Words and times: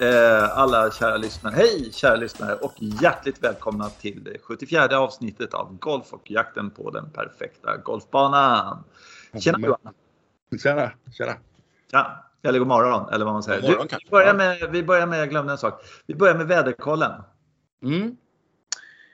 eh, 0.00 0.58
alla 0.58 0.90
kära 0.90 1.16
lyssnare. 1.16 1.54
Hej 1.54 1.92
kära 1.92 2.16
lyssnare 2.16 2.54
och 2.54 2.74
hjärtligt 2.76 3.44
välkomna 3.44 3.88
till 3.88 4.24
det 4.24 4.38
74 4.42 4.98
avsnittet 4.98 5.54
av 5.54 5.78
Golf 5.78 6.12
och 6.12 6.30
jakten 6.30 6.70
på 6.70 6.90
den 6.90 7.10
perfekta 7.10 7.76
golfbanan. 7.76 8.84
Tjena 9.40 9.58
Johan! 9.58 9.94
Tjena, 10.62 10.92
tjena! 11.12 11.32
Ja, 11.90 12.24
eller 12.42 12.58
god 12.58 12.68
morgon 12.68 13.08
eller 13.12 13.24
vad 13.24 13.34
man 13.34 13.42
säger. 13.42 13.62
Morgon, 13.62 13.86
du, 13.90 13.96
vi, 14.04 14.10
börjar 14.10 14.34
med, 14.34 14.70
vi 14.70 14.82
börjar 14.82 15.06
med, 15.06 15.20
jag 15.20 15.30
glömde 15.30 15.52
en 15.52 15.58
sak. 15.58 15.82
Vi 16.06 16.14
börjar 16.14 16.34
med 16.34 16.46
väderkollen. 16.46 17.22
Mm. 17.82 18.16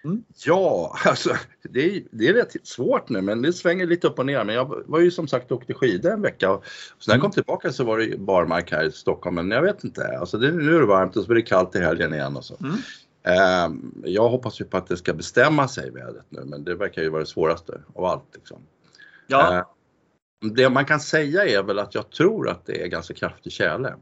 Mm. 0.06 0.24
Ja, 0.46 0.96
alltså 1.04 1.36
det 1.62 1.96
är, 1.96 2.02
det 2.10 2.28
är 2.28 2.32
rätt 2.32 2.66
svårt 2.66 3.08
nu 3.08 3.20
men 3.20 3.42
det 3.42 3.52
svänger 3.52 3.86
lite 3.86 4.06
upp 4.06 4.18
och 4.18 4.26
ner. 4.26 4.44
Men 4.44 4.54
jag 4.54 4.82
var 4.86 5.00
ju 5.00 5.10
som 5.10 5.28
sagt 5.28 5.50
och 5.50 5.58
åkte 5.58 5.74
skidor 5.74 6.12
en 6.12 6.22
vecka 6.22 6.50
och 6.50 6.64
så 6.98 7.10
när 7.10 7.14
jag 7.16 7.22
kom 7.22 7.30
tillbaka 7.30 7.72
så 7.72 7.84
var 7.84 7.98
det 7.98 8.18
barmark 8.18 8.72
här 8.72 8.84
i 8.84 8.92
Stockholm. 8.92 9.34
Men 9.34 9.50
jag 9.50 9.62
vet 9.62 9.84
inte, 9.84 10.18
alltså 10.18 10.38
det, 10.38 10.52
nu 10.52 10.76
är 10.76 10.80
det 10.80 10.86
varmt 10.86 11.16
och 11.16 11.22
så 11.22 11.28
blir 11.28 11.42
det 11.42 11.48
kallt 11.48 11.76
i 11.76 11.78
helgen 11.78 12.14
igen 12.14 12.36
och 12.36 12.44
så. 12.44 12.56
Mm. 12.60 12.76
Ehm, 13.22 14.02
jag 14.04 14.28
hoppas 14.28 14.60
ju 14.60 14.64
på 14.64 14.76
att 14.76 14.86
det 14.86 14.96
ska 14.96 15.14
bestämma 15.14 15.68
sig 15.68 15.90
vädret 15.90 16.26
nu 16.28 16.44
men 16.44 16.64
det 16.64 16.74
verkar 16.74 17.02
ju 17.02 17.08
vara 17.08 17.20
det 17.20 17.26
svåraste 17.26 17.80
av 17.94 18.04
allt. 18.04 18.24
Liksom. 18.34 18.58
Ja, 19.26 19.52
Ehm, 19.52 20.54
det 20.54 20.70
man 20.70 20.84
kan 20.84 21.00
säga 21.00 21.46
är 21.46 21.62
väl 21.62 21.78
att 21.78 21.94
jag 21.94 22.10
tror 22.10 22.48
att 22.48 22.66
det 22.66 22.82
är 22.82 22.86
ganska 22.86 23.14
kraftig 23.14 23.52
tjäle. 23.52 23.94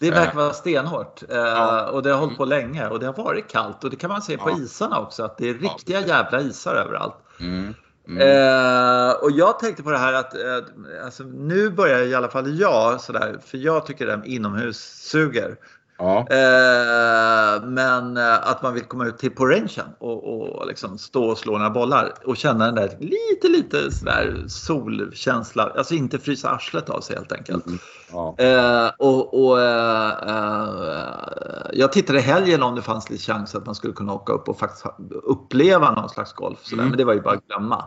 Det 0.00 0.10
verkar 0.10 0.34
vara 0.34 0.52
stenhårt 0.52 1.22
eh, 1.28 1.36
Ja. 1.36 1.86
och 1.90 2.02
det 2.02 2.10
har 2.10 2.18
hållit 2.18 2.36
på 2.36 2.44
länge 2.44 2.88
och 2.88 3.00
det 3.00 3.06
har 3.06 3.12
varit 3.24 3.48
kallt 3.48 3.84
och 3.84 3.90
det 3.90 3.96
kan 3.96 4.10
man 4.10 4.22
se 4.22 4.38
på 4.38 4.50
Ja. 4.50 4.58
isarna 4.58 5.00
också 5.00 5.22
att 5.22 5.38
det 5.38 5.48
är 5.48 5.54
riktiga 5.54 6.00
jävla 6.06 6.40
isar 6.40 6.74
överallt. 6.74 7.14
Mm. 7.40 7.74
Mm. 8.08 8.20
Eh, 8.20 9.12
och 9.12 9.30
jag 9.30 9.58
tänkte 9.58 9.82
på 9.82 9.90
det 9.90 9.98
här 9.98 10.12
att 10.12 10.34
eh, 10.34 11.04
alltså, 11.04 11.22
nu 11.22 11.70
börjar 11.70 12.02
i 12.02 12.14
alla 12.14 12.28
fall 12.28 12.58
jag 12.60 13.00
sådär, 13.00 13.38
för 13.46 13.58
jag 13.58 13.86
tycker 13.86 14.16
med 14.16 14.26
inomhus 14.26 14.78
suger. 15.10 15.56
Ja. 16.00 16.18
Eh, 16.30 17.62
men 17.62 18.16
eh, 18.16 18.48
att 18.50 18.62
man 18.62 18.74
vill 18.74 18.84
komma 18.84 19.06
ut 19.06 19.18
till 19.18 19.30
på 19.30 19.46
rangen 19.46 19.86
och, 19.98 20.58
och 20.60 20.66
liksom 20.66 20.98
stå 20.98 21.24
och 21.30 21.38
slå 21.38 21.52
några 21.52 21.70
bollar 21.70 22.12
och 22.26 22.36
känna 22.36 22.66
den 22.66 22.74
där 22.74 22.88
lite, 23.00 23.48
lite 23.48 23.90
sådär 23.92 24.44
solkänsla. 24.48 25.72
Alltså 25.76 25.94
inte 25.94 26.18
frysa 26.18 26.50
arslet 26.50 26.90
av 26.90 27.00
sig 27.00 27.16
helt 27.16 27.32
enkelt. 27.32 27.66
Mm. 27.66 27.78
ja. 28.12 28.34
Eh, 28.38 28.90
och, 28.98 29.44
och, 29.46 29.60
eh, 29.60 30.10
eh, 30.28 31.70
jag 31.72 31.92
tittade 31.92 32.18
i 32.18 32.22
helgen 32.22 32.62
om 32.62 32.74
det 32.74 32.82
fanns 32.82 33.10
lite 33.10 33.22
chans 33.22 33.54
att 33.54 33.66
man 33.66 33.74
skulle 33.74 33.92
kunna 33.92 34.12
åka 34.14 34.32
upp 34.32 34.48
och 34.48 34.58
faktiskt 34.58 34.86
uppleva 35.22 35.90
någon 35.94 36.08
slags 36.08 36.32
golf. 36.32 36.58
Sådär. 36.62 36.82
Mm. 36.82 36.88
Men 36.90 36.98
det 36.98 37.04
var 37.04 37.14
ju 37.14 37.20
bara 37.20 37.34
att 37.34 37.46
glömma. 37.46 37.84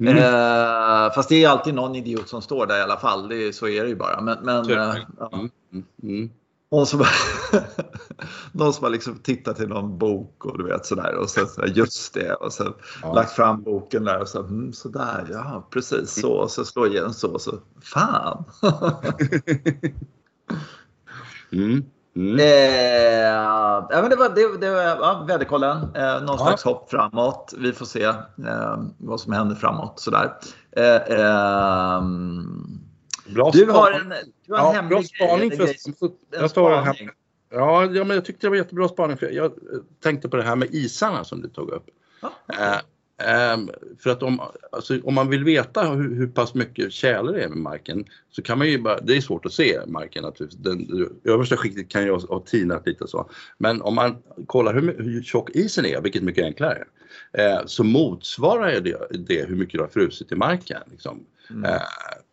Mm. 0.00 0.16
Eh, 0.16 1.12
fast 1.14 1.28
det 1.28 1.44
är 1.44 1.48
alltid 1.48 1.74
någon 1.74 1.94
idiot 1.96 2.28
som 2.28 2.42
står 2.42 2.66
där 2.66 2.78
i 2.78 2.82
alla 2.82 2.96
fall. 2.96 3.28
Det, 3.28 3.36
är- 3.36 3.52
så 3.52 3.68
är 3.68 3.82
det 3.82 3.88
ju 3.88 3.96
bara. 3.96 4.20
Men, 4.20 4.38
men, 4.42 4.64
Typ. 4.66 4.76
eh, 4.76 4.94
ja. 5.18 5.30
Mm. 6.02 6.30
Någon, 6.72 6.86
som, 6.86 7.04
någon 8.52 8.72
som 8.72 8.84
har 8.84 8.90
liksom 8.90 9.18
tittat 9.18 9.60
i 9.60 9.66
någon 9.66 9.98
bok 9.98 10.44
och 10.44 10.58
du 10.58 10.64
vet 10.64 10.86
sådär. 10.86 11.14
Och 11.14 11.30
sen 11.30 11.46
sådär, 11.46 11.68
just 11.68 12.14
det. 12.14 12.34
Och 12.34 12.52
sen 12.52 12.72
Ja. 13.02 13.12
lagt 13.12 13.32
fram 13.32 13.62
boken 13.62 14.04
där 14.04 14.20
och 14.20 14.28
så 14.28 14.40
mm, 14.40 14.72
sådär. 14.72 15.26
Ja, 15.30 15.68
precis 15.70 16.20
så. 16.20 16.32
Och 16.32 16.50
så 16.50 16.64
slår 16.64 16.86
igen 16.88 17.14
så. 17.14 17.32
Och 17.32 17.40
så 17.40 17.58
fan. 17.82 18.44
Mm. 21.52 21.84
Mm. 22.16 22.38
Eh, 22.38 23.22
ja, 23.24 23.88
men 23.90 24.10
det 24.10 24.16
var, 24.16 24.28
det, 24.28 24.58
det 24.66 24.70
var 24.70 24.82
ja, 24.82 25.24
väderkollen. 25.28 25.76
Eh, 25.94 26.20
någon 26.22 26.36
Ja. 26.38 26.46
slags 26.46 26.62
hopp 26.62 26.90
framåt. 26.90 27.54
Vi 27.58 27.72
får 27.72 27.86
se 27.86 28.04
eh, 28.04 28.82
vad 28.98 29.20
som 29.20 29.32
händer 29.32 29.54
framåt. 29.56 30.00
Sådär. 30.00 30.32
Eh, 30.76 31.18
ehm, 31.18 32.80
Bra 33.26 33.50
du 33.50 33.70
har 33.70 33.92
en, 33.92 34.08
du 34.46 34.54
har 34.54 34.58
en 34.58 34.64
ja, 34.64 34.72
hemlig 34.72 34.90
bra 34.90 35.02
spaning 35.02 35.48
grej, 35.48 35.58
förresten. 35.58 35.94
en 36.00 36.10
Jag 36.30 36.50
spaning. 36.50 37.10
Ja, 37.54 37.84
ja, 37.84 38.04
men 38.04 38.10
jag 38.10 38.24
tyckte 38.24 38.46
det 38.46 38.50
var 38.50 38.56
jättebra 38.56 38.88
spaning 38.88 39.16
för 39.16 39.30
jag 39.30 39.44
eh, 39.44 39.52
tänkte 40.02 40.28
på 40.28 40.36
det 40.36 40.42
här 40.42 40.56
med 40.56 40.74
isarna 40.74 41.24
som 41.24 41.42
du 41.42 41.48
tog 41.48 41.70
upp. 41.70 41.86
Ja. 42.20 42.32
Eh, 42.58 42.80
ehm, 43.28 43.70
för 43.98 44.10
att 44.10 44.22
om, 44.22 44.40
alltså, 44.72 45.00
om 45.04 45.14
man 45.14 45.28
vill 45.28 45.44
veta 45.44 45.90
hur, 45.90 46.16
hur 46.16 46.26
pass 46.26 46.54
mycket 46.54 46.92
tjäle 46.92 47.32
det 47.32 47.42
är 47.42 47.48
med 47.48 47.58
marken 47.58 48.04
så 48.30 48.42
kan 48.42 48.58
man 48.58 48.68
ju 48.68 48.78
bara, 48.78 49.00
det 49.00 49.16
är 49.16 49.20
svårt 49.20 49.46
att 49.46 49.52
se 49.52 49.80
marken 49.86 50.22
naturligtvis. 50.22 50.60
Den, 50.60 51.08
det 51.22 51.30
översta 51.30 51.56
skiktet 51.56 51.88
kan 51.88 52.04
ju 52.04 52.10
ha, 52.10 52.40
tinat 52.46 52.86
lite 52.86 53.06
så. 53.06 53.30
Men 53.58 53.82
om 53.82 53.94
man 53.94 54.16
kollar 54.46 54.74
hur, 54.74 55.02
hur 55.02 55.22
tjock 55.22 55.50
isen 55.50 55.86
är, 55.86 56.00
vilket 56.00 56.22
mycket 56.22 56.44
enklare, 56.44 56.84
eh, 57.32 57.60
så 57.66 57.84
motsvarar 57.84 58.80
det, 58.80 58.96
det 59.10 59.48
hur 59.48 59.56
mycket 59.56 59.78
det 59.78 59.82
har 59.82 59.88
frusit 59.88 60.32
i 60.32 60.34
marken. 60.34 60.82
Liksom. 60.90 61.26
Mm. 61.52 61.64
Eh, 61.64 61.80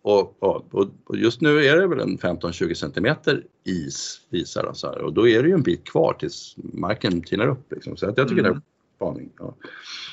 och, 0.02 0.44
och, 0.44 0.74
och 1.06 1.18
just 1.18 1.42
nu 1.42 1.66
är 1.66 1.78
det 1.78 1.88
väl 1.88 2.00
en 2.00 2.18
15-20 2.18 2.74
centimeter 2.74 3.44
is 3.66 4.22
visar 4.30 4.64
det 4.64 4.76
så 4.76 4.88
här, 4.88 5.02
och 5.02 5.14
då 5.14 5.28
är 5.28 5.44
det 5.44 5.50
ju 5.50 5.54
en 5.54 5.64
bit 5.64 5.86
kvar 5.86 6.14
tills 6.14 6.56
marken 6.58 7.22
tinar 7.22 7.48
upp. 7.48 7.72
Liksom. 7.72 7.98
Så 7.98 8.10
att 8.10 8.18
jag 8.18 8.28
tycker 8.28 8.42
Mm. 8.42 8.54
det 8.54 8.58
är 8.58 8.62
spaning. 8.96 9.30
Ja. 9.40 9.56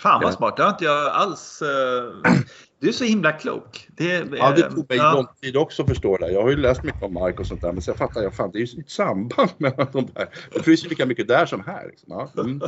Fan 0.03 0.23
vad 0.23 0.35
smart. 0.35 0.57
Det 0.57 0.63
har 0.63 0.71
inte 0.71 0.85
jag 0.85 1.07
alls. 1.07 1.63
Eh, 1.63 2.33
du 2.81 2.89
är 2.89 2.93
så 2.93 3.05
himla 3.05 3.33
klok. 3.33 3.89
Det, 3.97 4.29
ja, 4.37 4.51
det 4.51 4.63
tog 4.63 4.89
mig 4.89 4.99
ja. 4.99 5.15
lång 5.15 5.27
tid 5.41 5.57
också 5.57 5.83
att 5.83 5.89
förstå 5.89 6.17
det. 6.17 6.33
Jag 6.33 6.43
har 6.43 6.51
ju 6.51 6.57
läst 6.57 6.83
mycket 6.83 7.03
om 7.03 7.15
mark 7.15 7.41
och 7.41 7.47
sånt 7.47 7.61
där 7.61 7.73
men 7.73 7.83
sen 7.83 7.95
fattar 7.95 8.23
jag 8.23 8.35
fan 8.35 8.51
det 8.53 8.59
är 8.59 8.61
ju 8.61 8.81
ett 8.81 8.91
samband 8.91 9.51
mellan 9.59 9.87
de 9.93 10.09
där. 10.15 10.29
Det 10.53 10.63
finns 10.63 10.85
ju 10.85 10.89
lika 10.89 11.07
mycket 11.07 11.29
där 11.29 11.47
som 11.47 11.65
här. 11.67 11.87
Liksom. 11.87 12.07
Ja, 12.09 12.43
mm. 12.43 12.61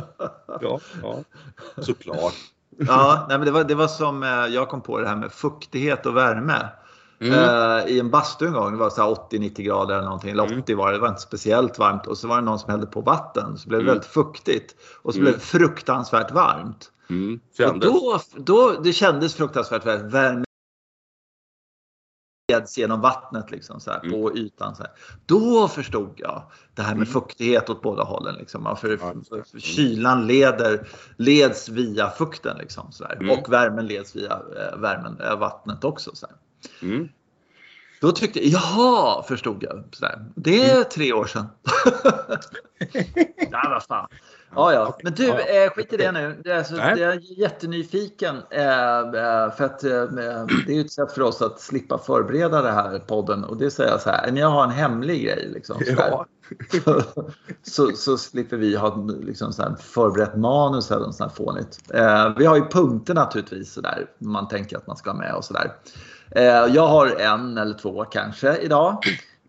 ja, 0.61 0.79
ja, 1.01 1.23
såklart. 1.81 2.33
Ja, 2.87 3.25
nej, 3.29 3.37
men 3.37 3.45
det, 3.45 3.51
var, 3.51 3.63
det 3.63 3.75
var 3.75 3.87
som 3.87 4.23
eh, 4.23 4.29
jag 4.29 4.69
kom 4.69 4.81
på 4.81 4.99
det 4.99 5.07
här 5.07 5.15
med 5.15 5.31
fuktighet 5.31 6.05
och 6.05 6.17
värme. 6.17 6.67
Mm. 7.21 7.33
Eh, 7.33 7.85
I 7.87 7.99
en 7.99 8.09
bastu 8.09 8.45
en 8.47 8.53
gång, 8.53 8.71
det 8.71 8.77
var 8.77 8.89
så 8.89 9.01
här 9.01 9.09
80-90 9.09 9.61
grader 9.61 9.93
eller 9.95 10.05
någonting, 10.05 10.29
eller 10.31 10.43
Mm. 10.45 10.59
80 10.59 10.75
var 10.75 10.87
det, 10.91 10.97
det 10.97 11.01
var 11.01 11.07
inte 11.09 11.21
speciellt 11.21 11.79
varmt. 11.79 12.07
Och 12.07 12.17
så 12.17 12.27
var 12.27 12.35
det 12.35 12.41
någon 12.41 12.59
som 12.59 12.69
hällde 12.71 12.85
på 12.87 13.01
vatten, 13.01 13.57
så 13.57 13.69
blev 13.69 13.79
det 13.79 13.83
Mm. 13.83 13.93
väldigt 13.93 14.11
fuktigt. 14.11 14.75
Och 15.01 15.13
så 15.13 15.19
Mm. 15.19 15.25
blev 15.25 15.33
det 15.39 15.45
fruktansvärt 15.45 16.31
varmt. 16.31 16.91
Mm. 17.09 17.39
Och 17.51 17.57
Kändes. 17.57 17.89
då, 17.89 18.19
då, 18.37 18.71
det 18.83 18.93
kändes 18.93 19.35
fruktansvärt 19.35 19.85
varmt. 19.85 20.13
Värme 20.13 20.43
leds 22.49 22.77
genom 22.77 23.01
vattnet 23.01 23.51
liksom, 23.51 23.79
så 23.79 23.91
här, 23.91 23.99
Mm. 23.99 24.11
på 24.11 24.37
ytan. 24.37 24.75
Så 24.75 24.83
här. 24.83 24.91
Då 25.25 25.67
förstod 25.67 26.13
jag 26.17 26.43
det 26.75 26.81
här 26.81 26.89
med 26.95 27.07
Mm. 27.07 27.13
fuktighet 27.13 27.69
åt 27.69 27.81
båda 27.81 28.03
hållen. 28.03 28.35
Liksom. 28.35 28.75
För, 28.81 28.89
det. 28.89 28.97
för 28.97 29.59
kylan 29.59 30.27
leder, 30.27 30.87
leds 31.17 31.69
via 31.69 32.09
fukten 32.09 32.57
liksom, 32.57 32.91
så. 32.91 33.05
Mm. 33.05 33.29
och 33.39 33.53
värmen 33.53 33.87
leds 33.87 34.15
via 34.15 34.31
eh, 34.31 34.77
värmen, 34.79 35.19
eh, 35.21 35.39
vattnet 35.39 35.83
också. 35.83 36.11
Så 36.15 36.27
här. 36.27 36.35
Mm. 36.89 37.09
Då 38.01 38.11
tyckte 38.11 38.47
jag, 38.47 38.61
jaha, 38.61 39.23
förstod 39.23 39.63
jag. 39.63 39.83
Så. 39.91 40.07
Det 40.35 40.69
är 40.69 40.83
tre 40.83 41.13
år 41.13 41.25
sedan. 41.25 41.47
ja, 43.51 43.67
vad 43.69 43.83
fan. 43.83 44.07
Ja, 44.55 44.73
ja. 44.73 44.97
Men 45.03 45.13
du, 45.13 45.29
eh, 45.29 45.69
skit 45.75 45.93
i 45.93 45.97
det 45.97 46.11
nu. 46.11 46.41
Det 46.43 46.51
är 46.51 46.57
alltså, 46.57 46.75
jag 46.75 46.99
är 46.99 47.39
jättenyfiken. 47.39 48.35
Eh, 48.49 48.99
eh, 48.99 49.51
för 49.51 49.63
att 49.63 49.83
eh, 49.83 50.03
det 50.67 50.77
är 50.77 50.81
ett 50.81 50.91
sätt 50.91 51.11
för 51.11 51.21
oss 51.21 51.41
att 51.41 51.59
slippa 51.59 51.97
förbereda 51.97 52.61
det 52.61 52.71
här 52.71 52.99
podden. 52.99 53.43
Och 53.43 53.57
det 53.57 53.71
säger 53.71 53.91
jag 53.91 54.01
så 54.01 54.09
här, 54.09 54.31
när 54.31 54.41
jag 54.41 54.49
har 54.49 54.63
en 54.63 54.69
hemlig 54.69 55.23
grej. 55.23 55.49
Liksom, 55.53 55.79
så, 55.79 55.91
Ja. 55.97 56.25
så, 57.63 57.91
så 57.95 58.17
slipper 58.17 58.57
vi 58.57 58.75
ha 58.75 59.07
liksom, 59.21 59.53
så 59.53 59.61
här, 59.61 59.75
förberett 59.79 60.35
manus 60.35 60.91
eller 60.91 61.05
något 61.05 61.15
sånt 61.15 61.35
fånigt. 61.35 61.79
Vi 62.37 62.45
har 62.45 62.55
ju 62.55 62.65
punkter 62.65 63.13
naturligtvis 63.13 63.73
så 63.73 63.81
där, 63.81 64.05
man 64.17 64.47
tänker 64.47 64.77
att 64.77 64.87
man 64.87 64.97
ska 64.97 65.09
ha 65.09 65.17
med 65.17 65.33
och 65.33 65.45
sådär. 65.45 65.71
Jag 66.69 66.87
har 66.87 67.07
en 67.07 67.57
eller 67.57 67.73
två 67.73 68.05
kanske 68.05 68.57
idag. 68.57 68.97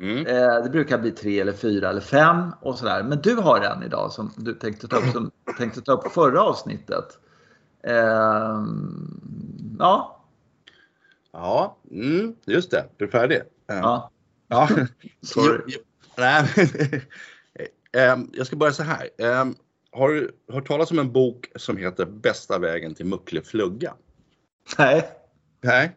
Mm. 0.01 0.27
Eh, 0.27 0.63
det 0.63 0.71
brukar 0.71 0.99
bli 0.99 1.11
tre 1.11 1.41
eller 1.41 1.53
fyra 1.53 1.89
eller 1.91 2.01
fem 2.01 2.53
och 2.61 2.79
sådär. 2.79 3.03
Men 3.03 3.21
du 3.21 3.35
har 3.35 3.61
en 3.61 3.83
idag 3.83 4.13
som 4.13 4.33
du 4.37 4.55
tänkte 4.55 4.89
ta 4.89 4.97
upp, 4.97 5.13
som 5.13 5.31
tänkte 5.59 5.81
ta 5.83 5.93
upp 5.93 6.13
förra 6.13 6.43
avsnittet. 6.43 7.19
Eh, 7.83 8.65
ja, 9.79 10.17
Ja, 11.33 11.77
mm. 11.91 12.35
just 12.47 12.71
det. 12.71 12.85
Du 12.97 13.05
är 13.05 13.09
färdig? 13.11 13.43
ja. 13.67 14.11
Ja. 14.49 14.69
Sorry. 15.23 15.63
Jo. 15.67 15.81
Nej, 16.17 16.49
Ehm, 17.93 18.31
jag 18.33 18.47
ska 18.47 18.57
börja 18.57 18.73
så 18.73 18.83
här. 18.83 19.09
Ehm, 19.19 19.55
har 19.93 20.09
du 20.09 20.31
hört 20.53 20.69
talas 20.69 20.91
om 20.91 20.99
en 20.99 21.13
bok 21.13 21.51
som 21.57 21.77
heter 21.77 22.05
Bästa 22.07 22.59
vägen 22.59 22.95
till 22.95 23.07
Muckleflugga? 23.07 23.95
Nej. 24.79 25.09
Nej. 25.61 25.97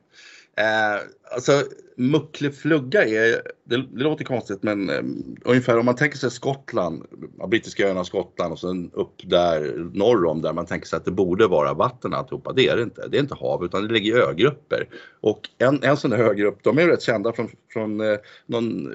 Eh, 0.55 1.01
alltså 1.35 1.63
Muckleflugga 1.95 3.05
är, 3.05 3.41
det, 3.63 3.77
det 3.91 4.03
låter 4.03 4.25
konstigt 4.25 4.63
men 4.63 4.89
eh, 4.89 5.03
ungefär 5.43 5.77
om 5.77 5.85
man 5.85 5.95
tänker 5.95 6.17
sig 6.17 6.31
Skottland, 6.31 7.05
brittiska 7.47 7.87
öarna 7.87 8.03
Skottland 8.03 8.53
och 8.53 8.59
sen 8.59 8.91
upp 8.93 9.15
där 9.23 9.89
norr 9.93 10.25
om 10.25 10.41
där 10.41 10.53
man 10.53 10.65
tänker 10.65 10.87
sig 10.87 10.97
att 10.97 11.05
det 11.05 11.11
borde 11.11 11.47
vara 11.47 11.73
vatten 11.73 12.13
alltihopa. 12.13 12.53
Det 12.53 12.67
är 12.67 12.77
det 12.77 12.83
inte. 12.83 13.07
Det 13.07 13.17
är 13.17 13.21
inte 13.21 13.35
hav 13.35 13.65
utan 13.65 13.87
det 13.87 13.93
ligger 13.93 14.17
i 14.17 14.21
ögrupper. 14.21 14.87
Och 15.21 15.49
en, 15.57 15.83
en 15.83 15.97
sån 15.97 16.11
där 16.11 16.17
ögrupp, 16.17 16.59
de 16.63 16.77
är 16.77 16.87
rätt 16.87 17.01
kända 17.01 17.33
från, 17.33 17.49
från 17.73 18.01
eh, 18.01 18.17
någon 18.45 18.91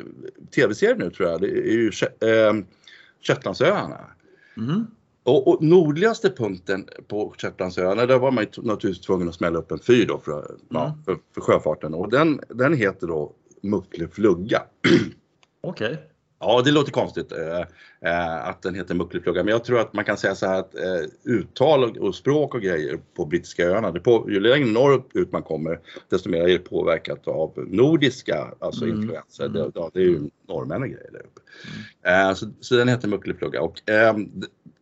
tv-serie 0.54 0.94
nu 0.94 1.10
tror 1.10 1.28
jag. 1.28 1.40
Det 1.40 1.46
är 1.46 1.72
ju 1.72 1.90
eh, 2.20 2.54
Shetlandsöarna. 3.22 4.00
Mm. 4.56 4.86
Och, 5.28 5.48
och 5.48 5.62
nordligaste 5.62 6.30
punkten 6.30 6.88
på 7.08 7.34
Shetlandsöarna, 7.38 8.06
där 8.06 8.18
var 8.18 8.30
man 8.30 8.46
naturligtvis 8.56 9.06
tvungen 9.06 9.28
att 9.28 9.34
smälla 9.34 9.58
upp 9.58 9.72
en 9.72 9.78
fyr 9.78 10.06
då 10.06 10.18
för, 10.18 10.56
ja, 10.68 10.84
Mm. 10.84 11.04
för, 11.04 11.16
för 11.34 11.40
sjöfarten 11.40 11.94
och 11.94 12.10
den, 12.10 12.40
den 12.48 12.74
heter 12.74 13.06
då 13.06 13.32
Muckleflugga. 13.62 14.62
Okej. 15.60 15.98
Ja, 16.40 16.62
det 16.64 16.70
låter 16.70 16.92
konstigt 16.92 17.32
eh, 17.32 17.60
eh, 18.10 18.48
att 18.48 18.62
den 18.62 18.74
heter 18.74 18.94
muckleflugga, 18.94 19.44
men 19.44 19.52
jag 19.52 19.64
tror 19.64 19.80
att 19.80 19.92
man 19.92 20.04
kan 20.04 20.16
säga 20.16 20.34
så 20.34 20.46
här 20.46 20.58
att 20.58 20.74
eh, 20.74 21.00
uttal 21.24 21.84
och, 21.84 21.96
och, 21.96 22.14
språk 22.14 22.54
och 22.54 22.60
grejer 22.60 22.98
på 23.16 23.26
brittiska 23.26 23.64
öarna, 23.64 23.90
det 23.90 24.00
på, 24.00 24.30
ju 24.30 24.40
längre 24.40 24.66
norrut 24.66 25.32
man 25.32 25.42
kommer, 25.42 25.80
desto 26.08 26.30
mer 26.30 26.42
är 26.42 26.48
det 26.48 26.58
påverkat 26.58 27.28
av 27.28 27.52
nordiska, 27.66 28.54
alltså 28.58 28.84
mm. 28.84 28.96
influenser. 28.96 29.44
Mm. 29.46 29.52
Det, 29.52 29.70
ja, 29.74 29.90
det 29.94 30.00
är 30.00 30.04
ju 30.04 30.20
norrmän 30.48 30.80
grejer 30.80 31.10
där 31.12 31.20
uppe. 31.20 31.40
Mm. 32.04 32.28
Eh, 32.28 32.34
så, 32.34 32.46
så, 32.60 32.74
den 32.74 32.88
heter 32.88 33.08
muckleflugga 33.08 33.62
och 33.62 33.90
eh, 33.90 34.16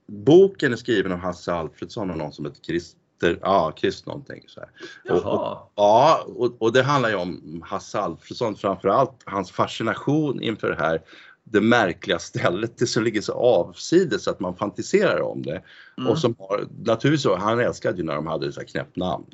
boken 0.06 0.72
är 0.72 0.76
skriven 0.76 1.12
av 1.12 1.18
Hasse 1.18 1.52
Alfredsson 1.52 2.10
och 2.10 2.18
någon 2.18 2.32
som 2.32 2.44
heter 2.44 2.60
Chris 2.60 2.96
ja, 3.40 3.72
Krist 3.76 4.06
någonting. 4.06 4.42
Så 4.46 4.60
här. 4.60 4.70
Och, 5.16 5.32
och, 5.34 5.72
ja, 5.74 6.26
och, 6.26 6.62
och, 6.62 6.72
det 6.72 6.82
handlar 6.82 7.08
ju 7.08 7.16
om 7.16 7.62
Hasse 7.66 7.98
Alfredsson 7.98 8.56
framförallt, 8.56 9.22
hans 9.24 9.50
fascination 9.50 10.42
inför 10.42 10.68
det 10.68 10.76
här 10.76 11.02
det 11.50 11.60
märkliga 11.60 12.18
stället, 12.18 12.78
det 12.78 12.86
som 12.86 13.04
ligger 13.04 13.20
så 13.20 13.32
avsides 13.32 14.28
att 14.28 14.40
man 14.40 14.56
fantiserar 14.56 15.20
om 15.20 15.42
det. 15.42 15.62
Mm. 15.98 16.10
Och 16.10 16.18
som 16.18 16.34
har, 16.38 16.68
naturligtvis 16.84 17.32
han 17.38 17.60
älskade 17.60 17.98
ju 17.98 18.04
när 18.04 18.14
de 18.14 18.26
hade 18.26 18.52
så 18.52 18.60
här 18.60 18.66
knäppt 18.66 18.96
namn. 18.96 19.26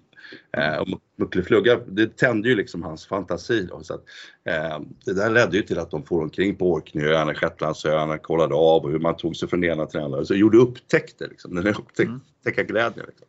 Eh, 0.57 0.77
och 0.77 0.89
Muckleflugga, 1.17 1.81
det 1.87 2.17
tände 2.17 2.49
ju 2.49 2.55
liksom 2.55 2.83
hans 2.83 3.07
fantasi. 3.07 3.67
Då, 3.71 3.83
så 3.83 3.95
att, 3.95 4.05
eh, 4.45 4.81
det 5.05 5.15
där 5.15 5.31
ledde 5.31 5.57
ju 5.57 5.63
till 5.63 5.79
att 5.79 5.91
de 5.91 6.05
for 6.05 6.23
omkring 6.23 6.57
på 6.57 6.73
Orkneyöarna, 6.73 7.35
Shetlandsöarna, 7.35 8.19
kollade 8.19 8.55
av 8.55 8.85
och 8.85 8.91
hur 8.91 8.99
man 8.99 9.17
tog 9.17 9.37
sig 9.37 9.49
från 9.49 9.65
ena 9.65 9.87
till 9.87 9.99
den 9.99 10.05
andra. 10.05 10.25
Så 10.25 10.35
gjorde 10.35 10.59
upptäckter, 10.59 11.29
liksom, 11.29 11.55
den 11.55 11.75
upptäckarglädjen. 11.75 13.07
Liksom. 13.07 13.27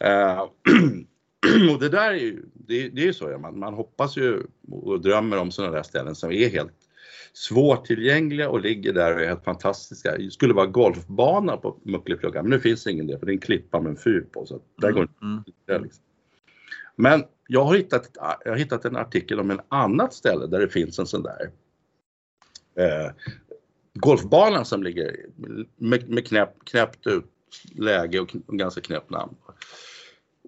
Eh, 0.00 0.40
och 1.72 1.80
det 1.80 1.88
där 1.88 2.10
är 2.10 2.18
ju, 2.18 2.42
det, 2.54 2.88
det 2.88 3.00
är 3.00 3.06
ju 3.06 3.14
så, 3.14 3.38
man, 3.38 3.58
man 3.58 3.74
hoppas 3.74 4.16
ju 4.16 4.42
och 4.70 5.00
drömmer 5.00 5.38
om 5.38 5.50
sådana 5.50 5.76
där 5.76 5.82
ställen 5.82 6.14
som 6.14 6.32
är 6.32 6.48
helt 6.48 6.72
svårtillgängliga 7.32 8.50
och 8.50 8.60
ligger 8.60 8.92
där 8.92 9.14
och 9.14 9.20
är 9.20 9.26
helt 9.26 9.44
fantastiska. 9.44 10.16
Det 10.16 10.30
skulle 10.30 10.54
vara 10.54 10.66
golfbana 10.66 11.56
på 11.56 11.76
Mucklefluggan 11.82 12.44
men 12.44 12.50
nu 12.50 12.60
finns 12.60 12.86
ingen 12.86 13.06
det 13.06 13.18
för 13.18 13.26
det 13.26 13.32
är 13.32 13.34
en 13.34 13.40
klippa 13.40 13.80
med 13.80 13.90
en 13.90 13.96
fyr 13.96 14.26
på. 14.32 14.46
Så 14.46 14.60
där 14.76 14.92
går 14.92 15.08
mm. 15.22 15.42
det 15.66 15.78
liksom. 15.78 16.04
Men 17.00 17.24
jag 17.48 17.64
har, 17.64 17.76
hittat, 17.76 18.10
jag 18.44 18.52
har 18.52 18.56
hittat 18.56 18.84
en 18.84 18.96
artikel 18.96 19.40
om 19.40 19.50
en 19.50 19.60
annat 19.68 20.14
ställe 20.14 20.46
där 20.46 20.60
det 20.60 20.68
finns 20.68 20.98
en 20.98 21.06
sån 21.06 21.22
där 21.22 21.50
eh, 22.76 23.12
golfbana 23.94 24.64
som 24.64 24.82
ligger 24.82 25.16
med, 25.76 26.08
med 26.08 26.26
knäpp, 26.26 26.64
knäppt 26.64 27.06
ut 27.06 27.24
läge 27.74 28.20
och 28.20 28.28
ganska 28.48 28.80
knäppt 28.80 29.10
namn. 29.10 29.34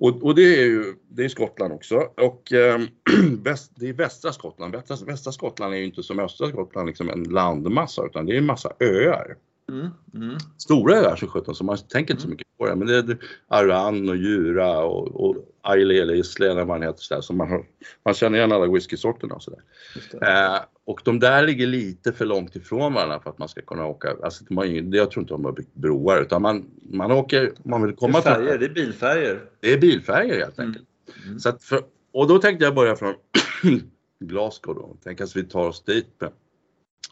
Och, 0.00 0.22
och, 0.22 0.34
det 0.34 0.60
är 0.62 0.66
ju 0.66 0.94
det 1.08 1.24
är 1.24 1.28
Skottland 1.28 1.72
också. 1.72 1.96
Och 2.16 2.52
eh, 2.52 2.80
väst, 3.42 3.72
det 3.74 3.88
är 3.88 3.92
västra 3.92 4.32
Skottland. 4.32 4.74
Västra, 4.74 4.96
västra 5.06 5.32
Skottland 5.32 5.74
är 5.74 5.78
ju 5.78 5.84
inte 5.84 6.02
som 6.02 6.20
östra 6.20 6.48
Skottland 6.48 6.86
liksom 6.86 7.10
en 7.10 7.24
landmassa 7.24 8.06
utan 8.06 8.26
det 8.26 8.34
är 8.34 8.38
en 8.38 8.46
massa 8.46 8.72
öar. 8.80 9.36
Mm, 9.70 9.88
mm. 10.14 10.38
Stora 10.58 10.94
öar 10.94 11.16
som 11.16 11.28
sjutton 11.28 11.54
så 11.54 11.64
man 11.64 11.78
tänker 11.78 12.14
inte 12.14 12.22
så 12.22 12.26
mm. 12.26 12.30
mycket 12.30 12.58
på 12.58 12.66
det. 12.66 12.76
Men 12.76 12.86
det 12.86 12.96
är 12.96 13.18
Aran 13.48 14.08
och 14.08 14.16
Jura 14.16 14.78
och, 14.78 15.24
och 15.24 15.36
Aile 15.62 16.02
eller 16.02 16.14
Isle 16.14 16.50
eller 16.50 16.64
vad 16.64 16.80
den 16.80 16.88
heter. 16.88 17.02
Så, 17.02 17.22
så 17.22 17.32
man, 17.32 17.48
har, 17.48 17.64
man 18.04 18.14
känner 18.14 18.38
igen 18.38 18.52
alla 18.52 18.66
whiskysorterna 18.72 19.34
och 19.34 19.42
sådär. 19.42 19.60
Eh, 20.22 20.60
och 20.84 21.00
de 21.04 21.18
där 21.18 21.46
ligger 21.46 21.66
lite 21.66 22.12
för 22.12 22.24
långt 22.24 22.56
ifrån 22.56 22.94
varandra 22.94 23.20
för 23.20 23.30
att 23.30 23.38
man 23.38 23.48
ska 23.48 23.60
kunna 23.62 23.86
åka. 23.86 24.16
Alltså, 24.22 24.44
man, 24.50 24.92
jag 24.92 25.10
tror 25.10 25.22
inte 25.22 25.34
de 25.34 25.44
har 25.44 25.52
byggt 25.52 25.74
broar 25.74 26.22
utan 26.22 26.42
man, 26.42 26.70
man 26.82 27.12
åker, 27.12 27.52
man 27.62 27.82
vill 27.82 27.96
komma 27.96 28.20
det 28.20 28.30
är 28.30 28.34
färger, 28.34 28.58
till. 28.58 28.60
Det 28.60 28.66
är 28.66 28.84
bilfärger. 28.84 29.40
Det 29.60 29.72
är 29.72 29.78
bilfärger 29.78 30.38
helt 30.38 30.58
enkelt. 30.58 30.86
Mm. 31.26 31.38
Så 31.38 31.52
för, 31.60 31.80
och 32.12 32.28
då 32.28 32.38
tänkte 32.38 32.64
jag 32.64 32.74
börja 32.74 32.96
från 32.96 33.14
Glasgow 34.20 34.74
då. 34.74 34.96
Tänk 35.04 35.20
att 35.20 35.36
vi 35.36 35.42
tar 35.42 35.68
oss 35.68 35.84
dit 35.84 36.06
med 36.20 36.30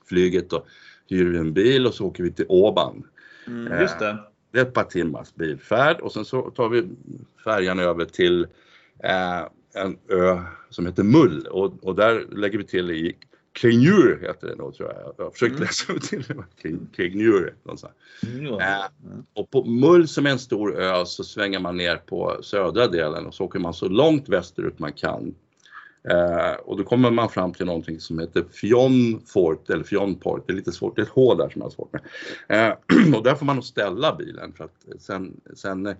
flyget 0.09 0.53
och 0.53 0.67
hyr 1.17 1.35
en 1.35 1.53
bil 1.53 1.87
och 1.87 1.95
så 1.95 2.07
åker 2.07 2.23
vi 2.23 2.33
till 2.33 2.47
Åban. 2.49 3.07
Mm, 3.47 3.81
just 3.81 3.99
det. 3.99 4.09
Eh, 4.09 4.17
det 4.53 4.59
är 4.59 4.63
ett 4.63 4.75
par 4.75 4.85
timmars 4.85 5.35
bilfärd 5.35 6.01
och 6.01 6.13
sen 6.13 6.25
så 6.25 6.51
tar 6.51 6.69
vi 6.69 6.89
färjan 7.45 7.79
över 7.79 8.05
till 8.05 8.47
eh, 9.05 9.41
en 9.75 9.99
ö 10.09 10.41
som 10.71 10.87
heter 10.87 11.03
Mull 11.03 11.47
och, 11.51 11.85
och 11.85 11.95
där 11.95 12.27
lägger 12.31 12.59
vi 12.59 12.65
till 12.65 12.91
i 12.91 13.17
Kenjur 13.61 14.19
heter 14.23 14.47
det 14.47 14.57
nog 14.57 14.75
tror 14.75 14.89
jag. 14.89 15.15
Jag 15.17 15.25
har 15.25 15.31
försökt 15.31 15.53
mm. 15.53 15.63
läsa 15.63 15.93
ut 15.93 16.03
till 16.03 16.23
det. 16.23 16.97
Kenjur. 16.97 17.55
Mm. 18.27 18.47
Eh, 18.47 18.87
och 19.35 19.51
på 19.51 19.65
Mull 19.65 20.09
som 20.09 20.27
är 20.27 20.31
en 20.31 20.39
stor 20.39 20.81
ö 20.81 21.05
så 21.07 21.25
svänger 21.25 21.59
man 21.59 21.77
ner 21.77 21.97
på 21.97 22.39
södra 22.43 22.87
delen 22.87 23.27
och 23.27 23.35
så 23.35 23.45
åker 23.45 23.59
man 23.59 23.75
så 23.75 23.89
långt 23.89 24.29
västerut 24.29 24.79
man 24.79 24.93
kan 24.93 25.35
Eh, 26.05 26.55
och 26.65 26.77
då 26.77 26.85
kommer 26.85 27.11
man 27.11 27.29
fram 27.29 27.53
till 27.53 27.67
någonting 27.67 28.01
som 28.01 28.19
heter 28.19 28.45
Fionfort 28.53 29.71
eller 29.71 29.85
Fionport. 29.85 30.47
Det 30.47 30.53
är 30.53 30.57
lite 30.57 30.73
svårt, 30.73 30.97
det 30.97 31.03
är 31.03 31.07
ett 31.07 31.13
H 31.13 31.35
där 31.35 31.49
som 31.49 31.61
jag 31.61 31.67
har 31.67 31.71
svårt 31.71 31.93
med. 31.93 32.03
Eh, 32.49 33.15
och 33.17 33.25
där 33.25 33.35
får 33.35 33.47
man 33.47 33.57
nog 33.57 33.65
ställa 33.65 34.15
bilen 34.15 34.53
för 34.53 34.65
att 34.65 35.01
sen, 35.01 35.41
sen 35.55 35.87
eh, 35.87 35.95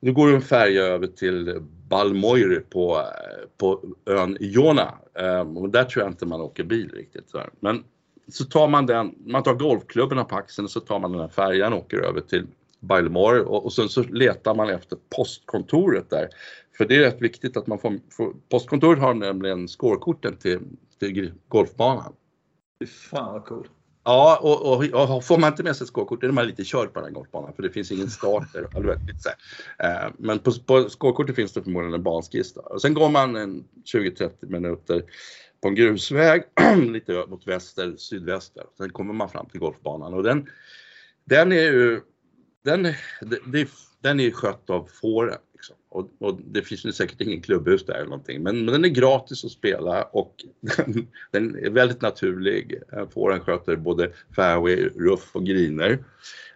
nu 0.00 0.12
går 0.12 0.28
det 0.28 0.34
en 0.34 0.42
färja 0.42 0.82
över 0.82 1.06
till 1.06 1.62
Balmoir 1.88 2.64
på, 2.70 2.96
eh, 2.96 3.48
på 3.58 3.80
ön 4.06 4.36
Iona. 4.40 4.94
Eh, 5.14 5.56
och 5.56 5.70
där 5.70 5.84
tror 5.84 6.04
jag 6.04 6.12
inte 6.12 6.26
man 6.26 6.40
åker 6.40 6.64
bil 6.64 6.90
riktigt. 6.94 7.30
Så 7.30 7.42
Men 7.60 7.84
så 8.28 8.44
tar 8.44 8.68
man 8.68 8.86
den, 8.86 9.14
man 9.26 9.42
tar 9.42 9.54
golfklubborna 9.54 10.24
på 10.24 10.36
axeln 10.36 10.64
och 10.64 10.70
så 10.70 10.80
tar 10.80 10.98
man 10.98 11.12
den 11.12 11.20
här 11.20 11.28
färjan 11.28 11.72
och 11.72 11.78
åker 11.78 11.98
över 11.98 12.20
till 12.20 12.46
Balmoir 12.82 13.40
och, 13.40 13.64
och 13.64 13.72
sen 13.72 13.88
så 13.88 14.02
letar 14.02 14.54
man 14.54 14.70
efter 14.70 14.98
postkontoret 15.16 16.10
där. 16.10 16.28
För 16.76 16.84
det 16.84 16.96
är 16.96 17.00
rätt 17.00 17.22
viktigt 17.22 17.56
att 17.56 17.66
man 17.66 17.78
får, 17.78 17.98
får 18.10 18.34
postkontoret 18.48 19.00
har 19.00 19.14
nämligen 19.14 19.68
skårkorten 19.68 20.36
till, 20.36 20.60
till 20.98 21.32
golfbanan. 21.48 22.12
Fan 23.10 23.32
vad 23.32 23.44
cool. 23.44 23.68
Ja, 24.04 24.38
och, 24.42 24.72
och, 24.72 25.16
och, 25.16 25.24
får 25.24 25.38
man 25.38 25.50
inte 25.50 25.62
med 25.62 25.76
sig 25.76 25.86
skårkort 25.86 26.20
då 26.20 26.26
är 26.26 26.32
man 26.32 26.46
lite 26.46 26.64
körd 26.64 26.92
på 26.92 27.00
den 27.00 27.12
golfbanan 27.12 27.52
för 27.52 27.62
det 27.62 27.70
finns 27.70 27.92
ingen 27.92 28.10
starter. 28.10 28.68
Eh, 29.78 30.10
men 30.18 30.38
på, 30.38 30.52
på 30.66 30.88
skårkortet 30.88 31.36
finns 31.36 31.52
det 31.52 31.62
förmodligen 31.62 31.94
en 31.94 32.02
banskiss. 32.02 32.56
Och 32.56 32.82
sen 32.82 32.94
går 32.94 33.08
man 33.08 33.36
en 33.36 33.64
20-30 33.94 34.30
minuter 34.40 35.02
på 35.62 35.68
en 35.68 35.74
grusväg 35.74 36.42
lite 36.92 37.24
mot 37.28 37.46
väster, 37.46 37.94
sydväster. 37.96 38.64
Sen 38.76 38.90
kommer 38.90 39.14
man 39.14 39.28
fram 39.28 39.46
till 39.46 39.60
golfbanan 39.60 40.14
och 40.14 40.22
den, 40.22 40.46
den 41.24 41.52
är 41.52 41.72
ju 41.72 42.00
den, 42.64 42.82
det, 43.46 43.68
den 44.00 44.20
är 44.20 44.30
skött 44.30 44.70
av 44.70 44.88
fåren. 45.00 45.38
Liksom. 45.52 45.76
Och, 45.88 46.10
och, 46.18 46.40
det 46.44 46.62
finns 46.62 46.84
ju 46.84 46.92
säkert 46.92 47.20
ingen 47.20 47.42
klubbhus 47.42 47.86
där 47.86 47.94
eller 47.94 48.04
någonting. 48.04 48.42
Men, 48.42 48.64
men 48.64 48.72
den 48.72 48.84
är 48.84 48.88
gratis 48.88 49.44
att 49.44 49.50
spela 49.50 50.02
och 50.02 50.34
den, 50.60 51.08
den 51.30 51.64
är 51.64 51.70
väldigt 51.70 52.02
naturlig. 52.02 52.82
Fåren 53.14 53.40
sköter 53.40 53.76
både 53.76 54.12
fairway, 54.36 54.88
ruff 54.88 55.30
och 55.36 55.46
griner. 55.46 56.04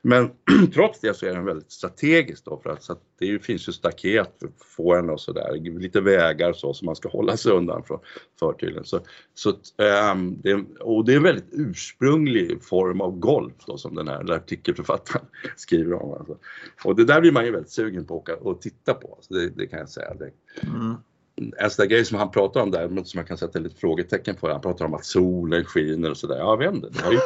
Men 0.09 0.31
trots 0.75 1.01
det 1.01 1.15
så 1.15 1.27
är 1.27 1.35
den 1.35 1.45
väldigt 1.45 1.73
strategisk 1.73 2.45
då 2.45 2.61
för 2.63 2.71
att, 2.71 2.83
så 2.83 2.93
att 2.93 3.03
det 3.19 3.45
finns 3.45 3.69
ju 3.69 3.73
staket 3.73 4.37
för 4.41 4.51
fåren 4.77 5.11
och 5.11 5.21
sådär, 5.21 5.79
lite 5.79 6.01
vägar 6.01 6.53
så 6.53 6.75
som 6.75 6.87
man 6.87 6.97
ska 6.97 7.09
hålla 7.09 7.37
sig 7.37 7.53
undan 7.53 7.83
från 7.83 8.01
för 8.39 8.53
tydligen. 8.53 8.85
Så, 8.85 9.01
så 9.35 9.51
ähm, 9.83 10.39
det, 10.43 10.65
och 10.81 11.05
det 11.05 11.13
är 11.13 11.17
en 11.17 11.23
väldigt 11.23 11.49
ursprunglig 11.53 12.63
form 12.65 13.01
av 13.01 13.19
golf 13.19 13.55
då 13.67 13.79
som 13.79 13.95
den 13.95 14.09
här 14.09 14.33
artikelförfattaren 14.33 15.27
skriver 15.57 15.93
om. 16.03 16.13
Alltså. 16.13 16.39
Och 16.85 16.97
det 16.97 17.05
där 17.05 17.21
blir 17.21 17.33
man 17.33 17.45
ju 17.45 17.51
väldigt 17.51 17.73
sugen 17.73 18.05
på 18.05 18.15
att 18.15 18.21
åka 18.21 18.37
och 18.37 18.61
titta 18.61 18.95
på, 18.95 19.19
så 19.21 19.35
det, 19.35 19.49
det 19.49 19.67
kan 19.67 19.79
jag 19.79 19.89
säga. 19.89 20.15
Det, 20.15 20.31
mm 20.63 20.97
en 21.37 21.71
sån 21.71 21.83
där 21.83 21.91
grej 21.91 22.05
som 22.05 22.19
han 22.19 22.31
pratar 22.31 22.61
om 22.61 22.71
där, 22.71 23.05
som 23.05 23.19
jag 23.19 23.29
kan 23.29 23.39
sätta 23.39 23.59
lite 23.59 23.81
frågetecken 23.81 24.37
för. 24.37 24.51
Han 24.51 24.61
pratar 24.61 24.85
om 24.85 24.95
att 24.95 25.05
solen 25.05 25.65
skiner 25.65 26.11
och 26.11 26.17
sådär. 26.17 26.37
Jag 26.37 26.57
vet 26.57 26.75
inte. 26.75 26.89
Det, 26.89 27.13
ju... 27.13 27.21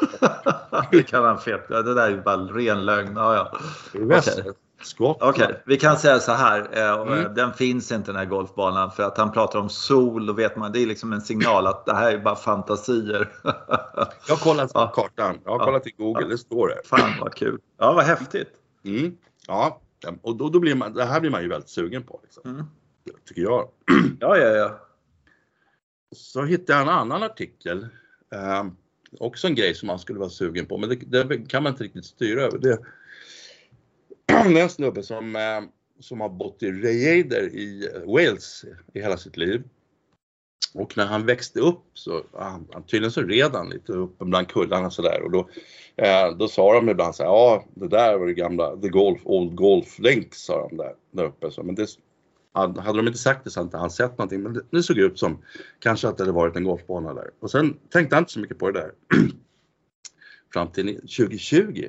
det 0.99 1.02
kan 1.02 1.25
han 1.25 1.38
fet. 1.38 1.69
Det 1.69 1.95
där 1.95 2.07
är 2.07 2.11
ju 2.11 2.23
bara 2.23 2.37
ren 2.37 2.85
lögn. 2.85 3.17
Ja, 3.17 3.35
ja. 3.35 3.59
Okay. 3.93 4.31
Okej, 4.99 5.29
okay. 5.29 5.55
vi 5.67 5.76
kan 5.76 5.97
säga 5.97 6.19
så 6.19 6.33
här. 6.33 6.69
Eh, 6.73 7.12
mm. 7.12 7.35
Den 7.35 7.52
finns 7.52 7.93
inte 7.93 8.12
den 8.12 8.17
här 8.17 8.25
golfbanan 8.25 8.90
för 8.90 9.02
att 9.02 9.19
han 9.19 9.33
pratar 9.33 9.59
om 9.59 9.69
sol. 9.69 10.26
Då 10.26 10.33
vet 10.33 10.57
man, 10.57 10.73
det 10.73 10.83
är 10.83 10.87
liksom 10.87 11.12
en 11.12 11.21
signal 11.21 11.67
att 11.67 11.87
det 11.87 11.95
här 11.95 12.12
är 12.12 12.19
bara 12.19 12.37
fantasier. 12.37 13.29
jag 14.29 14.35
har 14.35 14.45
kollat 14.45 14.73
på 14.73 14.87
kartan. 14.87 15.38
Jag 15.45 15.59
har 15.59 15.64
kollat 15.64 15.87
i 15.87 15.90
Google. 15.90 16.26
Det 16.26 16.38
står 16.38 16.69
det. 16.69 16.81
Fan 16.85 17.11
vad 17.21 17.35
kul. 17.35 17.59
Ja, 17.79 17.93
vad 17.93 18.05
häftigt. 18.05 18.50
Mm. 18.85 19.17
Ja, 19.47 19.81
och 20.23 20.37
då, 20.37 20.49
då 20.49 20.59
blir 20.59 20.75
man, 20.75 20.93
det 20.93 21.05
här 21.05 21.21
blir 21.21 21.31
man 21.31 21.43
ju 21.43 21.49
väldigt 21.49 21.71
sugen 21.71 22.02
på. 22.02 22.21
Liksom. 22.23 22.50
Mm 22.50 22.67
tycker 23.28 23.42
jag. 23.42 23.69
Ja, 24.21 24.38
ja, 24.38 24.49
ja. 24.49 24.87
Så 26.16 26.45
hittade 26.45 26.78
jag 26.78 26.83
en 26.83 26.95
annan 26.95 27.23
artikel. 27.23 27.88
Eh, 28.33 28.64
också 29.19 29.47
en 29.47 29.54
grej 29.54 29.75
som 29.75 29.87
man 29.87 29.99
skulle 29.99 30.19
vara 30.19 30.30
sugen 30.30 30.66
på, 30.66 30.78
men 30.78 30.88
det, 30.88 31.25
det 31.25 31.49
kan 31.49 31.62
man 31.62 31.73
inte 31.73 31.85
riktigt 31.85 32.04
styra 32.04 32.42
över. 32.42 32.59
Det, 32.59 32.78
det 34.26 34.61
är 34.61 34.62
en 34.62 34.69
snubbe 34.69 35.02
som, 35.02 35.37
eh, 35.37 35.62
som 36.00 36.21
har 36.21 36.28
bott 36.28 36.62
i 36.62 36.73
Rhayader 36.73 37.42
i 37.42 37.88
Wales 38.07 38.64
i 38.92 39.00
hela 39.00 39.16
sitt 39.16 39.37
liv. 39.37 39.62
Och 40.75 40.97
när 40.97 41.07
han 41.07 41.26
växte 41.26 41.61
upp 41.61 41.83
så, 41.95 42.23
han, 42.33 42.66
tydligen 42.87 43.12
så 43.12 43.23
red 43.23 43.50
han 43.52 43.71
lite 43.71 43.92
uppe 43.92 44.25
bland 44.25 44.49
kullarna 44.49 44.90
sådär 44.90 45.23
och 45.23 45.30
då, 45.30 45.49
eh, 45.97 46.37
då 46.37 46.49
sa 46.49 46.75
de 46.75 46.88
ibland 46.88 47.14
så 47.14 47.23
här, 47.23 47.30
ja 47.30 47.64
det 47.75 47.88
där 47.88 48.19
var 48.19 48.26
det 48.26 48.35
gamla, 48.35 48.76
the 48.76 48.88
golf, 48.88 49.21
old 49.25 49.54
golf 49.54 49.99
link 49.99 50.35
sa 50.35 50.69
de 50.69 50.76
där, 50.76 50.95
där 51.11 51.25
uppe. 51.25 51.50
Så, 51.50 51.62
men 51.62 51.75
det, 51.75 51.87
hade 52.52 52.99
de 52.99 53.07
inte 53.07 53.19
sagt 53.19 53.45
det 53.45 53.50
så 53.50 53.61
hade 53.61 53.66
inte 53.66 53.76
han 53.76 53.90
sett 53.90 54.19
någonting 54.19 54.42
men 54.42 54.62
det, 54.71 54.83
såg 54.83 54.99
ut 54.99 55.19
som 55.19 55.38
kanske 55.78 56.09
att 56.09 56.16
det 56.16 56.23
hade 56.23 56.33
varit 56.33 56.57
en 56.57 56.64
golfbana 56.64 57.14
där. 57.14 57.30
Och 57.40 57.50
sen 57.50 57.76
tänkte 57.90 58.16
han 58.16 58.23
inte 58.23 58.33
så 58.33 58.40
mycket 58.40 58.59
på 58.59 58.71
det 58.71 58.80
där. 58.80 58.92
fram 60.52 60.69
till 60.69 60.95
2020. 60.95 61.85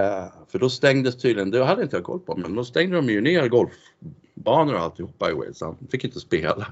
Uh, 0.00 0.06
eh, 0.06 0.28
för 0.48 0.58
då 0.58 0.70
stängdes 0.70 1.16
tydligen, 1.16 1.50
det 1.50 1.64
hade 1.64 1.82
inte 1.82 1.96
jag 1.96 2.04
koll 2.04 2.20
på, 2.20 2.36
men 2.36 2.54
då 2.54 2.64
stängde 2.64 2.96
de 2.96 3.08
ju 3.08 3.20
ner 3.20 3.48
golfbanor 3.48 4.74
och 4.74 4.80
alltihopa 4.80 5.30
i 5.30 5.34
Wales. 5.34 5.60
Han 5.60 5.76
fick 5.90 6.04
inte 6.04 6.20
spela. 6.20 6.66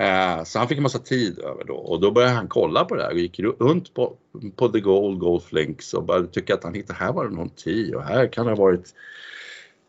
Uh, 0.00 0.44
så 0.44 0.58
han 0.58 0.68
fick 0.68 0.76
en 0.76 0.82
massa 0.82 0.98
tid 0.98 1.38
över 1.38 1.64
då 1.64 1.74
och 1.74 2.00
då 2.00 2.10
började 2.10 2.34
han 2.34 2.48
kolla 2.48 2.84
på 2.84 2.94
det 2.94 3.02
här 3.02 3.12
och 3.12 3.18
gick 3.18 3.40
runt 3.40 3.94
på, 3.94 4.16
på 4.56 4.68
The 4.68 4.80
Gold 4.80 5.18
Golf 5.18 5.52
Links 5.52 5.94
och 5.94 6.04
började 6.04 6.28
tycka 6.28 6.54
att 6.54 6.64
han 6.64 6.74
hittade, 6.74 6.98
här 6.98 7.12
var 7.12 7.28
det 7.28 7.36
någon 7.36 7.50
tee 7.50 7.94
och 7.96 8.02
här 8.02 8.32
kan 8.32 8.46
det 8.46 8.52
ha 8.52 8.64
varit 8.64 8.94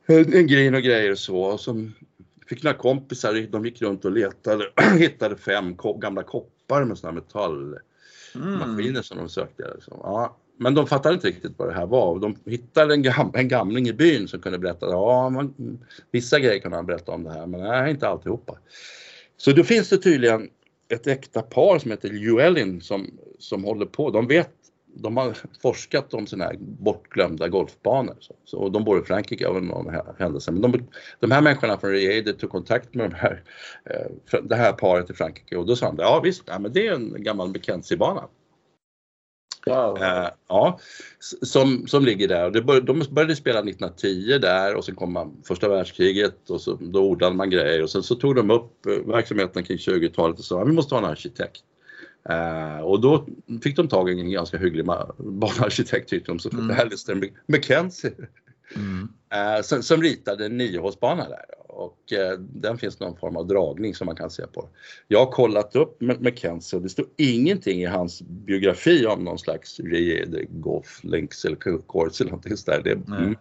en 0.07 0.47
green 0.47 0.75
och 0.75 0.81
grejer 0.81 1.11
och 1.11 1.19
så. 1.19 1.41
Och 1.41 1.59
så 1.59 1.89
fick 2.49 2.63
några 2.63 2.77
kompisar, 2.77 3.47
de 3.51 3.65
gick 3.65 3.81
runt 3.81 4.05
och 4.05 4.11
letade, 4.11 4.65
hittade 4.97 5.37
fem 5.37 5.75
gamla 5.99 6.23
koppar 6.23 6.83
med 6.83 6.97
sådana 6.97 7.19
metallmaskiner 7.19 8.89
mm. 8.89 9.03
som 9.03 9.17
de 9.17 9.29
sökte. 9.29 9.71
Liksom. 9.75 9.97
Ja, 10.03 10.37
men 10.57 10.73
de 10.73 10.87
fattade 10.87 11.15
inte 11.15 11.27
riktigt 11.27 11.51
vad 11.57 11.67
det 11.67 11.73
här 11.73 11.85
var. 11.85 12.19
De 12.19 12.35
hittade 12.45 12.93
en, 12.93 13.01
gam 13.01 13.31
en 13.33 13.47
gamling 13.47 13.87
i 13.87 13.93
byn 13.93 14.27
som 14.27 14.39
kunde 14.39 14.59
berätta, 14.59 14.85
ja, 14.85 15.29
man, 15.29 15.53
vissa 16.11 16.39
grejer 16.39 16.59
kunde 16.59 16.77
han 16.77 16.85
berätta 16.85 17.11
om 17.11 17.23
det 17.23 17.31
här, 17.31 17.47
men 17.47 17.61
nej, 17.61 17.91
inte 17.91 18.07
alltihopa. 18.07 18.57
Så 19.37 19.51
då 19.51 19.63
finns 19.63 19.89
det 19.89 19.97
tydligen 19.97 20.49
ett 20.89 21.07
äkta 21.07 21.41
par 21.41 21.79
som 21.79 21.91
heter 21.91 22.09
Llewellyn 22.09 22.81
som, 22.81 23.19
som 23.39 23.63
håller 23.63 23.85
på, 23.85 24.11
de 24.11 24.27
vet, 24.27 24.53
de 25.01 25.17
har 25.17 25.37
forskat 25.61 26.13
om 26.13 26.25
här 26.39 26.55
bortglömda 26.59 27.47
golfbanor. 27.47 28.15
Så, 28.19 28.33
så, 28.45 28.69
de 28.69 28.83
bor 28.83 29.01
i 29.01 29.03
Frankrike 29.05 29.47
av 29.47 29.63
någon 29.63 29.95
händelse. 30.17 30.51
Men 30.51 30.61
de, 30.61 30.87
de 31.19 31.31
här 31.31 31.41
människorna 31.41 31.77
från 31.77 31.91
Reader 31.91 32.33
tog 32.33 32.49
kontakt 32.49 32.93
med 32.93 33.09
de 33.09 33.15
här, 33.15 33.43
eh, 33.85 34.39
det 34.43 34.55
här 34.55 34.73
paret 34.73 35.09
i 35.09 35.13
Frankrike 35.13 35.57
och 35.57 35.65
då 35.65 35.75
sa 35.75 35.85
de, 35.85 35.95
ja 35.99 36.21
visst, 36.23 36.43
ja, 36.45 36.59
men 36.59 36.73
det 36.73 36.87
är 36.87 36.93
en 36.93 37.23
gammal 37.23 37.47
Mackenzie-bana. 37.47 38.27
Wow. 39.65 39.97
Uh, 39.97 40.29
ja, 40.47 40.79
som, 41.41 41.87
som 41.87 42.05
ligger 42.05 42.27
där. 42.27 42.61
Bör, 42.61 42.81
de 42.81 43.03
började 43.11 43.35
spela 43.35 43.59
1910 43.59 44.37
där 44.41 44.75
och 44.75 44.85
sen 44.85 44.95
kom 44.95 45.13
man 45.13 45.41
första 45.43 45.69
världskriget 45.69 46.49
och 46.49 46.61
så, 46.61 46.77
då 46.81 46.99
ordnade 46.99 47.35
man 47.35 47.49
grejer 47.49 47.83
och 47.83 47.89
sen 47.89 48.03
så 48.03 48.15
tog 48.15 48.35
de 48.35 48.51
upp 48.51 48.71
uh, 48.87 49.11
verksamheten 49.11 49.63
kring 49.63 49.77
20-talet 49.77 50.39
och 50.39 50.45
sa 50.45 50.63
vi 50.63 50.71
måste 50.71 50.95
ha 50.95 50.99
en 50.99 51.09
arkitekt. 51.09 51.63
Uh, 52.29 52.79
och 52.79 53.01
då 53.01 53.27
fick 53.63 53.75
de 53.75 53.87
tag 53.87 54.09
i 54.09 54.19
en 54.19 54.31
ganska 54.31 54.57
hygglig 54.57 54.85
banarkitekt 55.17 56.09
tyckte 56.09 56.31
de, 56.31 56.39
så 56.39 56.49
mm. 56.49 56.79
Alistair 56.79 57.31
McKenzie. 57.45 58.11
Mm. 58.75 59.09
Uh, 59.33 59.61
som, 59.61 59.83
som 59.83 60.01
ritade 60.01 60.45
en 60.45 60.57
niohålsbana 60.57 61.29
där 61.29 61.45
och 61.79 62.13
eh, 62.13 62.39
den 62.39 62.77
finns 62.77 62.99
någon 62.99 63.17
form 63.17 63.37
av 63.37 63.47
dragning 63.47 63.95
som 63.95 64.05
man 64.05 64.15
kan 64.15 64.29
se 64.29 64.47
på. 64.47 64.69
Jag 65.07 65.19
har 65.19 65.31
kollat 65.31 65.75
upp 65.75 66.01
McKenzie 66.01 66.77
och 66.77 66.83
det 66.83 66.89
står 66.89 67.05
ingenting 67.17 67.81
i 67.81 67.85
hans 67.85 68.21
biografi 68.21 69.05
om 69.05 69.23
någon 69.23 69.39
slags 69.39 69.79
Golf 70.49 71.03
Links 71.03 71.45
eller 71.45 71.55
Course 71.55 72.23
eller 72.23 72.31
någonting 72.31 72.57
sådär. 72.57 72.81
Det. 72.83 72.91
Mm, 72.91 73.35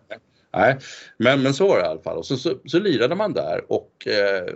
nej. 0.53 0.79
Men, 1.17 1.43
men 1.43 1.55
så 1.55 1.69
var 1.69 1.77
det 1.77 1.85
i 1.85 1.89
alla 1.89 2.01
fall. 2.01 2.19
Och 2.19 2.27
så, 2.27 2.37
så, 2.37 2.55
så 2.65 2.79
lirade 2.79 3.15
man 3.15 3.33
där 3.33 3.73
och 3.73 4.07
eh, 4.07 4.55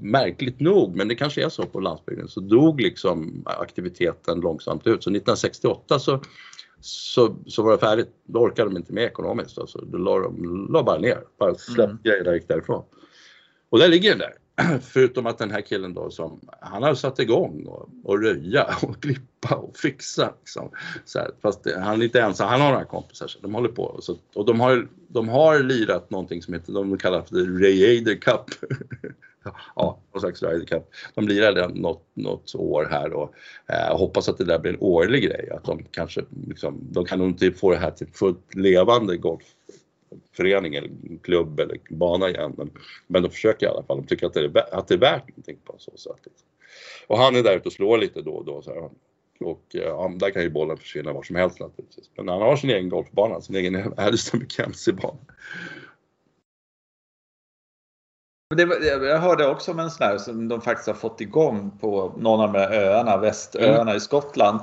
märkligt 0.00 0.60
nog, 0.60 0.96
men 0.96 1.08
det 1.08 1.14
kanske 1.14 1.44
är 1.44 1.48
så 1.48 1.62
på 1.62 1.80
landsbygden, 1.80 2.28
så 2.28 2.40
dog 2.40 2.80
liksom 2.80 3.42
aktiviteten 3.46 4.40
långsamt 4.40 4.86
ut. 4.86 5.04
Så 5.04 5.10
1968 5.10 5.98
så 5.98 6.20
så, 6.80 7.36
så 7.46 7.62
var 7.62 7.72
det 7.72 7.78
färdigt. 7.78 8.08
Då 8.24 8.38
orkade 8.38 8.70
de 8.70 8.76
inte 8.76 8.92
med 8.92 9.04
ekonomiskt. 9.04 9.58
Alltså. 9.58 9.78
Då 9.78 9.98
la 9.98 10.18
de 10.18 10.66
la 10.72 10.82
bara 10.82 10.98
ner, 10.98 11.18
bara 11.38 11.54
släppte 11.54 11.82
mm. 11.84 11.98
grejerna 12.02 12.30
och 12.30 12.36
gick 12.36 12.48
därifrån. 12.48 12.84
Och 13.68 13.78
där 13.78 13.88
ligger 13.88 14.10
den 14.10 14.18
där. 14.18 14.34
Förutom 14.80 15.26
att 15.26 15.38
den 15.38 15.50
här 15.50 15.60
killen 15.60 15.94
då 15.94 16.10
som, 16.10 16.40
han 16.60 16.82
har 16.82 16.94
satt 16.94 17.18
igång 17.18 17.66
och, 17.66 17.88
och 18.04 18.22
röja 18.22 18.64
och 18.82 19.02
klippa 19.02 19.54
och 19.54 19.76
fixa. 19.76 20.32
Liksom. 20.40 20.70
Så 21.04 21.18
här, 21.18 21.30
fast 21.42 21.64
det, 21.64 21.80
han 21.80 22.00
är 22.00 22.04
inte 22.04 22.20
ensam, 22.20 22.48
han 22.48 22.60
har 22.60 22.70
några 22.70 22.84
kompisar 22.84 23.26
så 23.26 23.38
de 23.38 23.54
håller 23.54 23.68
på. 23.68 23.98
Så, 24.02 24.16
och 24.34 24.46
de 24.46 24.60
har, 24.60 24.88
de 25.08 25.28
har 25.28 25.58
lirat 25.58 26.10
någonting 26.10 26.42
som 26.42 26.54
heter, 26.54 26.72
de 26.72 26.98
kallar 26.98 27.22
för 27.22 27.60
Rayader 27.60 28.14
Cup. 28.14 28.70
ja, 29.76 29.98
någon 30.12 30.20
slags 30.20 30.42
Ryder 30.42 30.66
Cup. 30.66 30.88
De 31.14 31.28
lirade 31.28 31.68
något, 31.68 32.06
något 32.14 32.54
år 32.54 32.88
här 32.90 33.12
och 33.12 33.34
eh, 33.66 33.98
hoppas 33.98 34.28
att 34.28 34.38
det 34.38 34.44
där 34.44 34.58
blir 34.58 34.72
en 34.72 34.80
årlig 34.80 35.22
grej. 35.22 35.50
Att 35.50 35.64
de 35.64 35.84
kanske, 35.90 36.24
liksom, 36.46 36.78
de 36.90 37.04
kan 37.04 37.18
nog 37.18 37.28
inte 37.28 37.52
få 37.52 37.70
det 37.70 37.76
här 37.76 37.90
till 37.90 38.06
fullt 38.12 38.54
levande 38.54 39.16
golf 39.16 39.44
förening 40.32 40.74
eller 40.74 40.90
klubb 41.22 41.60
eller 41.60 41.78
bana 41.90 42.28
igen. 42.28 42.54
Men, 42.56 42.70
men 43.06 43.22
de 43.22 43.30
försöker 43.30 43.66
i 43.66 43.68
alla 43.68 43.82
fall. 43.82 43.96
De 43.96 44.06
tycker 44.06 44.26
att 44.26 44.34
det 44.34 44.40
är, 44.40 44.74
att 44.74 44.88
det 44.88 44.94
är 44.94 44.98
värt 44.98 45.28
någonting 45.28 45.58
på 45.64 45.74
så 45.78 45.96
sätt. 45.96 46.32
Och 47.06 47.18
han 47.18 47.36
är 47.36 47.42
där 47.42 47.56
ute 47.56 47.68
och 47.68 47.72
slår 47.72 47.98
lite 47.98 48.22
då 48.22 48.32
och 48.32 48.44
då. 48.44 48.62
Så 48.62 48.74
här. 48.74 48.90
Och 49.40 49.62
ja, 49.68 50.12
där 50.16 50.30
kan 50.30 50.42
ju 50.42 50.50
bollen 50.50 50.76
försvinna 50.76 51.12
var 51.12 51.22
som 51.22 51.36
helst 51.36 51.60
naturligtvis. 51.60 52.10
Men 52.16 52.28
han 52.28 52.42
har 52.42 52.56
sin 52.56 52.70
egen 52.70 52.88
golfbana, 52.88 53.40
sin 53.40 53.56
egen 53.56 53.94
Addison 53.96 54.40
McKenzie-bana. 54.40 55.18
jag 58.80 59.18
hörde 59.18 59.48
också 59.48 59.70
om 59.70 59.78
en 59.78 59.90
sån 59.90 60.06
här 60.06 60.18
som 60.18 60.48
de 60.48 60.60
faktiskt 60.60 60.86
har 60.86 60.94
fått 60.94 61.20
igång 61.20 61.78
på 61.80 62.12
någon 62.16 62.40
av 62.40 62.52
de 62.52 62.58
här 62.58 62.72
öarna, 62.72 63.16
västöarna 63.16 63.80
mm. 63.80 63.96
i 63.96 64.00
Skottland. 64.00 64.60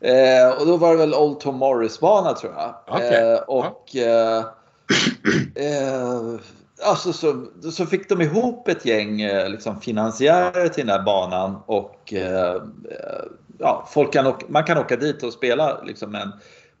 Eh, 0.00 0.60
och 0.60 0.66
då 0.66 0.76
var 0.76 0.90
det 0.90 0.98
väl 0.98 1.14
Old 1.14 1.40
Tom 1.40 1.56
Morris-bana 1.56 2.34
tror 2.34 2.52
jag. 2.56 2.96
Okay. 2.96 3.32
Eh, 3.32 3.38
och 3.38 3.90
ja. 3.92 4.38
eh, 4.38 4.44
alltså 6.82 7.12
så, 7.12 7.46
så 7.72 7.86
fick 7.86 8.08
de 8.08 8.20
ihop 8.20 8.68
ett 8.68 8.86
gäng 8.86 9.20
eh, 9.20 9.50
liksom, 9.50 9.80
finansiärer 9.80 10.68
till 10.68 10.86
den 10.86 10.96
här 10.96 11.04
banan 11.04 11.56
och 11.66 12.12
eh, 12.12 12.62
ja, 13.58 13.88
folk 13.92 14.12
kan 14.12 14.26
åka, 14.26 14.46
man 14.48 14.64
kan 14.64 14.78
åka 14.78 14.96
dit 14.96 15.22
och 15.22 15.32
spela 15.32 15.82
liksom, 15.82 16.14
en 16.14 16.32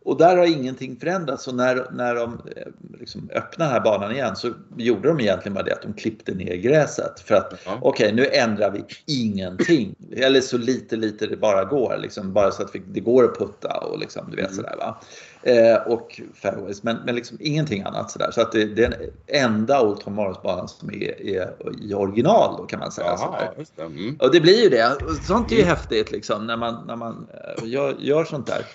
och 0.04 0.18
där 0.18 0.36
har 0.36 0.46
ingenting 0.46 0.96
förändrats. 0.96 1.48
Och 1.48 1.54
när, 1.54 1.86
när 1.92 2.14
de 2.14 2.40
eh, 2.56 2.66
liksom 3.00 3.30
öppnade 3.34 3.64
den 3.64 3.68
här 3.68 3.80
banan 3.80 4.12
igen 4.12 4.36
så 4.36 4.52
gjorde 4.76 5.08
de 5.08 5.20
egentligen 5.20 5.54
bara 5.54 5.64
det 5.64 5.72
att 5.72 5.82
de 5.82 5.94
klippte 5.94 6.34
ner 6.34 6.56
gräset. 6.56 7.20
För 7.20 7.34
att 7.34 7.52
okej, 7.52 7.78
okay, 7.80 8.12
nu 8.12 8.26
ändrar 8.26 8.70
vi 8.70 8.84
ingenting. 9.06 9.94
Eller 10.16 10.40
så 10.40 10.58
lite, 10.58 10.96
lite 10.96 11.26
det 11.26 11.36
bara 11.36 11.64
går. 11.64 11.98
Liksom, 11.98 12.32
bara 12.32 12.50
så 12.50 12.62
att 12.62 12.74
vi, 12.74 12.82
det 12.86 13.00
går 13.00 13.24
att 13.24 13.38
putta 13.38 13.78
och 13.78 13.98
liksom, 13.98 14.30
du 14.30 14.36
vet 14.36 14.50
mm. 14.50 14.56
sådär 14.56 14.76
va. 14.78 15.00
Eh, 15.42 15.76
och 15.76 16.20
fairways, 16.34 16.82
men, 16.82 16.96
men 17.04 17.14
liksom 17.14 17.38
ingenting 17.40 17.82
annat 17.82 18.10
sådär. 18.10 18.30
Så 18.30 18.40
att 18.40 18.52
det, 18.52 18.64
det 18.64 18.84
är 18.84 18.90
den 18.90 19.10
enda 19.26 19.82
Old 19.82 20.00
Tom 20.00 20.14
Morris-banan 20.14 20.68
som 20.68 20.90
är, 20.90 21.22
är, 21.22 21.54
i 21.80 21.94
original 21.94 22.56
då 22.56 22.64
kan 22.64 22.78
man 22.78 22.92
säga. 22.92 23.06
Jaha, 23.06 23.54
det. 23.76 23.82
Mm. 23.82 24.16
Och 24.20 24.32
det 24.32 24.40
blir 24.40 24.62
ju 24.62 24.68
det. 24.68 24.96
Sånt 25.26 25.52
är 25.52 25.56
ju 25.56 25.62
mm. 25.62 25.76
häftigt 25.76 26.12
liksom 26.12 26.46
när 26.46 26.56
man, 26.56 26.86
när 26.86 26.96
man 26.96 27.26
eh, 27.58 27.68
gör, 27.68 27.96
gör 27.98 28.24
sånt 28.24 28.46
där. 28.46 28.66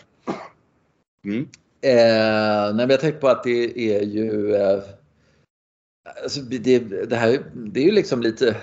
Mm. 1.25 1.47
Eh, 1.81 2.75
när 2.75 2.87
vi 2.87 2.93
har 2.93 3.01
tänkt 3.01 3.21
på 3.21 3.27
att 3.27 3.43
det 3.43 3.79
är 3.79 4.01
ju 4.01 4.55
eh, 4.55 4.79
alltså 6.23 6.41
det, 6.41 6.79
det, 6.79 7.15
här 7.15 7.43
det 7.53 7.79
är 7.79 7.85
ju 7.85 7.91
liksom 7.91 8.21
lite 8.21 8.55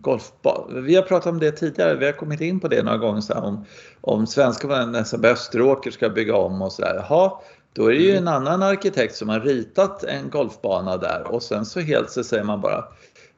golfbana. 0.00 0.80
Vi 0.80 0.96
har 0.96 1.02
pratat 1.02 1.32
om 1.32 1.38
det 1.38 1.52
tidigare, 1.52 1.94
vi 1.94 2.06
har 2.06 2.12
kommit 2.12 2.40
in 2.40 2.60
på 2.60 2.68
det 2.68 2.82
några 2.82 2.98
gånger 2.98 3.20
så 3.20 3.34
här, 3.34 3.44
om, 3.44 3.64
om 4.00 4.26
svenska 4.26 4.86
nästan 4.86 5.24
Österåker 5.24 5.90
ska 5.90 6.08
bygga 6.08 6.36
om 6.36 6.62
och 6.62 6.72
sådär. 6.72 7.04
Jaha, 7.08 7.32
då 7.72 7.86
är 7.86 7.90
det 7.90 8.02
ju 8.02 8.10
mm. 8.10 8.22
en 8.22 8.28
annan 8.28 8.62
arkitekt 8.62 9.14
som 9.16 9.28
har 9.28 9.40
ritat 9.40 10.04
en 10.04 10.30
golfbana 10.30 10.96
där 10.96 11.22
och 11.26 11.42
sen 11.42 11.66
så 11.66 11.80
helt 11.80 12.10
så 12.10 12.24
säger 12.24 12.44
man 12.44 12.60
bara 12.60 12.84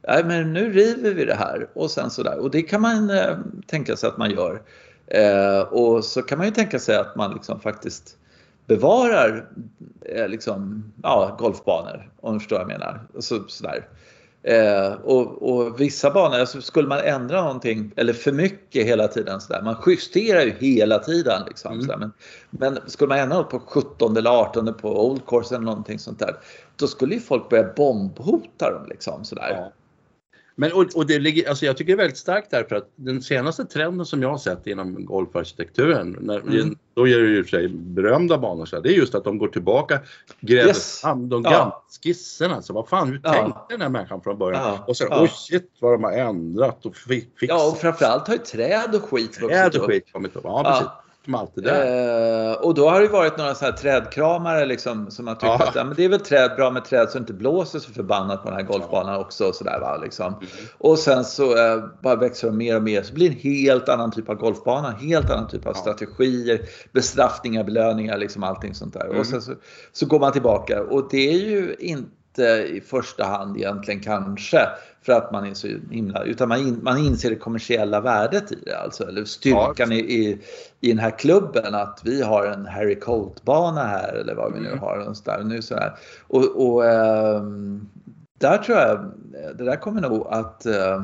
Nej 0.09 0.25
men 0.25 0.53
nu 0.53 0.73
river 0.73 1.15
vi 1.15 1.25
det 1.25 1.35
här 1.35 1.69
och 1.75 1.91
sen 1.91 2.11
sådär. 2.11 2.39
Och 2.39 2.51
det 2.51 2.63
kan 2.63 2.81
man 2.81 3.11
eh, 3.11 3.39
tänka 3.67 3.97
sig 3.97 4.09
att 4.09 4.19
man 4.19 4.31
gör. 4.31 4.63
Eh, 5.07 5.61
och 5.61 6.05
så 6.05 6.23
kan 6.23 6.39
man 6.39 6.47
ju 6.47 6.53
tänka 6.53 6.79
sig 6.79 6.97
att 6.97 7.17
man 7.17 7.35
liksom 7.35 7.61
faktiskt 7.61 8.17
bevarar 8.67 9.49
eh, 10.01 10.29
liksom, 10.29 10.93
ja, 11.03 11.37
golfbanor, 11.39 12.11
om 12.21 12.35
du 12.35 12.41
förstår 12.41 12.57
vad 12.57 12.71
jag 12.71 12.79
menar. 12.79 13.01
Så, 13.19 13.45
sådär. 13.49 13.89
Eh, 14.45 14.93
och, 14.93 15.51
och, 15.51 15.81
vissa 15.81 16.11
banor, 16.11 16.39
alltså 16.39 16.61
skulle 16.61 16.89
man 16.89 16.99
ändra 16.99 17.43
någonting 17.43 17.93
eller 17.97 18.13
för 18.13 18.33
mycket 18.33 18.87
hela 18.87 19.09
tiden 19.09 19.41
sådär, 19.41 19.63
man 19.63 19.77
justerar 19.87 20.41
ju 20.41 20.51
hela 20.51 20.99
tiden 20.99 21.43
liksom. 21.47 21.73
Mm. 21.73 21.83
Sådär, 21.83 21.99
men, 21.99 22.13
men 22.51 22.79
skulle 22.87 23.09
man 23.09 23.19
ändra 23.19 23.37
något 23.37 23.51
på 23.51 23.61
17 23.61 24.17
eller 24.17 24.31
18 24.31 24.75
på 24.75 25.07
Old 25.07 25.27
Course 25.27 25.55
eller 25.55 25.65
någonting 25.65 25.99
sånt 25.99 26.19
där, 26.19 26.37
då 26.77 26.87
skulle 26.87 27.15
ju 27.15 27.21
folk 27.21 27.49
börja 27.49 27.73
bombhota 27.77 28.71
dem 28.71 28.87
liksom 28.89 29.25
sådär. 29.25 29.51
Ja. 29.51 29.73
Men 30.55 30.73
och, 30.73 30.87
och 30.95 31.07
det 31.07 31.19
ligger, 31.19 31.49
alltså 31.49 31.67
jag 31.67 31.77
tycker 31.77 31.93
det 31.93 31.95
är 31.95 32.05
väldigt 32.05 32.19
starkt 32.19 32.51
därför 32.51 32.77
att 32.77 32.89
den 32.97 33.23
senaste 33.23 33.65
trenden 33.65 34.07
som 34.07 34.23
jag 34.23 34.29
har 34.29 34.39
sett 34.39 34.67
inom 34.67 35.05
golfarkitekturen, 35.05 36.17
när, 36.21 36.41
mm. 36.41 36.77
då 36.95 37.07
ger 37.07 37.19
det 37.19 37.29
ju 37.29 37.45
sig 37.45 37.69
berömda 37.69 38.39
banor, 38.39 38.67
så 38.67 38.81
det 38.81 38.89
är 38.89 38.93
just 38.93 39.15
att 39.15 39.25
de 39.25 39.39
går 39.39 39.49
tillbaka, 39.49 40.01
gräver 40.41 40.69
yes. 40.69 41.01
fram 41.01 41.29
de 41.29 41.43
gamla 41.43 41.59
ja. 41.59 41.85
skisserna. 42.03 42.55
Alltså, 42.55 42.73
vad 42.73 42.89
fan, 42.89 43.09
hur 43.09 43.21
ja. 43.25 43.33
tänkte 43.33 43.61
den 43.69 43.81
här 43.81 43.89
människan 43.89 44.21
från 44.21 44.39
början? 44.39 44.63
Ja. 44.63 44.85
Och 44.87 44.97
så, 44.97 45.07
ja. 45.11 45.23
oj 45.23 45.29
shit 45.29 45.71
vad 45.81 45.93
de 45.93 46.05
har 46.05 46.13
ändrat 46.13 46.87
och 46.87 46.97
fixat. 46.97 47.49
Ja, 47.49 47.71
och 47.71 47.79
framförallt 47.79 48.27
har 48.27 48.35
ju 48.35 48.41
träd 48.41 48.95
och 48.95 49.03
skit 49.03 49.43
vuxit 49.43 49.49
Träd 49.49 49.77
och 49.77 49.87
skit 49.87 50.13
kommit 50.13 50.37
upp, 50.37 50.45
ja 50.45 50.65
precis. 50.65 51.02
Som 51.25 51.35
alltid 51.35 51.67
är. 51.67 52.51
Eh, 52.51 52.55
och 52.55 52.75
då 52.75 52.89
har 52.91 53.01
det 53.01 53.09
varit 53.09 53.39
några 53.39 53.55
så 53.55 53.65
här 53.65 53.73
trädkramare 53.73 54.67
liksom, 54.67 55.11
som 55.11 55.27
har 55.27 55.35
tyckt 55.35 55.45
Ja. 55.45 55.65
att 55.69 55.75
ja, 55.75 55.85
men 55.85 55.95
det 55.97 56.05
är 56.05 56.09
väl 56.09 56.21
träd, 56.21 56.51
bra 56.57 56.71
med 56.71 56.85
träd 56.85 57.09
så 57.11 57.19
det 57.19 57.23
inte 57.23 57.33
blåser 57.33 57.79
så 57.79 57.91
förbannat 57.93 58.43
på 58.43 58.49
den 58.51 58.57
här 58.59 58.65
golfbanan 58.67 59.21
också. 59.21 59.49
Och, 59.49 59.55
så 59.55 59.65
där, 59.65 59.81
va, 59.81 59.97
liksom. 60.03 60.27
Mm. 60.27 60.47
och 60.79 60.99
sen 60.99 61.25
så 61.25 61.57
eh, 61.59 61.85
bara 62.03 62.17
växer 62.17 62.47
de 62.49 62.57
mer 62.57 62.77
och 62.77 62.83
mer. 62.83 63.03
Så 63.03 63.15
blir 63.15 63.29
det 63.31 63.35
en 63.35 63.41
helt 63.41 63.89
annan 63.89 64.11
typ 64.11 64.29
av 64.29 64.35
golfbana, 64.35 64.89
en 64.89 65.09
helt 65.09 65.31
annan 65.31 65.49
typ 65.49 65.67
av 65.67 65.73
Ja. 65.77 65.81
strategier, 65.81 66.61
bestraffningar, 66.93 67.65
belöningar, 67.65 68.19
liksom 68.19 68.43
allting 68.43 68.75
sånt 68.75 68.95
där. 68.95 69.05
Mm. 69.07 69.19
Och 69.21 69.27
sen 69.27 69.43
så, 69.43 69.53
så 69.93 70.07
går 70.07 70.21
man 70.21 70.33
tillbaka 70.33 70.83
och 70.83 71.09
det 71.11 71.29
är 71.35 71.39
ju 71.39 71.77
inte 71.79 72.11
i 72.39 72.83
första 72.87 73.25
hand 73.25 73.57
egentligen 73.57 74.01
kanske 74.01 74.69
för 75.03 75.13
att 75.13 75.33
man 75.33 75.47
är 75.47 75.55
så 75.55 75.69
himla, 75.91 76.23
utan 76.25 76.49
man, 76.49 76.59
in, 76.59 76.81
man 76.83 76.99
inser 76.99 77.31
det 77.31 77.37
kommersiella 77.37 78.01
värdet 78.01 78.53
i 78.53 78.59
det 78.67 78.79
alltså, 78.79 79.09
eller 79.09 79.25
styrkan 79.25 79.93
i, 79.93 79.99
i, 79.99 80.39
i 80.81 80.89
den 80.89 80.99
här 80.99 81.19
klubben 81.19 81.75
att 81.75 82.01
vi 82.05 82.23
har 82.23 82.47
en 82.47 82.67
Harry 82.67 83.01
Colt-bana 83.01 83.85
här 83.85 84.13
eller 84.15 84.35
vad 84.35 84.53
vi 84.53 84.61
nu 84.61 84.69
Mm. 84.69 84.79
har. 84.79 84.99
Och 85.09 85.17
så 85.17 85.31
där, 85.31 85.45
nu 85.45 85.63
så 85.63 85.75
här. 85.75 85.93
Och, 86.27 86.73
och 86.73 86.87
ehm, 86.87 87.89
där 88.39 88.59
tror 88.59 88.79
jag, 88.79 89.13
det 89.59 89.65
där 89.65 89.77
kommer 89.77 90.01
nog 90.01 90.27
att 90.31 90.67
eh, 90.67 91.03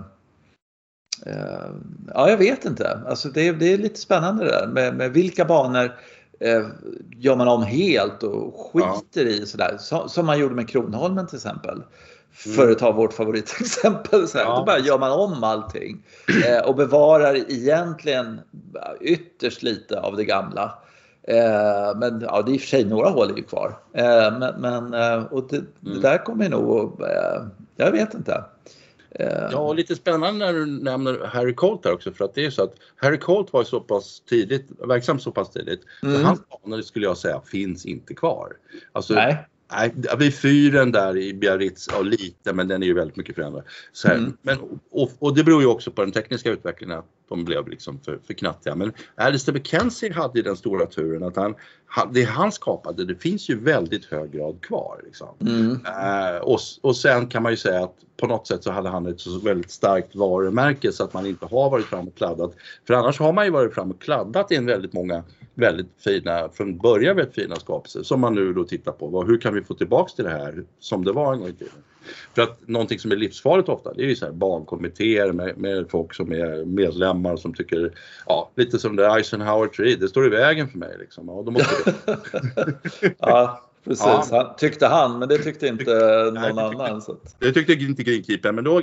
Ja, 2.14 2.30
jag 2.30 2.36
vet 2.36 2.64
inte. 2.64 3.00
Alltså 3.06 3.28
det, 3.28 3.52
det 3.52 3.72
är 3.72 3.78
lite 3.78 4.00
spännande 4.00 4.44
det 4.44 4.50
där 4.50 4.66
med, 4.66 4.94
med 4.94 5.12
vilka 5.12 5.44
banor 5.44 5.98
eh, 6.40 6.66
gör 7.16 7.36
man 7.36 7.48
om 7.48 7.62
helt 7.62 8.22
och 8.22 8.54
skiter 8.72 9.26
i 9.26 9.46
sådär. 9.46 9.76
Så, 9.80 10.08
som 10.08 10.26
man 10.26 10.38
gjorde 10.38 10.54
med 10.54 10.68
Kronholmen 10.68 11.26
till 11.26 11.36
exempel. 11.36 11.82
För 12.32 12.70
att 12.70 12.78
ta 12.78 12.92
vårt 12.92 13.12
favoritexempel. 13.12 14.28
Så 14.28 14.38
här. 14.38 14.44
Ja. 14.44 14.58
Då 14.58 14.64
bara 14.64 14.78
gör 14.78 14.98
man 14.98 15.12
om 15.12 15.44
allting 15.44 16.02
eh, 16.46 16.68
och 16.68 16.74
bevarar 16.74 17.34
egentligen 17.52 18.40
ytterst 19.00 19.62
lite 19.62 20.00
av 20.00 20.16
det 20.16 20.24
gamla. 20.24 20.78
Eh, 21.22 21.96
men 21.96 22.20
ja, 22.20 22.42
det 22.42 22.50
är 22.50 22.54
i 22.54 22.56
och 22.56 22.60
för 22.60 22.68
sig 22.68 22.84
några 22.84 23.08
hål 23.08 23.30
är 23.30 23.36
ju 23.36 23.42
kvar. 23.42 23.78
Eh, 23.92 24.38
men, 24.38 24.54
men 24.60 24.94
eh, 24.94 25.24
och 25.24 25.48
det, 25.50 25.56
det 25.80 25.90
Mm. 25.90 26.00
där 26.02 26.24
kommer 26.24 26.48
nog 26.48 26.78
att, 26.78 27.00
eh, 27.10 27.46
jag 27.76 27.90
vet 27.92 28.14
inte. 28.14 28.44
Eh, 29.18 29.48
Ja, 29.52 29.58
och 29.58 29.74
lite 29.74 29.96
spännande 29.96 30.46
när 30.46 30.52
du 30.52 30.66
nämner 30.66 31.24
Harry 31.24 31.54
Colt 31.54 31.84
här 31.84 31.92
också 31.92 32.12
för 32.12 32.24
att 32.24 32.34
det 32.34 32.44
är 32.46 32.50
så 32.50 32.62
att 32.62 32.74
Harry 32.96 33.18
Colt 33.18 33.52
var 33.52 33.60
ju 33.60 33.64
så 33.64 33.80
pass 33.80 34.22
tidigt, 34.28 34.66
verksam 34.88 35.18
så 35.18 35.30
pass 35.32 35.50
tidigt. 35.50 35.80
Mm. 36.02 36.14
Så 36.14 36.22
hans 36.26 36.40
banor 36.48 36.82
skulle 36.82 37.06
jag 37.06 37.16
säga 37.18 37.40
finns 37.46 37.86
inte 37.86 38.14
kvar. 38.14 38.52
Alltså, 38.92 39.14
nej. 39.14 39.46
Nej, 39.72 39.94
vid 40.18 40.34
fyren 40.34 40.92
där 40.92 41.16
i 41.16 41.34
Biarritz, 41.34 41.88
ja 41.92 42.00
lite, 42.00 42.52
men 42.52 42.68
den 42.68 42.82
är 42.82 42.86
ju 42.86 42.94
väldigt 42.94 43.16
mycket 43.16 43.34
förändrad. 43.34 43.64
Så 43.92 44.08
Mm. 44.08 44.36
men, 44.42 44.58
och, 44.90 45.10
och 45.18 45.34
det 45.34 45.44
beror 45.44 45.62
ju 45.62 45.68
också 45.68 45.90
på 45.90 46.02
den 46.02 46.12
tekniska 46.12 46.50
utvecklingen 46.50 46.98
att 46.98 47.06
de 47.28 47.44
blev 47.44 47.68
liksom 47.68 48.00
för, 48.00 48.18
för 48.26 48.34
knattiga. 48.34 48.74
Men 48.74 48.92
Alistair 49.14 49.54
McKenzie 49.54 50.12
hade 50.12 50.38
ju 50.38 50.42
den 50.42 50.56
stora 50.56 50.86
turen 50.86 51.22
att 51.22 51.36
han, 51.36 51.54
det 52.12 52.24
han 52.24 52.52
skapade, 52.52 53.04
det 53.04 53.14
finns 53.14 53.50
ju 53.50 53.60
väldigt 53.60 54.04
hög 54.04 54.30
grad 54.30 54.60
kvar. 54.60 55.00
Liksom. 55.04 55.28
Mm. 55.40 55.70
Eh, 55.72 56.38
och, 56.38 56.60
och 56.82 56.96
sen 56.96 57.26
kan 57.26 57.42
man 57.42 57.52
ju 57.52 57.56
säga 57.56 57.84
att 57.84 57.94
på 58.16 58.26
något 58.26 58.46
sätt 58.46 58.64
så 58.64 58.70
hade 58.70 58.88
han 58.88 59.06
ett 59.06 59.20
så 59.20 59.38
väldigt 59.38 59.70
starkt 59.70 60.14
varumärke 60.14 60.92
så 60.92 61.04
att 61.04 61.14
man 61.14 61.26
inte 61.26 61.46
har 61.46 61.70
varit 61.70 61.86
fram 61.86 62.08
och 62.08 62.14
kladdat. 62.14 62.54
För 62.86 62.94
annars 62.94 63.18
har 63.18 63.32
man 63.32 63.44
ju 63.44 63.50
varit 63.50 63.74
fram 63.74 63.90
och 63.90 64.00
kladdat 64.00 64.52
i 64.52 64.56
en 64.56 64.66
väldigt 64.66 64.92
många 64.92 65.24
väldigt 65.54 65.90
fina, 66.04 66.48
från 66.48 66.78
början 66.78 67.16
väldigt 67.16 67.34
fina 67.34 67.56
skapelser 67.56 68.02
som 68.02 68.20
man 68.20 68.34
nu 68.34 68.52
då 68.52 68.64
tittar 68.64 68.92
på. 68.92 69.24
Hur 69.24 69.38
kan 69.40 69.54
vi 69.54 69.62
få 69.62 69.74
tillbaks 69.74 70.14
till 70.14 70.24
det 70.24 70.30
här 70.30 70.64
som 70.80 71.04
det 71.04 71.12
var 71.12 71.32
en 71.32 71.40
gång 71.40 71.48
i 71.48 71.52
tiden? 71.52 71.82
För 72.34 72.42
att 72.42 72.68
någonting 72.68 72.98
som 72.98 73.12
är 73.12 73.16
livsfarligt 73.16 73.68
ofta 73.68 73.92
det 73.94 74.02
är 74.02 74.06
ju 74.06 74.16
så 74.16 74.24
här 74.24 74.32
barnkommittéer 74.32 75.32
med, 75.32 75.58
med 75.58 75.90
folk 75.90 76.14
som 76.14 76.32
är 76.32 76.64
medlemmar 76.64 77.36
som 77.36 77.54
tycker, 77.54 77.92
ja 78.26 78.50
lite 78.56 78.78
som 78.78 78.96
det 78.96 79.06
Eisenhower 79.06 79.68
Tree, 79.68 79.96
det 79.96 80.08
står 80.08 80.26
i 80.26 80.28
vägen 80.28 80.68
för 80.68 80.78
mig 80.78 80.96
liksom. 80.98 81.28
Ja, 81.28 81.42
då 81.46 81.50
måste 81.50 81.94
Ja, 83.18 83.64
precis. 83.84 84.06
Ja. 84.30 84.56
Tyckte 84.58 84.86
han, 84.86 85.18
men 85.18 85.28
det 85.28 85.38
tyckte 85.38 85.66
inte 85.66 85.90
någon 85.90 86.34
Nej, 86.34 86.52
det 86.52 86.68
tyckte- 86.70 86.84
annan. 86.84 87.02
Så 87.02 87.12
att, 87.12 87.36
Det 87.38 87.52
tyckte 87.52 87.72
inte 87.72 88.02
greenkeepern, 88.02 88.54
men 88.54 88.64
då 88.64 88.82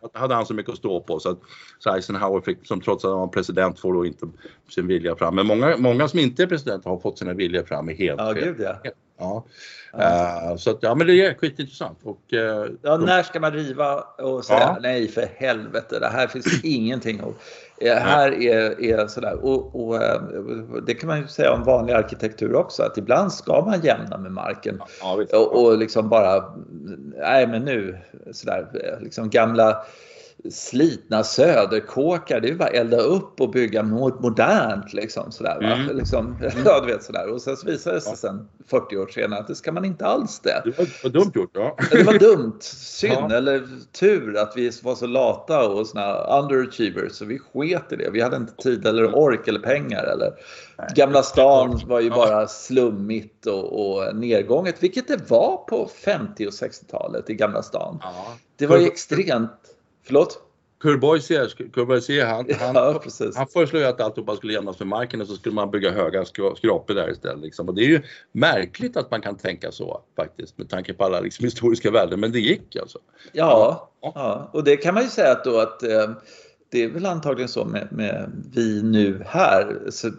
att 0.00 0.16
hade 0.16 0.34
han 0.34 0.46
så 0.46 0.54
mycket 0.54 0.72
att 0.72 0.78
stå 0.78 1.00
på 1.00 1.18
så 1.20 1.30
att 1.30 1.38
så 1.78 1.94
Eisenhower 1.94 2.40
fick, 2.40 2.66
som 2.66 2.80
trots 2.80 3.04
att 3.04 3.10
han 3.10 3.20
var 3.20 3.26
president 3.26 3.80
får 3.80 3.94
då 3.94 4.06
inte 4.06 4.26
sin 4.70 4.86
vilja 4.86 5.16
fram. 5.16 5.34
Men 5.34 5.46
många, 5.46 5.76
många 5.76 6.08
som 6.08 6.18
inte 6.18 6.42
är 6.42 6.46
president 6.46 6.84
har 6.84 6.98
fått 6.98 7.18
sina 7.18 7.32
viljor 7.32 7.62
fram 7.62 7.90
i 7.90 7.94
helt 7.94 8.20
ja, 8.20 8.34
fel. 8.34 8.44
gud 8.44 8.56
ja. 8.60 8.90
Ja. 9.18 9.44
Eh, 9.98 10.56
så 10.56 10.70
att, 10.70 10.78
ja 10.80 10.94
men 10.94 11.06
det 11.06 11.26
är 11.26 11.34
skitintressant. 11.34 11.98
Och, 12.02 12.32
eh, 12.34 12.66
Ja, 12.82 12.96
när 12.96 13.22
ska 13.22 13.40
man 13.40 13.52
riva 13.52 14.00
och 14.00 14.44
säga 14.44 14.60
Ja. 14.60 14.78
nej 14.80 15.08
för 15.08 15.28
helvete, 15.36 15.98
det 16.00 16.08
här 16.08 16.26
finns 16.26 16.46
ingenting 16.64 17.20
av. 17.22 17.34
Eh, 17.80 17.94
här 17.96 18.32
är, 18.42 18.80
är 18.82 19.06
sådär. 19.06 19.44
Och, 19.44 19.84
och 19.86 20.02
eh, 20.02 20.20
det 20.86 20.94
kan 20.94 21.06
man 21.08 21.20
ju 21.20 21.26
säga 21.26 21.52
om 21.52 21.64
vanlig 21.64 21.92
arkitektur 21.92 22.54
också, 22.54 22.82
att 22.82 22.98
ibland 22.98 23.32
ska 23.32 23.64
man 23.64 23.80
jämna 23.80 24.18
med 24.18 24.32
marken. 24.32 24.82
ja. 25.00 25.24
Och, 25.32 25.64
och 25.64 25.78
liksom 25.78 26.08
bara, 26.08 26.54
nej 27.16 27.46
men 27.46 27.64
nu, 27.64 27.98
sådär, 28.32 28.66
liksom 29.00 29.30
gamla 29.30 29.84
slitna 30.50 31.24
söderkåkar, 31.24 32.40
det 32.40 32.46
är 32.48 32.50
ju 32.50 32.56
bara 32.58 32.68
elda 32.68 32.96
upp 32.96 33.40
och 33.40 33.50
bygga 33.50 33.82
mo- 33.82 34.22
modernt 34.22 34.92
liksom 34.92 35.32
sådär. 35.32 35.58
Mm. 35.62 35.96
Liksom, 35.96 36.36
ja, 36.64 36.80
du 36.80 36.92
vet 36.92 37.02
sådär. 37.04 37.28
Och 37.32 37.42
sen 37.42 37.56
så 37.56 37.66
visade 37.66 37.96
det 37.96 38.00
sig 38.00 38.16
sen 38.16 38.48
40 38.66 38.96
år 38.96 39.06
senare 39.06 39.40
att 39.40 39.46
det 39.48 39.54
ska 39.54 39.72
man 39.72 39.84
inte 39.84 40.06
alls 40.06 40.40
det. 40.40 40.62
Det 40.64 40.78
var, 40.78 40.86
var 41.02 41.10
dumt 41.10 41.30
gjort. 41.34 41.50
Ja. 41.52 41.76
Det 41.90 42.02
var 42.02 42.18
dumt, 42.18 42.56
synd 42.60 43.14
Ja. 43.30 43.36
eller 43.36 43.68
tur 44.00 44.36
att 44.38 44.52
vi 44.56 44.70
var 44.82 44.94
så 44.94 45.06
lata 45.06 45.68
och 45.68 45.86
såna 45.86 46.16
underachievers 46.40 47.12
så 47.12 47.24
vi 47.24 47.38
sket 47.38 47.92
i 47.92 47.96
det. 47.96 48.10
Vi 48.10 48.20
hade 48.20 48.36
inte 48.36 48.54
tid 48.62 48.86
eller 48.86 49.14
ork 49.16 49.48
eller 49.48 49.60
pengar. 49.60 50.02
Eller. 50.04 50.32
Gamla 50.94 51.22
stan 51.22 51.80
var 51.86 52.00
ju 52.00 52.08
Ja. 52.08 52.14
bara 52.14 52.46
slummigt 52.48 53.46
och, 53.46 53.96
och 53.96 54.16
nedgånget, 54.16 54.82
vilket 54.82 55.08
det 55.08 55.30
var 55.30 55.56
på 55.56 55.88
50 56.04 56.46
och 56.46 56.52
60-talet 56.52 57.30
i 57.30 57.34
Gamla 57.34 57.62
stan. 57.62 57.98
Ja. 58.02 58.26
Det 58.56 58.66
var 58.66 58.78
ju 58.78 58.86
extremt... 58.86 59.50
Förlåt? 60.06 60.40
Kurboisier, 60.80 61.46
Kurboisier 61.72 62.26
han, 62.26 62.46
han, 62.60 62.74
Ja, 62.74 63.00
han 63.34 63.46
föreslog 63.48 63.82
ju 63.82 63.88
att 63.88 64.00
alltihopa 64.00 64.36
skulle 64.36 64.52
jämnas 64.52 64.78
med 64.78 64.88
marken 64.88 65.20
och 65.20 65.26
så 65.26 65.34
skulle 65.34 65.54
man 65.54 65.70
bygga 65.70 65.90
höga 65.90 66.22
skra- 66.22 66.54
skrapor 66.54 66.94
där 66.94 67.10
istället. 67.10 67.42
Liksom. 67.44 67.68
Och 67.68 67.74
det 67.74 67.82
är 67.82 67.88
ju 67.88 68.02
märkligt 68.32 68.96
att 68.96 69.10
man 69.10 69.20
kan 69.20 69.36
tänka 69.36 69.72
så 69.72 70.00
faktiskt 70.16 70.58
med 70.58 70.68
tanke 70.70 70.94
på 70.94 71.04
alla 71.04 71.20
liksom, 71.20 71.44
historiska 71.44 71.90
värden, 71.90 72.20
men 72.20 72.32
det 72.32 72.40
gick 72.40 72.76
alltså. 72.76 72.98
Ja, 73.32 73.90
Ja. 74.00 74.12
ja, 74.14 74.50
och 74.52 74.64
det 74.64 74.76
kan 74.76 74.94
man 74.94 75.02
ju 75.02 75.08
säga 75.08 75.32
att 75.32 75.44
då 75.44 75.58
att 75.58 75.82
eh, 75.82 76.10
det 76.74 76.84
är 76.84 76.88
väl 76.88 77.06
antagligen 77.06 77.48
så 77.48 77.64
med, 77.64 77.88
med 77.90 78.30
vi 78.54 78.82
nu 78.82 79.22
här. 79.26 79.76
Så, 79.90 80.10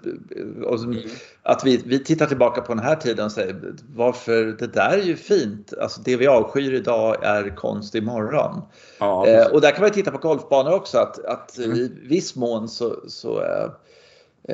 och, 0.66 0.80
som- 0.80 1.02
Att 1.44 1.66
vi, 1.66 1.82
vi 1.86 2.04
tittar 2.04 2.26
tillbaka 2.26 2.62
på 2.62 2.74
den 2.74 2.84
här 2.84 2.96
tiden 2.96 3.26
och 3.26 3.32
säger 3.32 3.56
varför 3.96 4.46
det 4.60 4.68
där 4.74 4.98
är 4.98 5.04
ju 5.04 5.16
fint. 5.16 5.74
Alltså 5.82 6.02
det 6.02 6.16
vi 6.16 6.28
avskyr 6.28 6.74
idag 6.74 7.24
är 7.24 7.56
konst 7.56 7.96
imorgon. 7.96 8.62
Ja, 9.00 9.28
Eh, 9.28 9.48
och 9.48 9.62
där 9.62 9.72
kan 9.72 9.82
man 9.82 9.92
titta 9.92 10.12
på 10.12 10.18
golfbanor 10.18 10.74
också 10.74 10.98
att, 10.98 11.26
att 11.26 11.58
Mm. 11.58 11.78
i 11.78 11.92
viss 12.04 12.36
mån 12.36 12.70
så, 12.70 12.96
så, 13.08 13.42
eh, 13.44 13.70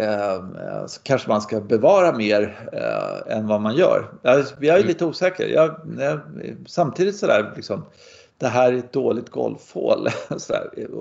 eh, 0.03 0.85
så 0.87 1.01
kanske 1.03 1.29
man 1.29 1.41
ska 1.41 1.59
bevara 1.61 2.17
mer 2.17 2.69
eh, 2.73 3.37
än 3.37 3.47
vad 3.47 3.61
man 3.61 3.75
gör. 3.75 4.11
Jag, 4.21 4.39
jag 4.59 4.65
är 4.65 4.75
Mm. 4.75 4.87
lite 4.87 5.05
osäker. 5.05 5.47
Jag, 5.47 5.75
jag, 5.99 6.19
samtidigt 6.67 7.15
sådär 7.15 7.53
liksom 7.55 7.85
det 8.41 8.47
här 8.47 8.73
är 8.73 8.77
ett 8.77 8.93
dåligt 8.93 9.29
golfhål. 9.29 10.07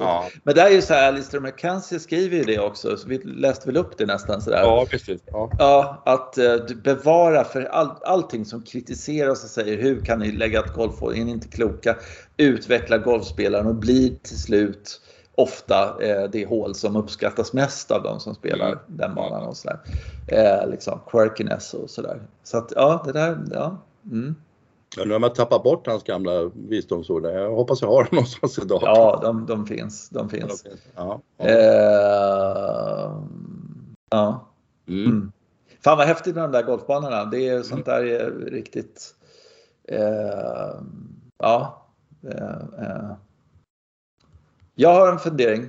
ja. 0.00 0.28
Men 0.42 0.54
det 0.54 0.60
är 0.60 0.70
ju 0.70 0.82
så 0.82 0.94
här, 0.94 1.08
Alistair 1.08 1.40
McKenzie 1.40 2.00
skriver 2.00 2.36
ju 2.36 2.42
det 2.44 2.58
också, 2.58 2.96
så 2.96 3.08
vi 3.08 3.18
läste 3.18 3.66
väl 3.66 3.76
upp 3.76 3.98
det 3.98 4.06
nästan 4.06 4.40
sådär. 4.42 4.58
ja, 4.62 4.86
precis. 4.90 5.20
Ja. 5.26 5.50
Ja, 5.58 6.02
att 6.06 6.38
eh, 6.38 6.56
bevara 6.84 7.44
för 7.44 7.62
all, 7.62 7.90
allting 8.04 8.44
som 8.44 8.62
kritiseras 8.62 9.44
och 9.44 9.50
säger 9.50 9.82
hur 9.82 10.00
kan 10.04 10.18
ni 10.18 10.32
lägga 10.32 10.60
ett 10.60 10.72
golfhål, 10.74 11.14
är 11.16 11.24
ni 11.24 11.30
inte 11.30 11.48
kloka? 11.48 11.96
Utveckla 12.36 12.98
golfspelaren 12.98 13.66
och 13.66 13.74
bli 13.74 14.18
till 14.22 14.38
slut 14.38 15.00
ofta 15.34 16.02
eh, 16.02 16.30
det 16.32 16.46
hål 16.46 16.74
som 16.74 16.96
uppskattas 16.96 17.52
mest 17.52 17.90
av 17.90 18.02
de 18.02 18.20
som 18.20 18.34
spelar 18.34 18.66
Mm. 18.66 18.78
den 18.86 19.14
banan 19.14 19.46
och 19.46 19.56
sådär. 19.56 19.78
Eh, 20.26 20.68
liksom 20.70 21.00
quirkiness 21.10 21.74
och 21.74 21.90
sådär. 21.90 22.22
Så 22.42 22.58
att 22.58 22.72
ja, 22.76 23.02
det 23.06 23.12
där, 23.12 23.38
ja. 23.52 23.78
Mm. 24.04 24.34
Ja, 24.96 25.04
nu 25.04 25.12
har 25.12 25.18
man 25.20 25.32
tappat 25.32 25.62
bort 25.62 25.86
hans 25.86 26.02
gamla 26.02 26.50
visdomsord. 26.54 27.24
Jag 27.26 27.50
hoppas 27.50 27.82
jag 27.82 27.88
har 27.88 28.04
dem 28.04 28.08
någonstans 28.12 28.58
idag. 28.58 28.80
Ja, 28.82 29.20
de, 29.22 29.46
de 29.46 29.66
finns. 29.66 30.08
De 30.08 30.28
finns. 30.28 30.64
Ja, 30.96 31.20
ja. 31.36 31.44
Eh, 31.44 33.12
ja. 34.10 34.46
Mm. 34.88 35.04
Mm. 35.04 35.32
Fan 35.84 35.98
vad 35.98 36.06
häftigt 36.06 36.34
med 36.34 36.44
de 36.44 36.52
där 36.52 36.62
golfbanorna. 36.62 37.24
Det 37.24 37.48
är 37.48 37.62
sånt 37.62 37.84
där 37.86 38.04
är 38.04 38.30
riktigt. 38.30 39.14
Eh, 39.88 40.80
ja. 41.38 41.86
Eh, 42.22 42.84
eh. 42.86 43.10
Jag 44.74 44.94
har 44.94 45.12
en 45.12 45.18
fundering. 45.18 45.68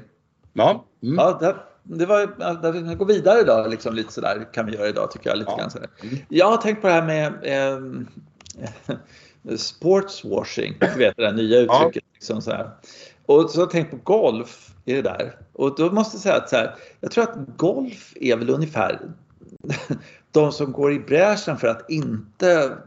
Ja. 0.53 0.86
Mm. 1.03 1.15
Ja, 1.15 1.38
det, 1.39 1.55
det 1.84 2.05
var, 2.05 2.71
vi 2.71 2.95
går 2.95 3.05
vidare 3.05 3.39
idag, 3.39 3.69
liksom 3.69 3.95
lite 3.95 4.13
sådär 4.13 4.47
kan 4.53 4.65
vi 4.65 4.75
göra 4.75 4.88
idag 4.88 5.12
tycker 5.12 5.29
jag. 5.29 5.38
Lite 5.38 5.51
Ja. 5.51 5.57
grann 5.57 5.71
sådär. 5.71 5.89
Mm. 6.03 6.15
Jag 6.29 6.45
har 6.49 6.57
tänkt 6.57 6.81
på 6.81 6.88
det 6.88 6.93
här 6.93 7.05
med 7.05 7.27
eh, 7.43 7.79
sportswashing. 9.57 10.75
Du 10.79 10.97
vet 10.97 11.17
det 11.17 11.23
där 11.23 11.33
nya 11.33 11.59
uttrycket. 11.59 12.03
Liksom 12.13 12.41
sådär. 12.41 12.69
Och 13.25 13.49
så 13.49 13.57
har 13.57 13.63
jag 13.63 13.71
tänkt 13.71 13.91
på 13.91 13.97
golf 14.03 14.71
i 14.85 14.93
det 14.93 15.01
där. 15.01 15.35
Och 15.53 15.75
då 15.75 15.91
måste 15.91 16.15
jag 16.15 16.21
säga 16.21 16.35
att 16.35 16.49
så 16.49 16.55
här, 16.55 16.75
jag 16.99 17.11
tror 17.11 17.23
att 17.23 17.37
golf 17.57 18.13
är 18.15 18.35
väl 18.35 18.49
ungefär 18.49 18.99
de 20.31 20.51
som 20.51 20.71
går 20.71 20.93
i 20.93 20.99
bräschen 20.99 21.57
för 21.57 21.67
att 21.67 21.89
inte 21.89 22.77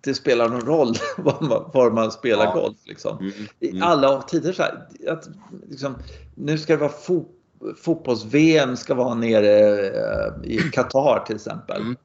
det 0.00 0.14
spelar 0.14 0.48
någon 0.48 0.60
roll 0.60 0.94
var 1.16 1.40
man, 1.40 1.70
var 1.74 1.90
man 1.90 2.12
spelar 2.12 2.44
ja. 2.44 2.52
golf. 2.52 2.76
Liksom. 2.84 3.18
Mm, 3.18 3.32
mm. 3.32 3.46
I 3.76 3.80
alla 3.80 4.22
tider 4.22 4.52
så 4.52 4.62
här, 4.62 4.86
att, 5.08 5.28
liksom, 5.68 5.94
nu 6.34 6.58
ska 6.58 6.72
det 6.72 6.80
vara 6.80 6.92
fo 6.92 7.24
fotbolls-VM 7.76 8.76
ska 8.76 8.94
vara 8.94 9.14
nere 9.14 9.78
eh, 9.86 10.50
i 10.50 10.58
Qatar 10.58 11.24
till 11.26 11.36
exempel. 11.36 11.80
Mm. 11.80 11.96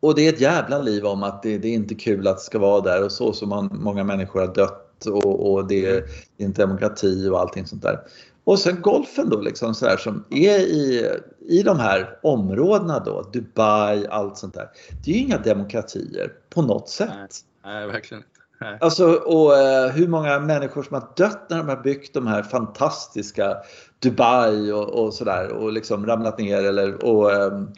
Och 0.00 0.14
det 0.14 0.26
är 0.28 0.32
ett 0.32 0.40
jävla 0.40 0.78
liv 0.78 1.06
om 1.06 1.22
att 1.22 1.42
det, 1.42 1.58
det, 1.58 1.68
är 1.68 1.72
inte 1.72 1.94
kul 1.94 2.28
att 2.28 2.36
det 2.36 2.42
ska 2.42 2.58
vara 2.58 2.80
där 2.80 3.04
och 3.04 3.12
så, 3.12 3.32
så 3.32 3.46
man, 3.46 3.70
många 3.72 4.04
människor 4.04 4.40
har 4.40 4.54
dött 4.54 5.06
och, 5.06 5.52
och 5.52 5.66
det 5.66 5.86
är 5.86 6.04
inte 6.36 6.62
demokrati 6.62 7.28
och 7.28 7.40
allting 7.40 7.66
sånt 7.66 7.82
där. 7.82 8.00
Och 8.44 8.58
sen 8.58 8.80
golfen 8.80 9.28
då 9.28 9.40
liksom 9.40 9.74
så 9.74 9.86
här, 9.86 9.96
som 9.96 10.24
är 10.30 10.58
i, 10.58 11.10
i 11.48 11.62
de 11.62 11.78
här 11.78 12.18
områdena 12.22 12.98
då, 12.98 13.30
Dubai, 13.32 14.06
allt 14.06 14.38
sånt 14.38 14.54
där. 14.54 14.68
Det 15.04 15.10
är 15.10 15.14
ju 15.14 15.20
inga 15.20 15.38
demokratier 15.38 16.32
på 16.50 16.62
något 16.62 16.88
sätt. 16.88 17.08
Nej, 17.08 17.28
nej 17.64 17.86
verkligen 17.86 18.22
inte. 18.22 18.30
Nej. 18.60 18.78
Alltså, 18.80 19.12
och 19.12 19.50
uh, 19.50 19.92
hur 19.92 20.08
många 20.08 20.40
människor 20.40 20.82
som 20.82 20.94
har 20.94 21.08
dött 21.16 21.46
när 21.50 21.58
de 21.58 21.68
har 21.68 21.76
byggt 21.76 22.14
de 22.14 22.26
här 22.26 22.42
fantastiska 22.42 23.56
Dubai 23.98 24.72
och, 24.72 24.88
och 24.88 25.14
sådär 25.14 25.52
och 25.52 25.72
liksom 25.72 26.06
ramlat 26.06 26.38
ner 26.38 26.64
eller 26.64 27.04
och 27.04 27.30
um, 27.30 27.52
mm. 27.52 27.72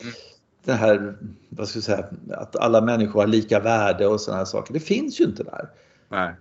Det 0.64 0.72
här, 0.72 1.16
vad 1.48 1.68
ska 1.68 1.76
jag 1.76 1.84
säga, 1.84 2.06
att 2.30 2.56
alla 2.56 2.80
människor 2.80 3.20
har 3.20 3.26
lika 3.26 3.60
värde 3.60 4.06
och 4.06 4.20
sådana 4.20 4.38
här 4.38 4.44
saker. 4.44 4.74
Det 4.74 4.80
finns 4.80 5.20
ju 5.20 5.24
inte 5.24 5.42
där. 5.42 5.68
Nej. 6.08 6.34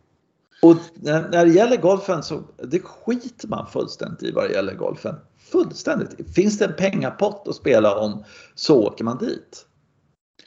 Och 0.62 0.76
när, 0.94 1.46
det 1.46 1.52
gäller 1.52 1.78
golfen 1.78 2.24
så 2.24 2.44
det 2.64 2.80
skiter 2.80 3.48
man 3.48 3.68
fullständigt 3.68 4.24
i 4.24 4.32
vad 4.32 4.50
det 4.50 4.54
gäller 4.54 4.74
golfen. 4.74 5.16
Fullständigt. 5.52 6.36
Finns 6.36 6.58
det 6.58 6.66
en 6.66 6.74
pengapott 6.74 7.48
att 7.48 7.56
spela 7.56 7.96
om 7.96 8.24
så 8.56 8.88
åker 8.88 9.04
man 9.04 9.18
dit. 9.18 9.66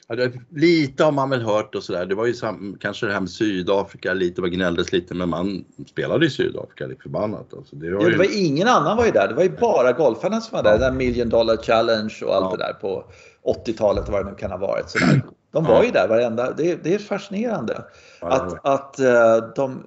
Ja, 0.09 0.29
lite 0.51 1.05
har 1.05 1.13
man 1.13 1.31
väl 1.31 1.43
hört 1.43 1.75
och 1.75 1.83
sådär. 1.83 2.07
Det 2.07 2.15
var 2.15 2.27
ju 2.27 2.35
sam, 2.35 2.77
kanske 2.81 3.07
det 3.07 3.13
här 3.13 3.21
med 3.21 3.31
Sydafrika 3.31 4.15
lite, 4.15 4.41
vad 4.41 4.53
gnälldes 4.53 4.93
lite 4.93 5.15
men 5.15 5.29
man 5.29 5.65
spelade 5.87 6.27
i 6.27 6.31
Sydafrika 6.31 6.87
lik 6.87 7.03
förbannat. 7.03 7.55
Alltså, 7.55 7.77
det, 7.77 7.91
var 7.91 8.03
ja, 8.03 8.09
det 8.09 8.17
var 8.17 8.25
ju... 8.25 8.47
ingen 8.47 8.69
annan 8.69 8.97
var 8.97 9.07
ju 9.07 9.11
där. 9.11 9.29
Det 9.29 9.35
var 9.35 9.43
ju 9.43 9.57
bara 9.57 9.93
golfarna 9.93 10.41
som 10.41 10.57
var 10.57 10.63
där. 10.63 10.73
Ja. 10.73 10.79
Den 10.79 10.97
million 10.97 11.29
dollar 11.29 11.57
challenge 11.57 12.21
och 12.25 12.35
allt 12.35 12.47
ja. 12.51 12.57
det 12.57 12.63
där 12.63 12.73
på 12.73 13.05
80-talet 13.45 14.09
vad 14.09 14.25
det 14.25 14.31
nu 14.31 14.37
kan 14.37 14.51
ha 14.51 14.59
varit. 14.59 14.91
Sådär. 14.91 15.23
De 15.53 15.65
var 15.65 15.85
ju 15.85 15.91
där 15.91 16.09
varenda. 16.09 16.53
Det, 16.53 16.85
det 16.85 16.95
är 16.95 16.99
fascinerande. 16.99 17.85
Att, 18.21 18.67
att 18.67 19.01
uh, 19.01 19.53
de, 19.57 19.85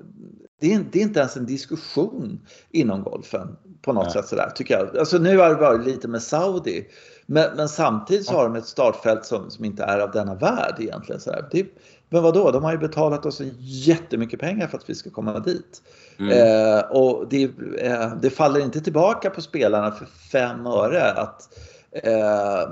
det 0.62 0.74
är, 0.74 0.86
det 0.92 1.00
är, 1.00 1.04
inte 1.04 1.20
ens 1.20 1.38
en 1.38 1.46
diskussion 1.46 2.40
inom 2.72 3.04
golfen 3.04 3.58
på 3.82 3.94
något 3.94 4.04
Nej. 4.04 4.14
sätt 4.14 4.28
sådär 4.28 4.52
tycker 4.56 4.78
jag. 4.78 4.98
Alltså 4.98 5.18
nu 5.18 5.38
har 5.38 5.50
det 5.50 5.56
varit 5.56 5.86
lite 5.86 6.08
med 6.08 6.22
Saudi. 6.24 6.88
Men, 7.26 7.56
men 7.56 7.70
samtidigt 7.70 8.26
så 8.26 8.34
har 8.34 8.44
de 8.44 8.56
ett 8.56 8.66
startfält 8.66 9.26
som, 9.26 9.50
som 9.50 9.66
inte 9.66 9.84
är 9.84 10.00
av 10.00 10.12
denna 10.12 10.36
värld 10.36 10.76
egentligen. 10.80 11.22
Sådär. 11.22 11.48
Det, 11.52 11.68
men 12.10 12.24
vadå, 12.24 12.52
de 12.52 12.64
har 12.64 12.72
ju 12.72 12.78
betalat 12.78 13.26
oss 13.26 13.42
jättemycket 13.60 14.40
pengar 14.40 14.68
för 14.68 14.78
att 14.78 14.90
vi 14.90 14.96
ska 14.96 15.10
komma 15.10 15.40
dit. 15.40 15.82
Mm. 16.20 16.32
Eh, 16.32 16.80
och 16.80 17.28
det, 17.30 17.44
eh, 17.78 18.14
det, 18.22 18.30
faller 18.30 18.60
inte 18.60 18.82
tillbaka 18.82 19.30
på 19.30 19.42
spelarna 19.42 19.92
för 19.92 20.06
fem 20.06 20.68
öre. 20.68 21.12
Att, 21.12 21.42
eh, 21.42 21.77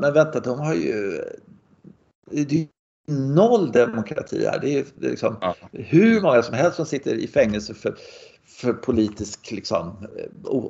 men 0.02 0.14
vänta, 0.14 0.40
de 0.40 0.60
har 0.60 0.74
ju... 0.74 1.22
Det 2.32 2.68
noll 3.08 3.72
demokrati 3.72 4.46
här. 4.46 4.60
Det 4.60 4.80
är, 4.80 4.86
det 4.96 5.08
är 5.08 5.10
liksom 5.10 5.38
ja. 5.42 5.56
hur 5.72 6.22
många 6.22 6.44
som 6.44 6.54
helst 6.54 6.76
som 6.76 6.86
sitter 6.86 7.16
i 7.16 7.28
fängelse 7.28 7.74
för, 7.74 7.96
för 8.48 8.74
politisk, 8.74 9.52
liksom, 9.52 10.08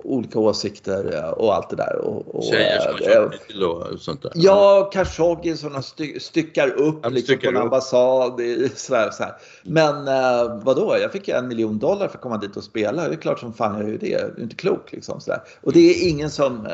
olika 0.03 0.39
åsikter 0.39 1.15
eh, 1.15 1.29
och 1.29 1.55
allt 1.55 1.69
det 1.69 1.75
där. 1.75 1.97
Och, 1.97 2.35
och, 2.35 2.43
Tjejer 2.43 2.79
som 2.79 2.93
har 2.93 3.23
äh, 3.23 3.29
till 3.47 3.63
och 3.63 3.99
sånt 3.99 4.21
där. 4.21 4.31
Ja, 4.35 4.89
Khashoggi 4.93 5.57
som 5.57 5.83
styck, 5.83 6.21
styckar 6.21 6.67
upp 6.67 7.05
liksom, 7.05 7.21
styckar 7.21 7.51
på 7.51 7.57
en 7.57 7.63
ambassad. 7.63 8.41
Sådär, 8.75 9.11
sådär. 9.11 9.35
Men 9.63 10.07
äh, 10.07 10.63
vadå, 10.63 10.97
jag 11.01 11.11
fick 11.11 11.27
en 11.27 11.47
miljon 11.47 11.79
dollar 11.79 12.07
för 12.07 12.17
att 12.17 12.21
komma 12.21 12.37
dit 12.37 12.57
och 12.57 12.63
spela. 12.63 13.07
Det 13.07 13.13
är 13.13 13.17
klart 13.17 13.39
som 13.39 13.53
fan 13.53 13.79
jag 13.79 13.89
gör 13.89 13.97
det. 13.97 14.09
Jag 14.09 14.21
är 14.21 14.39
inte 14.39 14.55
klok 14.55 14.91
liksom. 14.91 15.19
Och 15.61 15.73
det 15.73 15.79
är 15.79 16.09
ingen 16.09 16.29
som 16.29 16.65
äh, 16.65 16.71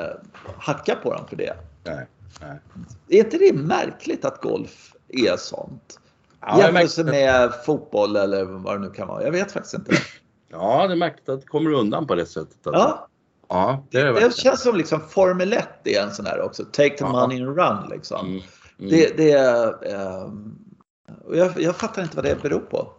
hackar 0.57 0.95
på 0.95 1.13
dem 1.13 1.27
för 1.29 1.35
det. 1.35 1.53
Nej, 1.83 2.07
nej. 2.41 2.59
Är 3.09 3.25
inte 3.25 3.37
det 3.37 3.53
märkligt 3.53 4.25
att 4.25 4.41
golf 4.41 4.93
är 5.07 5.37
sånt. 5.37 5.99
Ja, 6.41 6.59
Jämförelse 6.59 7.03
med 7.03 7.51
fotboll 7.65 8.15
eller 8.15 8.43
vad 8.43 8.75
det 8.75 8.87
nu 8.87 8.89
kan 8.93 9.07
vara. 9.07 9.23
Jag 9.23 9.31
vet 9.31 9.51
faktiskt 9.51 9.73
inte. 9.73 9.91
Ja, 10.51 10.87
det 10.87 10.93
är 10.93 10.97
märkligt 10.97 11.29
att 11.29 11.41
det 11.41 11.47
kommer 11.47 11.71
undan 11.71 12.07
på 12.07 12.15
det 12.15 12.25
sättet. 12.25 12.67
Alltså. 12.67 12.81
Ja. 12.81 13.07
Ja, 13.49 13.85
det, 13.91 14.03
det, 14.03 14.19
det 14.19 14.37
känns 14.37 14.61
som 14.61 14.75
liksom 14.75 15.01
Formel 15.09 15.53
1 15.53 15.67
är 15.83 16.01
en 16.01 16.11
sån 16.11 16.25
här 16.25 16.41
också. 16.41 16.63
Take 16.63 16.89
the 16.89 17.03
ja. 17.03 17.11
money 17.11 17.41
and 17.41 17.57
run 17.57 17.89
liksom. 17.89 18.27
Mm. 18.27 18.41
Mm. 18.79 18.91
Det, 18.91 19.17
det 19.17 19.31
är, 19.31 19.67
um, 20.23 20.55
jag, 21.33 21.61
jag 21.61 21.75
fattar 21.75 22.01
inte 22.01 22.15
vad 22.15 22.25
det 22.25 22.41
beror 22.41 22.59
på. 22.59 22.93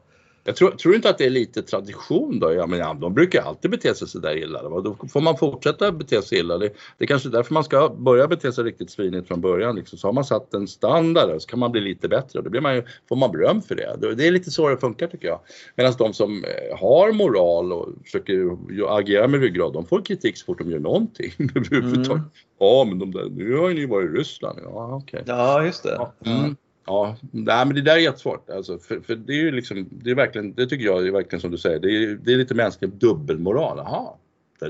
Jag 0.45 0.57
tror, 0.57 0.71
tror 0.71 0.95
inte 0.95 1.11
att 1.11 1.19
det 1.19 1.25
är 1.25 1.31
lite 1.31 1.63
tradition 1.63 2.39
då? 2.41 2.53
Ja, 2.53 2.67
men 2.67 2.79
ja, 2.79 2.97
de 3.01 3.15
brukar 3.15 3.43
alltid 3.43 3.71
bete 3.71 3.95
sig 3.95 4.09
sådär 4.09 4.37
illa. 4.37 4.63
Då 4.63 4.97
får 5.13 5.21
man 5.21 5.37
fortsätta 5.37 5.93
bete 5.93 6.23
sig 6.23 6.39
illa. 6.39 6.59
Det, 6.59 6.69
det 6.99 7.05
är 7.05 7.07
kanske 7.07 7.29
är 7.29 7.31
därför 7.31 7.55
man 7.55 7.65
ska 7.65 7.89
börja 7.89 8.29
bete 8.29 8.53
sig 8.53 8.65
riktigt 8.65 8.91
svinigt 8.91 9.29
från 9.29 9.41
början. 9.41 9.77
Liksom. 9.77 9.99
Så 9.99 10.09
har 10.09 10.13
man 10.13 10.25
satt 10.25 10.55
en 10.55 10.69
standard 10.69 11.43
så 11.43 11.49
kan 11.49 11.59
man 11.59 11.73
bli 11.73 11.81
lite 11.81 12.09
bättre. 12.09 12.43
Då 12.43 12.51
blir 12.51 12.61
man 12.61 12.75
ju, 12.75 12.83
får 13.09 13.17
man 13.17 13.33
beröm 13.33 13.63
för 13.63 13.75
det. 13.75 14.15
Det 14.17 14.27
är 14.27 14.31
lite 14.31 14.51
så 14.51 14.69
det 14.69 14.77
funkar 14.77 15.07
tycker 15.07 15.29
jag. 15.29 15.41
Medan 15.77 15.93
de 15.99 16.13
som 16.15 16.45
eh, 16.45 16.79
har 16.79 17.13
moral 17.13 17.73
och 17.73 17.89
försöker 18.05 18.57
agera 18.99 19.29
med 19.29 19.41
ryggrad, 19.41 19.73
de 19.73 19.87
får 19.87 20.03
kritik 20.03 20.37
så 20.37 20.45
fort 20.45 20.59
de 20.59 20.71
gör 20.71 20.79
någonting 20.79 21.33
Mm. 21.73 22.21
Ja, 22.59 22.85
men 22.89 22.99
de 22.99 23.11
där, 23.11 23.29
nu 23.31 23.57
har 23.57 23.69
ju 23.69 23.75
ni 23.75 23.87
varit 23.87 24.11
i 24.11 24.19
Ryssland. 24.19 24.59
Ja, 24.63 24.95
okej. 24.95 25.21
Okay. 25.21 25.35
Ja, 25.37 25.65
just 25.65 25.83
det. 25.83 25.95
Ja. 25.95 26.13
Mm. 26.27 26.57
Ja, 26.87 27.17
nej, 27.31 27.67
men 27.67 27.75
det 27.75 27.81
där 27.83 27.95
är 27.95 27.99
jättesvårt. 27.99 28.51
Alltså, 28.51 28.79
för, 28.79 29.01
för 29.01 29.15
det 29.15 29.33
är 29.33 29.37
ju 29.37 29.51
liksom, 29.51 29.89
det 29.91 30.11
är 30.11 30.15
verkligen, 30.15 30.55
det 30.55 30.67
tycker 30.67 30.85
jag 30.85 31.07
är 31.07 31.13
verkligen 31.13 31.41
som 31.41 31.51
du 31.51 31.59
säger, 31.59 31.79
det 31.79 31.89
är, 31.89 32.15
det 32.15 32.33
är 32.33 32.37
lite 32.37 32.55
mänsklig 32.55 32.91
dubbelmoral. 32.91 33.79
Jaha, 33.79 34.13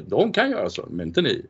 de 0.07 0.33
kan 0.33 0.51
göra 0.51 0.71
så, 0.71 0.87
men 0.91 1.09
inte 1.09 1.23
ni. 1.23 1.47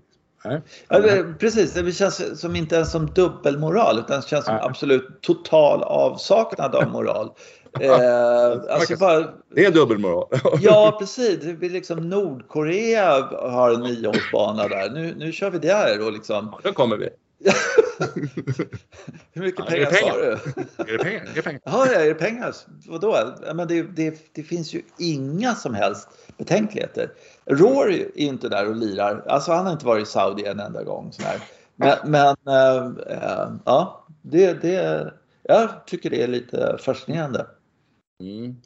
Ja, 0.88 1.01
det, 1.01 1.35
precis, 1.38 1.72
det 1.72 1.92
känns 1.92 2.40
som 2.40 2.57
inte 2.57 2.75
ens 2.75 2.92
som 2.92 3.07
dubbelmoral 3.07 3.98
utan 3.98 4.20
det 4.20 4.29
känns 4.29 4.44
som 4.44 4.55
Nej. 4.55 4.64
absolut 4.64 5.20
total 5.20 5.83
avsaknad 5.83 6.75
av 6.75 6.90
moral. 6.90 7.31
eh, 7.81 8.75
alltså 8.75 8.96
bara, 8.96 9.29
det 9.55 9.64
är 9.64 9.70
dubbelmoral. 9.70 10.27
ja, 10.61 10.96
precis. 11.01 11.38
Det 11.61 11.68
liksom 11.68 12.09
Nordkorea 12.09 13.29
har 13.31 13.70
en 13.70 13.81
nioårsbana 13.81 14.68
där. 14.68 14.90
Nu, 14.90 15.14
nu 15.16 15.33
kör 15.33 15.51
vi 15.51 15.59
där 15.59 16.07
och 16.07 16.12
liksom. 16.12 16.48
Ja, 16.53 16.61
då 16.62 16.72
kommer 16.72 16.96
vi. 16.96 17.09
Hur 19.33 19.42
mycket 19.42 19.59
ja, 19.59 19.64
pengar, 19.64 19.87
pengar 19.87 20.11
sa 20.11 20.16
du? 20.16 20.92
Är 20.92 20.98
det 20.98 21.05
pengar? 21.05 21.22
Är 21.22 21.35
det 21.35 21.42
pengar? 21.42 21.61
Ja, 21.64 21.87
är 21.87 22.09
det 22.09 22.14
pengar? 22.14 22.55
Vadå? 22.88 23.35
Men 23.55 23.68
det, 23.68 23.83
det, 23.83 24.35
det 24.35 24.42
finns 24.42 24.74
ju 24.74 24.83
inga 24.98 25.55
som 25.55 25.74
helst 25.74 26.09
betänkligheter. 26.38 27.11
Rory 27.46 28.00
är 28.14 28.22
inte 28.22 28.48
där 28.48 28.68
och 28.68 28.76
lirar. 28.76 29.24
Alltså 29.26 29.52
han 29.52 29.66
har 29.66 29.72
inte 29.72 29.87
varit 29.87 30.09
i 30.09 30.11
Saudi 30.11 30.44
en 30.44 30.61
enda 30.61 30.83
gång. 30.83 31.12
Sådär. 31.12 31.40
Men, 31.76 31.98
men 32.05 32.37
äh, 32.46 33.52
ja, 33.64 34.07
det, 34.22 34.52
det, 34.52 35.12
jag 35.42 35.87
tycker 35.87 36.11
det 36.11 36.22
är 36.22 36.28
lite 36.28 36.76
fascinerande. 36.81 37.46
Mm. 38.20 38.57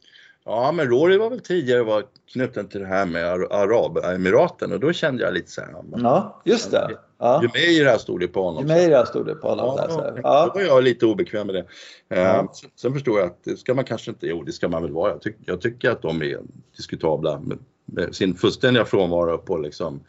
Ja, 0.45 0.71
men 0.71 0.87
Rory 0.87 1.17
var 1.17 1.29
väl 1.29 1.39
tidigare 1.39 1.83
var 1.83 2.03
knuten 2.31 2.67
till 2.67 2.79
det 2.79 2.87
här 2.87 3.05
med 3.05 3.25
Arabemiraten 3.51 4.71
och 4.71 4.79
då 4.79 4.93
kände 4.93 5.23
jag 5.23 5.33
lite 5.33 5.51
så 5.51 5.61
här. 5.61 5.75
Ja, 5.95 6.41
just 6.45 6.71
det. 6.71 6.97
Ja. 7.19 7.41
Jumeirah 7.41 7.97
stod 7.97 8.19
det 8.19 8.27
på 8.27 8.43
honom. 8.43 8.67
Jumeirah 8.67 9.05
stod 9.05 9.25
det 9.25 9.35
på 9.35 9.49
honom. 9.49 9.75
Ja, 9.77 9.87
där, 9.87 10.19
ja. 10.23 10.51
Då 10.53 10.59
var 10.59 10.65
jag 10.65 10.83
lite 10.83 11.05
obekväm 11.05 11.47
med 11.47 11.55
det. 11.55 11.65
Ja. 12.07 12.15
Ehm, 12.15 12.47
sen 12.75 12.93
förstår 12.93 13.19
jag 13.19 13.27
att 13.27 13.43
det 13.43 13.57
ska 13.57 13.73
man 13.73 13.85
kanske 13.85 14.11
inte, 14.11 14.27
jo 14.27 14.43
det 14.43 14.51
ska 14.51 14.67
man 14.67 14.81
väl 14.81 14.91
vara. 14.91 15.11
Jag, 15.11 15.21
tyck, 15.21 15.35
jag 15.45 15.61
tycker 15.61 15.91
att 15.91 16.01
de 16.01 16.21
är 16.21 16.39
diskutabla 16.77 17.39
med, 17.39 17.57
med 17.85 18.15
sin 18.15 18.35
fullständiga 18.35 18.85
frånvaro 18.85 19.37
på 19.37 19.57
liksom 19.57 19.99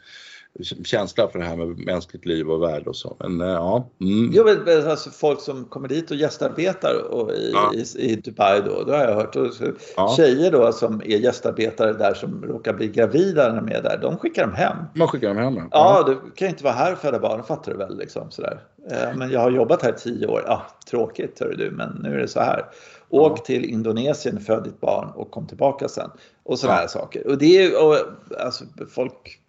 känsla 0.83 1.27
för 1.27 1.39
det 1.39 1.45
här 1.45 1.55
med 1.55 1.79
mänskligt 1.79 2.25
liv 2.25 2.51
och 2.51 2.63
värde 2.63 2.89
och 2.89 2.95
så. 2.95 3.15
Men 3.19 3.41
eh, 3.41 3.47
ja. 3.47 3.89
Mm. 4.01 4.31
Jo, 4.33 4.43
men 4.43 4.89
alltså 4.89 5.09
folk 5.09 5.41
som 5.41 5.65
kommer 5.65 5.87
dit 5.87 6.11
och 6.11 6.17
gästarbetar 6.17 7.11
och 7.11 7.31
i, 7.31 7.51
ja. 7.53 7.73
i, 7.73 8.11
i, 8.11 8.15
Dubai 8.15 8.61
då, 8.61 8.83
då 8.83 8.93
har 8.93 9.03
jag 9.03 9.15
hört. 9.15 9.35
Och 9.35 9.47
ja. 9.95 10.13
Tjejer 10.17 10.51
då 10.51 10.71
som 10.71 11.01
är 11.01 11.17
gästarbetare 11.17 11.93
där 11.93 12.13
som 12.13 12.45
råkar 12.45 12.73
bli 12.73 12.87
gravida 12.87 13.53
när 13.53 13.61
de 13.61 13.75
är 13.75 13.81
där, 13.81 13.99
de 14.01 14.17
skickar 14.17 14.41
dem 14.41 14.53
hem. 14.53 14.77
Man 14.95 15.07
skickar 15.07 15.27
dem 15.27 15.37
hem? 15.37 15.55
Ja, 15.55 15.67
ja 15.71 16.03
du 16.03 16.31
kan 16.35 16.47
inte 16.47 16.63
vara 16.63 16.73
här 16.73 16.93
och 16.93 16.99
föda 16.99 17.19
barn, 17.19 17.43
fattar 17.43 17.71
du 17.71 17.77
väl 17.77 17.97
liksom 17.97 18.31
sådär. 18.31 18.59
Eh, 18.91 19.15
men 19.15 19.31
jag 19.31 19.39
har 19.39 19.51
jobbat 19.51 19.81
här 19.81 19.89
i 19.89 19.99
tio 19.99 20.27
år. 20.27 20.43
Ja, 20.47 20.65
tråkigt 20.89 21.39
hör 21.39 21.55
du, 21.57 21.71
men 21.71 21.99
nu 22.03 22.13
är 22.13 22.17
det 22.17 22.27
så 22.27 22.39
här. 22.39 22.65
Åk 23.09 23.39
ja. 23.39 23.43
till 23.43 23.65
Indonesien, 23.65 24.39
föd 24.39 24.63
ditt 24.63 24.81
barn 24.81 25.09
och 25.15 25.31
kom 25.31 25.47
tillbaka 25.47 25.87
sen. 25.87 26.09
Och 26.43 26.59
sådana 26.59 26.77
ja. 26.77 26.81
här 26.81 26.87
saker. 26.87 27.27
Och 27.27 27.37
det 27.37 27.63
är 27.63 27.85
och, 27.85 27.95
alltså 28.39 28.63
folk 28.89 29.39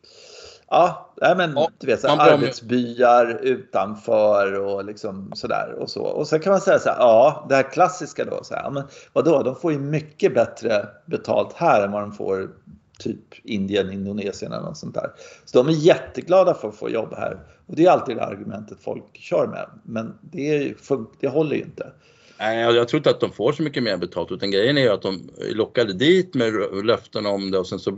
Ja, 0.71 1.15
men 1.21 1.53
ja, 1.57 1.71
du 1.79 1.87
vet, 1.87 2.01
så 2.01 2.09
här, 2.09 2.33
arbetsbyar 2.33 3.39
utanför 3.43 4.55
och 4.55 4.85
liksom 4.85 5.33
sådär 5.35 5.75
och 5.79 5.91
så. 5.91 6.03
Och 6.03 6.29
sen 6.29 6.41
kan 6.41 6.51
man 6.51 6.61
säga 6.61 6.79
så 6.79 6.89
här, 6.89 6.99
ja, 6.99 7.47
det 7.49 7.55
här 7.55 7.73
klassiska 7.73 8.25
då, 8.25 8.45
så 8.45 8.55
här, 8.55 8.71
men 8.71 8.83
vadå, 9.13 9.43
de 9.43 9.57
får 9.57 9.73
ju 9.73 9.79
mycket 9.79 10.35
bättre 10.35 10.89
betalt 11.07 11.53
här 11.53 11.85
än 11.85 11.93
vad 11.93 12.03
de 12.03 12.13
får 12.13 12.51
typ 12.99 13.21
Indien, 13.45 13.93
Indonesien 13.93 14.53
eller 14.53 14.65
något 14.65 14.79
sånt 14.79 14.95
där. 14.95 15.11
Så 15.45 15.63
de 15.63 15.69
är 15.69 15.79
jätteglada 15.79 16.55
för 16.55 16.69
att 16.69 16.77
få 16.77 16.91
jobb 16.91 17.15
här. 17.17 17.39
Och 17.67 17.77
det 17.77 17.87
är 17.87 17.91
alltid 17.91 18.17
det 18.17 18.25
argumentet 18.25 18.79
folk 18.81 19.17
kör 19.17 19.47
med. 19.47 19.67
Men 19.83 20.19
det, 20.21 20.75
det 21.21 21.29
håller 21.29 21.57
ju 21.57 21.63
inte. 21.63 21.93
Nej, 22.41 22.59
jag 22.59 22.89
tror 22.89 22.99
inte 22.99 23.11
att 23.11 23.21
de 23.21 23.33
får 23.33 23.53
så 23.53 23.63
mycket 23.63 23.83
mer 23.83 23.97
betalt 23.97 24.33
utan 24.33 24.51
grejen 24.51 24.79
är 24.79 24.83
ju 24.83 24.89
att 24.89 25.03
de 25.03 25.31
lockade 25.39 25.93
dit 25.93 26.35
med 26.35 26.53
löften 26.85 27.27
om 27.27 27.51
det 27.51 27.59
och 27.59 27.67
sen 27.67 27.79
så, 27.79 27.97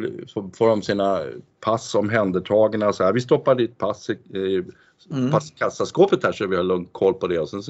får 0.55 0.69
de 0.69 0.83
sina 0.83 1.21
pass 1.61 1.95
omhändertagna 1.95 2.93
så 2.93 3.05
här. 3.05 3.13
Vi 3.13 3.21
stoppar 3.21 3.55
ditt 3.55 3.79
pass 3.79 4.11
i 4.11 4.63
mm. 5.11 5.31
passkassaskåpet 5.31 6.25
här 6.25 6.33
så 6.33 6.47
vi 6.47 6.57
har 6.57 6.63
lugn 6.63 6.89
koll 6.93 7.15
på 7.15 7.27
det 7.27 7.39
och 7.39 7.49
sen, 7.49 7.63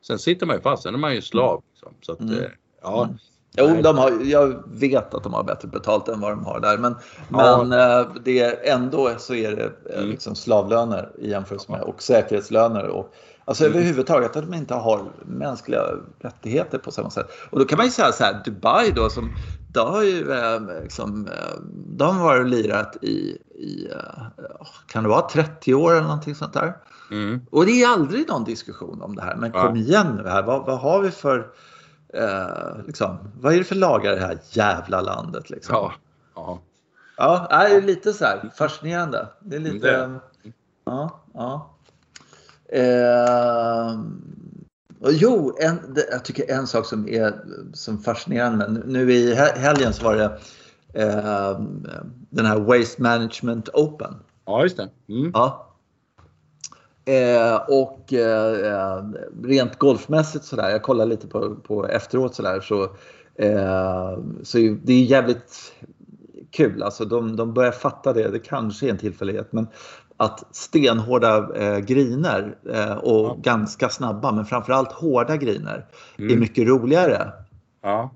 sen 0.00 0.18
sitter 0.18 0.46
man 0.46 0.56
ju 0.56 0.62
fast, 0.62 0.82
sen 0.82 0.94
är 0.94 0.98
man 0.98 1.14
ju 1.14 1.22
slav. 1.22 1.62
Liksom. 1.72 1.94
Så 2.00 2.12
att, 2.12 2.20
mm. 2.20 2.38
Eh, 2.38 2.50
ja. 2.82 3.04
Mm. 3.04 3.16
Jo, 3.56 3.82
de 3.82 3.98
har, 3.98 4.12
jag 4.24 4.62
vet 4.66 5.14
att 5.14 5.22
de 5.22 5.34
har 5.34 5.42
bättre 5.42 5.68
betalt 5.68 6.08
än 6.08 6.20
vad 6.20 6.32
de 6.32 6.44
har 6.44 6.60
där. 6.60 6.78
Men, 6.78 6.96
ja. 7.28 7.64
men 7.64 7.80
eh, 7.80 8.06
det 8.24 8.40
är 8.40 8.72
ändå 8.72 9.10
så 9.18 9.34
är 9.34 9.56
det 9.56 9.72
eh, 9.92 9.98
mm. 9.98 10.10
liksom 10.10 10.34
slavlöner 10.34 11.10
i 11.18 11.30
jämförelse 11.30 11.72
med 11.72 11.80
och 11.80 12.02
säkerhetslöner. 12.02 12.86
Och, 12.86 13.14
alltså 13.44 13.64
mm. 13.64 13.76
överhuvudtaget 13.76 14.36
att 14.36 14.50
de 14.50 14.54
inte 14.54 14.74
har 14.74 15.02
mänskliga 15.26 15.82
rättigheter 16.18 16.78
på 16.78 16.90
samma 16.90 17.10
sätt. 17.10 17.26
Och 17.50 17.58
då 17.58 17.64
kan 17.64 17.76
man 17.76 17.86
ju 17.86 17.92
säga 17.92 18.12
så 18.12 18.24
här, 18.24 18.42
Dubai 18.44 18.90
då 18.90 19.10
som 19.10 19.30
det 19.72 19.80
har 19.80 20.02
ju 20.02 20.32
eh, 20.32 20.82
liksom, 20.82 21.28
de 21.72 22.16
har 22.16 22.24
varit 22.24 22.48
lirat 22.48 22.96
i, 23.02 23.38
i, 23.54 23.88
kan 24.86 25.02
det 25.02 25.08
vara 25.08 25.28
30 25.28 25.74
år 25.74 25.92
eller 25.92 26.02
någonting 26.02 26.34
sånt 26.34 26.52
där. 26.52 26.76
Mm. 27.10 27.40
Och 27.50 27.66
det 27.66 27.82
är 27.82 27.88
aldrig 27.88 28.28
någon 28.28 28.44
diskussion 28.44 29.02
om 29.02 29.16
det 29.16 29.22
här. 29.22 29.36
Men 29.36 29.52
kom 29.52 29.76
igen 29.76 30.20
nu 30.22 30.28
här, 30.28 30.42
vad, 30.42 30.66
vad 30.66 30.78
har 30.78 31.00
vi 31.00 31.10
för 31.10 31.46
eh, 32.14 32.86
liksom, 32.86 33.18
vad 33.40 33.54
är 33.54 33.58
det 33.58 33.64
för 33.64 33.74
lagar 33.74 34.12
i 34.12 34.14
det 34.14 34.26
här 34.26 34.38
jävla 34.50 35.00
landet? 35.00 35.50
Liksom? 35.50 35.74
Ja. 35.74 35.92
Ja, 36.34 36.58
ja 37.50 37.68
det 37.68 37.74
är 37.74 37.82
lite 37.82 38.12
så 38.12 38.24
här 38.24 38.50
fascinerande. 38.56 39.28
Det 39.40 39.56
är 39.56 39.60
lite... 39.60 40.06
Det. 40.06 40.20
Ja, 40.84 41.20
ja. 41.34 41.70
Eh, 42.72 44.00
jo, 45.10 45.56
en, 45.60 45.96
jag 46.10 46.24
tycker 46.24 46.50
en 46.50 46.66
sak 46.66 46.86
som 46.86 47.08
är 47.08 47.34
som 47.72 47.98
fascinerande, 47.98 48.68
nu 48.68 49.12
i 49.12 49.34
helgen 49.34 49.92
så 49.92 50.04
var 50.04 50.16
det 50.16 50.38
eh, 50.94 51.60
den 52.30 52.46
här 52.46 52.60
Waste 52.60 53.02
Management 53.02 53.68
Open. 53.68 54.14
Ja, 54.46 54.62
just 54.62 54.76
det. 54.76 54.88
Mm. 55.08 55.30
Ja, 55.34 55.69
Eh, 57.04 57.56
och 57.68 58.12
eh, 58.12 59.04
rent 59.42 59.78
golfmässigt 59.78 60.44
sådär, 60.44 60.70
jag 60.70 60.82
kollar 60.82 61.06
lite 61.06 61.26
på, 61.26 61.54
på 61.56 61.86
efteråt 61.86 62.34
sådär 62.34 62.60
så, 62.60 62.82
eh, 63.34 64.18
så 64.42 64.58
det 64.82 64.92
är 64.92 65.02
jävligt 65.02 65.74
kul. 66.50 66.82
Alltså 66.82 67.04
de, 67.04 67.36
de 67.36 67.54
börjar 67.54 67.72
fatta 67.72 68.12
det, 68.12 68.28
det 68.28 68.38
kanske 68.38 68.86
är 68.86 68.90
en 68.90 68.98
tillfällighet 68.98 69.52
men 69.52 69.66
att 70.16 70.56
stenhårda 70.56 71.56
eh, 71.56 71.78
griner 71.78 72.56
eh, 72.72 72.92
och 72.92 73.26
ja. 73.26 73.36
ganska 73.42 73.88
snabba 73.88 74.32
men 74.32 74.44
framförallt 74.46 74.92
hårda 74.92 75.36
griner 75.36 75.86
mm. 76.18 76.32
är 76.32 76.36
mycket 76.36 76.68
roligare. 76.68 77.32
Ja. 77.82 78.10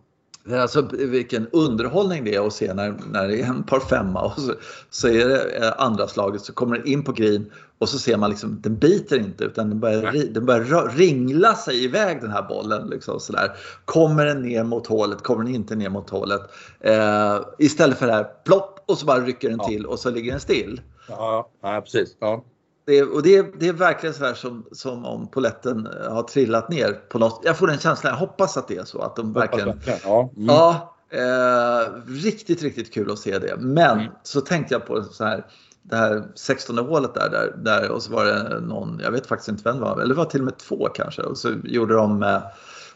Alltså 0.53 0.89
vilken 0.93 1.47
underhållning 1.53 2.25
det 2.25 2.35
är 2.35 2.47
att 2.47 2.53
se 2.53 2.75
när, 2.75 2.95
när 3.13 3.29
det 3.29 3.41
är 3.41 3.45
en 3.45 3.63
par 3.63 3.81
femma 3.81 4.23
och 4.23 4.41
så, 4.41 4.53
så 4.91 5.09
är 5.09 5.29
det 5.29 5.43
eh, 5.43 5.73
andra 5.79 6.09
slaget 6.09 6.43
så 6.43 6.53
kommer 6.53 6.79
den 6.79 6.87
in 6.87 7.05
på 7.05 7.13
green 7.13 7.53
och 7.79 7.89
så 7.89 7.99
ser 7.99 8.17
man 8.17 8.31
liksom 8.31 8.61
den 8.61 8.79
biter 8.79 9.19
inte 9.19 9.45
utan 9.45 9.69
den 9.69 9.81
börjar, 9.81 10.33
den 10.33 10.47
börjar 10.47 10.89
ringla 10.89 11.55
sig 11.55 11.85
iväg 11.85 12.21
den 12.21 12.31
här 12.31 12.43
bollen. 12.43 12.89
Liksom, 12.89 13.21
sådär. 13.21 13.57
Kommer 13.85 14.27
den 14.27 14.43
ner 14.43 14.65
mot 14.65 14.87
hålet, 14.87 15.23
kommer 15.23 15.45
den 15.45 15.55
inte 15.55 15.77
ner 15.77 15.89
mot 15.89 16.11
hålet. 16.11 16.41
Eh, 16.81 17.41
istället 17.59 17.99
för 17.99 18.07
det 18.07 18.13
här 18.13 18.27
plopp 18.45 18.85
och 18.87 18.99
så 18.99 19.07
bara 19.07 19.21
rycker 19.21 19.49
den 19.49 19.59
ja. 19.59 19.69
till 19.69 19.87
och 19.87 19.99
så 19.99 20.11
ligger 20.11 20.31
den 20.31 20.41
still. 20.41 20.81
Ja, 21.09 21.49
ja 21.63 21.81
precis. 21.81 22.17
Ja. 22.21 22.45
Det, 22.87 23.03
och 23.03 23.23
det, 23.23 23.61
det 23.61 23.69
är 23.69 23.73
verkligen 23.73 24.15
så 24.15 24.35
som, 24.35 24.67
som 24.73 25.05
om 25.05 25.29
poletten 25.29 25.87
eh, 25.87 26.13
har 26.13 26.23
trillat 26.23 26.71
ner 26.71 26.93
på 26.93 27.19
något. 27.19 27.41
Jag 27.45 27.59
får 27.59 27.67
den 27.67 27.79
känslan, 27.79 28.13
jag 28.13 28.19
hoppas 28.19 28.57
att 28.57 28.69
det 28.69 28.77
är 28.77 28.85
så 28.85 29.01
att 29.01 29.17
de 29.17 29.33
verkligen... 29.33 29.81
Ja, 30.05 30.31
mm. 30.37 30.47
ja 30.47 30.95
eh, 31.11 31.93
riktigt, 32.07 32.63
riktigt 32.63 32.95
kul 32.95 33.11
att 33.11 33.19
se 33.19 33.39
det. 33.39 33.57
Men 33.59 34.01
mm. 34.01 34.13
så 34.23 34.41
tänkte 34.41 34.75
jag 34.75 34.87
på 34.87 35.03
så 35.03 35.25
här, 35.25 35.45
det 35.85 35.97
här 35.97 36.25
16 36.35 36.79
hålet 36.79 37.15
där, 37.15 37.31
där, 37.31 37.55
där 37.57 37.91
och 37.91 38.03
så 38.03 38.13
var 38.13 38.25
det 38.25 38.61
någon, 38.61 39.01
jag 39.03 39.11
vet 39.11 39.27
faktiskt 39.27 39.49
inte 39.49 39.63
vem 39.65 39.77
det 39.77 39.83
var, 39.83 39.93
eller 39.93 40.15
det 40.15 40.15
var 40.15 40.25
till 40.25 40.41
och 40.41 40.45
med 40.45 40.59
två 40.59 40.89
kanske 40.95 41.23
och 41.23 41.39
så 41.39 41.53
gjorde 41.65 41.95
de 41.95 42.23
eh, 42.23 42.43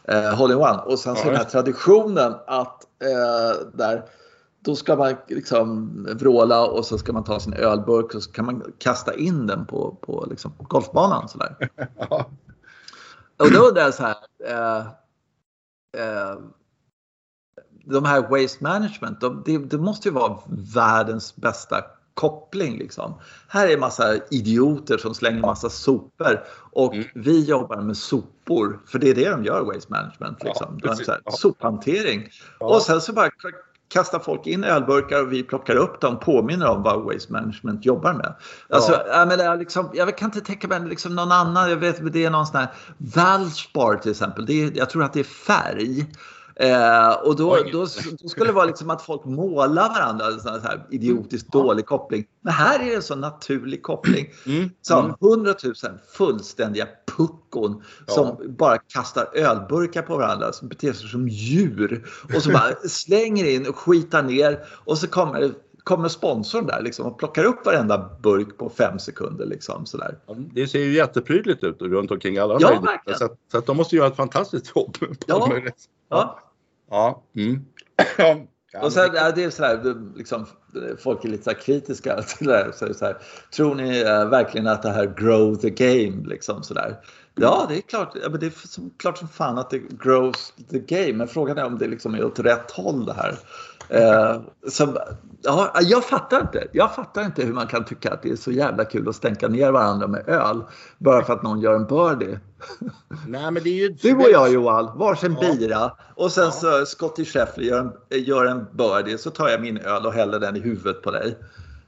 eh 0.03 0.35
Hole 0.35 0.53
in 0.53 0.59
One 0.59 0.77
och 0.77 0.99
sen 0.99 1.15
så 1.15 1.21
ja, 1.21 1.29
den 1.29 1.37
här 1.37 1.43
traditionen 1.43 2.35
att 2.47 2.83
eh, 3.03 3.67
där 3.73 4.05
då 4.59 4.75
ska 4.75 4.95
man 4.95 5.15
liksom 5.27 6.03
vråla 6.19 6.65
och 6.65 6.85
så 6.85 6.97
ska 6.97 7.13
man 7.13 7.23
ta 7.23 7.39
sin 7.39 7.53
ölburk 7.53 8.15
och 8.15 8.23
så 8.23 8.31
kan 8.31 8.45
man 8.45 8.63
kasta 8.77 9.15
in 9.15 9.47
den 9.47 9.65
på, 9.65 9.97
på 10.01 10.27
liksom 10.29 10.53
golfbanan 10.57 11.29
sådär. 11.29 11.69
Ja. 12.09 12.29
Och 13.37 13.51
då 13.51 13.59
undrar 13.59 13.81
jag 13.81 13.93
så 13.93 14.03
här. 14.03 14.15
Eh, 14.45 14.85
eh, 15.97 16.39
de 17.85 18.05
här 18.05 18.21
Waste 18.21 18.63
Management, 18.63 19.21
de, 19.21 19.43
det, 19.45 19.57
det, 19.57 19.77
måste 19.77 20.07
ju 20.07 20.13
vara 20.13 20.39
världens 20.75 21.35
bästa 21.35 21.83
koppling. 22.19 22.77
Liksom. 22.77 23.13
Här 23.47 23.67
är 23.67 23.77
massa 23.77 24.15
idioter 24.31 24.97
som 24.97 25.15
slänger 25.15 25.41
massa 25.41 25.69
sopor 25.69 26.43
och 26.71 26.93
mm. 26.93 27.07
vi 27.15 27.43
jobbar 27.43 27.81
med 27.81 27.97
sopor, 27.97 28.79
för 28.87 28.99
det 28.99 29.09
är 29.09 29.15
det 29.15 29.29
de 29.29 29.43
gör, 29.43 29.61
Waste 29.61 29.91
Management. 29.91 30.43
Liksom. 30.43 30.79
Ja, 30.83 30.95
här, 31.07 31.31
sophantering. 31.31 32.29
Ja. 32.59 32.65
Och 32.65 32.81
sen 32.81 33.01
så 33.01 33.13
bara 33.13 33.29
kastar 33.89 34.19
folk 34.19 34.47
in 34.47 34.63
ölburkar 34.63 35.21
och 35.21 35.33
vi 35.33 35.43
plockar 35.43 35.75
upp 35.75 36.01
dem, 36.01 36.19
påminner 36.19 36.67
om 36.67 36.83
vad 36.83 37.01
Waste 37.01 37.33
Management 37.33 37.85
jobbar 37.85 38.13
med. 38.13 38.35
Alltså, 38.69 38.91
ja. 38.91 39.19
jag, 39.19 39.27
menar, 39.27 39.57
liksom, 39.57 39.89
jag 39.93 40.17
kan 40.17 40.25
inte 40.27 40.41
tänka 40.41 40.67
mig 40.67 40.79
liksom 40.89 41.15
någon 41.15 41.31
annan, 41.31 41.69
jag 41.69 41.77
vet 41.77 42.13
det 42.13 42.25
är 42.25 42.29
någon 42.29 42.47
sån 42.47 42.59
här 42.59 42.69
Valspar 42.97 43.95
till 43.95 44.11
exempel, 44.11 44.45
det 44.45 44.63
är, 44.63 44.71
jag 44.77 44.89
tror 44.89 45.03
att 45.03 45.13
det 45.13 45.19
är 45.19 45.23
färg. 45.23 46.05
Eh, 46.59 47.11
och 47.11 47.35
då, 47.35 47.55
då, 47.71 47.87
då, 48.21 48.29
skulle 48.29 48.45
det 48.45 48.51
vara 48.51 48.65
liksom 48.65 48.89
att 48.89 49.01
folk 49.01 49.25
målar 49.25 49.89
varandra, 49.89 50.25
en 50.25 50.39
sån 50.39 50.61
här 50.61 50.87
idiotiskt 50.91 51.53
mm. 51.53 51.65
dålig 51.65 51.85
koppling. 51.85 52.25
Men 52.41 52.53
här 52.53 52.79
är 52.79 52.85
det 52.85 52.95
en 52.95 53.01
så 53.01 53.15
naturlig 53.15 53.83
koppling. 53.83 54.29
Mm. 54.45 54.69
Som 54.81 55.15
100 55.21 55.53
000 55.63 55.73
fullständiga 56.11 56.87
puckon 57.17 57.83
ja. 58.07 58.13
som 58.13 58.55
bara 58.57 58.77
kastar 58.77 59.29
ölburkar 59.33 60.01
på 60.01 60.17
varandra, 60.17 60.53
som 60.53 60.67
beter 60.67 60.93
sig 60.93 61.09
som 61.09 61.27
djur. 61.27 62.07
Och 62.35 62.41
så 62.41 62.51
bara 62.51 62.75
slänger 62.89 63.45
in 63.45 63.67
och 63.67 63.77
skitar 63.77 64.23
ner 64.23 64.59
och 64.69 64.97
så 64.97 65.07
kommer 65.07 65.51
kommer 65.83 66.07
sponsorn 66.07 66.65
där 66.65 66.81
liksom 66.81 67.05
och 67.05 67.19
plockar 67.19 67.43
upp 67.43 67.65
varenda 67.65 68.09
burk 68.21 68.57
på 68.57 68.69
fem 68.69 68.99
sekunder. 68.99 69.45
Liksom, 69.45 69.85
sådär. 69.85 70.17
det 70.53 70.67
ser 70.67 70.79
ju 70.79 70.93
jätteprydligt 70.93 71.63
ut 71.63 71.81
runt 71.81 72.11
omkring 72.11 72.37
alla 72.37 72.57
ja. 72.59 72.99
Så, 73.17 73.29
så 73.51 73.57
att 73.57 73.65
de 73.65 73.77
måste 73.77 73.95
göra 73.95 74.07
ett 74.07 74.15
fantastiskt 74.15 74.71
jobb. 74.75 74.97
ja. 75.25 75.53
ja. 76.09 76.39
Ja. 76.89 77.23
Mm. 77.35 77.65
och 78.83 78.93
sen, 78.93 79.09
ja, 79.13 79.31
det 79.31 79.43
är 79.43 79.49
sådär, 79.49 79.95
liksom, 80.15 80.45
folk 80.99 81.25
är 81.25 81.29
lite 81.29 81.43
så 81.43 81.53
kritiska 81.53 82.21
till 82.21 82.47
det 82.47 82.57
här. 82.57 82.71
Så, 82.71 82.93
så 82.93 83.05
här, 83.05 83.17
Tror 83.55 83.75
ni 83.75 84.03
uh, 84.03 84.29
verkligen 84.29 84.67
att 84.67 84.81
det 84.81 84.89
här 84.89 85.13
grow 85.17 85.55
the 85.55 85.69
game? 85.69 86.27
Liksom, 86.27 86.63
så 86.63 86.73
där? 86.73 86.95
Ja, 87.41 87.65
det 87.69 87.77
är 87.77 87.81
klart. 87.81 88.13
Det 88.13 88.45
är 88.45 88.67
som, 88.67 88.91
klart 88.97 89.17
som 89.17 89.27
fan 89.27 89.57
att 89.57 89.69
det 89.69 89.79
grows 89.79 90.53
the 90.69 90.79
game. 90.79 91.13
Men 91.13 91.27
frågan 91.27 91.57
är 91.57 91.65
om 91.65 91.77
det 91.77 91.87
liksom 91.87 92.15
är 92.15 92.25
åt 92.25 92.39
rätt 92.39 92.71
håll 92.71 93.05
det 93.05 93.13
här. 93.13 93.37
Uh, 93.93 94.41
så, 94.69 94.97
ja, 95.41 95.73
jag 95.81 96.05
fattar 96.05 96.41
inte. 96.41 96.67
Jag 96.71 96.95
fattar 96.95 97.25
inte 97.25 97.43
hur 97.43 97.53
man 97.53 97.67
kan 97.67 97.85
tycka 97.85 98.11
att 98.13 98.21
det 98.21 98.29
är 98.29 98.35
så 98.35 98.51
jävla 98.51 98.85
kul 98.85 99.09
att 99.09 99.15
stänka 99.15 99.47
ner 99.47 99.71
varandra 99.71 100.07
med 100.07 100.29
öl 100.29 100.63
bara 100.97 101.23
för 101.23 101.33
att 101.33 101.43
någon 101.43 101.61
gör 101.61 101.75
en 101.75 101.85
birdie. 101.85 102.39
Nej, 103.27 103.51
men 103.51 103.63
det 103.63 103.69
är 103.69 103.73
ju... 103.73 103.89
Du 103.89 104.15
och 104.15 104.29
jag 104.31 104.53
Johan, 104.53 104.97
varsin 104.97 105.37
ja. 105.41 105.53
bira 105.53 105.91
och 106.15 106.31
sen 106.31 106.43
ja. 106.43 106.51
så 106.51 106.85
Scottie 106.85 107.25
Scheffler 107.25 107.63
gör 107.63 107.79
en, 108.09 108.23
gör 108.23 108.45
en 108.45 108.65
birdie 108.71 109.17
så 109.17 109.29
tar 109.29 109.49
jag 109.49 109.61
min 109.61 109.77
öl 109.77 110.05
och 110.05 110.13
häller 110.13 110.39
den 110.39 110.55
i 110.55 110.59
huvudet 110.59 111.01
på 111.01 111.11
dig. 111.11 111.37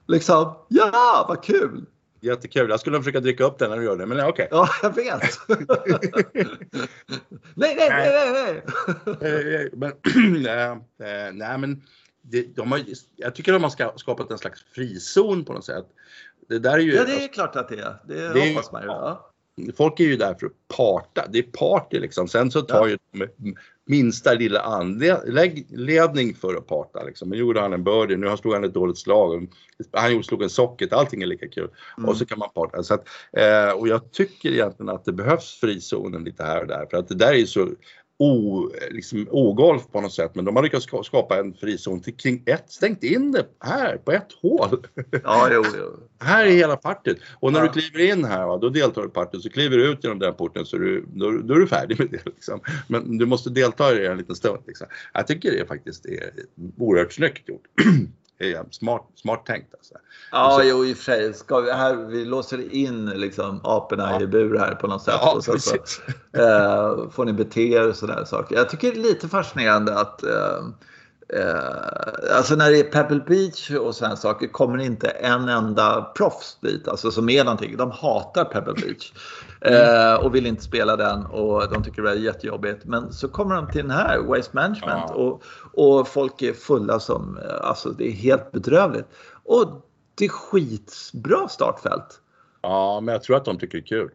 Liksom, 0.07 0.53
ja 0.67 1.25
vad 1.27 1.43
kul! 1.43 1.85
Jättekul. 2.21 2.69
Jag 2.69 2.79
skulle 2.79 2.97
försöka 2.97 3.19
dricka 3.19 3.43
upp 3.43 3.59
den 3.59 3.69
när 3.69 3.77
du 3.77 3.83
gör 3.83 3.97
det, 3.97 4.05
men 4.05 4.19
okej. 4.19 4.29
Okay. 4.29 4.47
Ja, 4.51 4.69
jag 4.81 4.95
vet. 4.95 5.39
nej, 7.55 7.75
nej, 7.75 7.89
nej, 7.89 8.31
nej, 8.31 8.63
nej. 9.21 9.69
men, 9.73 9.91
äh, 10.45 11.33
nej, 11.33 11.57
men 11.57 11.83
det, 12.21 12.55
de 12.55 12.71
har, 12.71 12.81
jag 13.15 13.35
tycker 13.35 13.53
de 13.53 13.63
har 13.63 13.97
skapat 13.97 14.31
en 14.31 14.37
slags 14.37 14.63
frizon 14.63 15.45
på 15.45 15.53
något 15.53 15.65
sätt. 15.65 15.85
Det 16.49 16.59
där 16.59 16.73
är 16.73 16.77
ju, 16.77 16.93
ja, 16.93 17.03
det 17.03 17.11
är 17.11 17.15
alltså, 17.15 17.29
klart 17.29 17.55
att 17.55 17.69
det 17.69 17.79
är. 17.79 17.95
Det, 18.07 18.33
det 18.33 18.49
hoppas 18.49 18.71
man 18.71 18.81
ju. 18.81 18.87
Ja. 18.87 19.30
Folk 19.77 19.99
är 19.99 20.03
ju 20.03 20.17
där 20.17 20.33
för 20.33 20.45
att 20.45 20.67
parta. 20.77 21.25
Det 21.29 21.39
är 21.39 21.43
party 21.43 21.99
liksom. 21.99 22.27
Sen 22.27 22.51
så 22.51 22.61
tar 22.61 22.87
ja. 22.87 22.97
ju 23.15 23.25
minsta 23.85 24.33
lilla 24.33 24.59
anledning 24.59 26.35
för 26.35 26.55
att 26.55 26.67
parta. 26.67 27.03
Liksom. 27.03 27.29
Nu 27.29 27.37
gjorde 27.37 27.61
han 27.61 27.73
en 27.73 27.83
birdie, 27.83 28.17
nu 28.17 28.37
slog 28.37 28.53
han 28.53 28.63
ett 28.63 28.73
dåligt 28.73 28.97
slag. 28.97 29.47
Han 29.91 30.23
slog 30.23 30.43
en 30.43 30.49
socket, 30.49 30.93
allting 30.93 31.21
är 31.21 31.27
lika 31.27 31.47
kul. 31.47 31.69
Mm. 31.97 32.09
Och 32.09 32.17
så 32.17 32.25
kan 32.25 32.39
man 32.39 32.49
parta. 32.49 32.83
Så 32.83 32.93
att, 32.93 33.07
eh, 33.33 33.71
och 33.71 33.87
jag 33.87 34.11
tycker 34.11 34.49
egentligen 34.49 34.89
att 34.89 35.05
det 35.05 35.13
behövs 35.13 35.59
frizonen 35.59 36.23
lite 36.23 36.43
här 36.43 36.61
och 36.61 36.67
där. 36.67 36.85
För 36.91 36.97
att 36.97 37.07
det 37.07 37.15
där 37.15 37.31
är 37.31 37.37
ju 37.37 37.47
så 37.47 37.69
o, 38.21 38.69
liksom, 38.91 39.27
ogolf 39.31 39.87
på 39.91 40.01
något 40.01 40.13
sätt. 40.13 40.35
Men 40.35 40.45
de 40.45 40.55
har 40.55 40.63
lyckats 40.63 40.87
skapa 41.03 41.39
en 41.39 41.53
frizon 41.53 42.01
till 42.01 42.15
kring 42.15 42.43
ett, 42.45 42.71
stängt 42.71 43.03
in 43.03 43.31
det 43.31 43.45
här 43.59 43.97
på 43.97 44.11
ett 44.11 44.27
hål. 44.41 44.87
Ja, 45.23 45.49
jo, 45.51 45.63
jo. 45.77 45.99
här 46.25 46.45
är 46.45 46.51
hela 46.51 46.77
partyt. 46.77 47.17
Och 47.39 47.53
när 47.53 47.59
ja. 47.59 47.71
du 47.73 47.81
kliver 47.81 48.13
in 48.13 48.25
här, 48.25 48.45
va, 48.45 48.57
då 48.57 48.69
deltar 48.69 49.01
du 49.01 49.07
i 49.07 49.11
partyt. 49.11 49.41
Så 49.41 49.49
kliver 49.49 49.77
du 49.77 49.91
ut 49.91 50.03
genom 50.03 50.19
den 50.19 50.33
porten 50.33 50.65
så 50.65 50.77
du, 50.77 51.05
då, 51.13 51.31
då 51.31 51.53
är 51.53 51.59
du 51.59 51.67
färdig 51.67 51.99
med 51.99 52.09
det. 52.11 52.25
Liksom. 52.25 52.59
Men 52.87 53.17
du 53.17 53.25
måste 53.25 53.49
delta 53.49 53.95
i 53.95 53.99
det 53.99 54.11
en 54.11 54.17
liten 54.17 54.35
stund. 54.35 54.63
Liksom. 54.67 54.87
Jag 55.13 55.27
tycker 55.27 55.51
det 55.51 55.65
faktiskt 55.67 56.05
är 56.05 56.31
oerhört 56.77 57.13
snyggt 57.13 57.49
gjort. 57.49 57.63
är 58.41 58.65
smart, 58.71 59.07
smart 59.15 59.45
tänkt. 59.45 59.73
Alltså. 59.73 59.93
Ja, 60.31 60.57
så, 60.59 60.67
jo 60.67 60.85
i 60.85 60.93
och 60.93 60.97
för 60.97 61.03
sig. 61.03 61.33
Ska 61.33 61.59
vi, 61.59 61.71
här, 61.71 61.95
vi 61.95 62.25
låser 62.25 62.73
in 62.73 63.05
liksom, 63.05 63.61
aporna 63.63 64.11
ja. 64.11 64.21
i 64.21 64.27
bur 64.27 64.57
här 64.57 64.75
på 64.75 64.87
något 64.87 65.03
sätt. 65.03 65.15
Ja, 65.21 65.33
och 65.35 65.43
så, 65.43 65.59
så 65.59 65.75
äh, 65.75 67.09
får 67.09 67.25
ni 67.25 67.33
bete 67.33 67.61
er 67.61 67.87
och 67.87 67.95
sådana 67.95 68.25
saker. 68.25 68.55
Jag 68.55 68.69
tycker 68.69 68.91
det 68.91 68.99
är 68.99 69.03
lite 69.03 69.27
fascinerande 69.27 69.99
att 69.99 70.23
äh, 70.23 70.63
Eh, 71.33 72.35
alltså 72.37 72.55
när 72.55 72.71
det 72.71 72.79
är 72.79 72.83
Pebble 72.83 73.23
Beach 73.27 73.71
och 73.71 73.95
sådana 73.95 74.15
saker 74.15 74.47
kommer 74.47 74.77
inte 74.77 75.07
en 75.07 75.49
enda 75.49 76.01
proffs 76.01 76.57
dit, 76.61 76.87
alltså 76.87 77.11
som 77.11 77.29
är 77.29 77.43
någonting. 77.43 77.77
De 77.77 77.91
hatar 77.91 78.45
Pebble 78.45 78.73
Beach 78.73 79.13
eh, 79.61 80.25
och 80.25 80.35
vill 80.35 80.45
inte 80.45 80.63
spela 80.63 80.95
den 80.95 81.25
och 81.25 81.71
de 81.71 81.83
tycker 81.83 82.01
det 82.01 82.11
är 82.11 82.15
jättejobbigt. 82.15 82.85
Men 82.85 83.13
så 83.13 83.27
kommer 83.27 83.55
de 83.55 83.67
till 83.67 83.81
den 83.81 83.91
här, 83.91 84.19
Waste 84.19 84.55
Management 84.55 85.03
ja. 85.07 85.13
och, 85.13 85.43
och 85.73 86.07
folk 86.07 86.41
är 86.41 86.53
fulla 86.53 86.99
som, 86.99 87.39
alltså 87.61 87.89
det 87.89 88.07
är 88.07 88.11
helt 88.11 88.51
bedrövligt. 88.51 89.07
Och 89.43 89.87
det 90.15 90.25
är 90.25 90.29
skitbra 90.29 91.47
startfält. 91.47 92.21
Ja, 92.61 92.99
men 93.01 93.13
jag 93.13 93.23
tror 93.23 93.37
att 93.37 93.45
de 93.45 93.59
tycker 93.59 93.77
det 93.77 93.83
är 93.83 93.87
kul. 93.87 94.09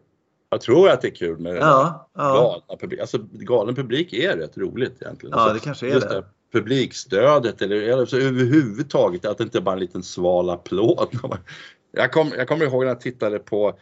Jag 0.49 0.61
tror 0.61 0.89
att 0.89 1.01
det 1.01 1.07
är 1.07 1.15
kul 1.15 1.39
med 1.39 1.55
ja, 1.55 2.09
ja. 2.13 2.33
galna 2.33 2.79
publik. 2.79 2.99
Alltså 2.99 3.17
galen 3.31 3.75
publik 3.75 4.13
är 4.13 4.37
rätt 4.37 4.57
roligt 4.57 5.01
egentligen. 5.01 5.37
Ja, 5.37 5.53
det 5.53 5.59
kanske 5.59 5.87
är 5.87 5.99
det 5.99 6.23
publikstödet 6.51 7.61
eller 7.61 7.91
alltså 7.91 8.17
överhuvudtaget 8.17 9.25
att 9.25 9.37
det 9.37 9.43
inte 9.43 9.61
bara 9.61 9.71
är 9.71 9.77
en 9.77 9.81
liten 9.81 10.03
sval 10.03 10.49
applåd. 10.49 11.09
Jag, 11.91 12.11
kom, 12.11 12.31
jag 12.37 12.47
kommer 12.47 12.65
ihåg 12.65 12.81
när 12.83 12.87
jag 12.87 13.01
tittade 13.01 13.39
på 13.39 13.79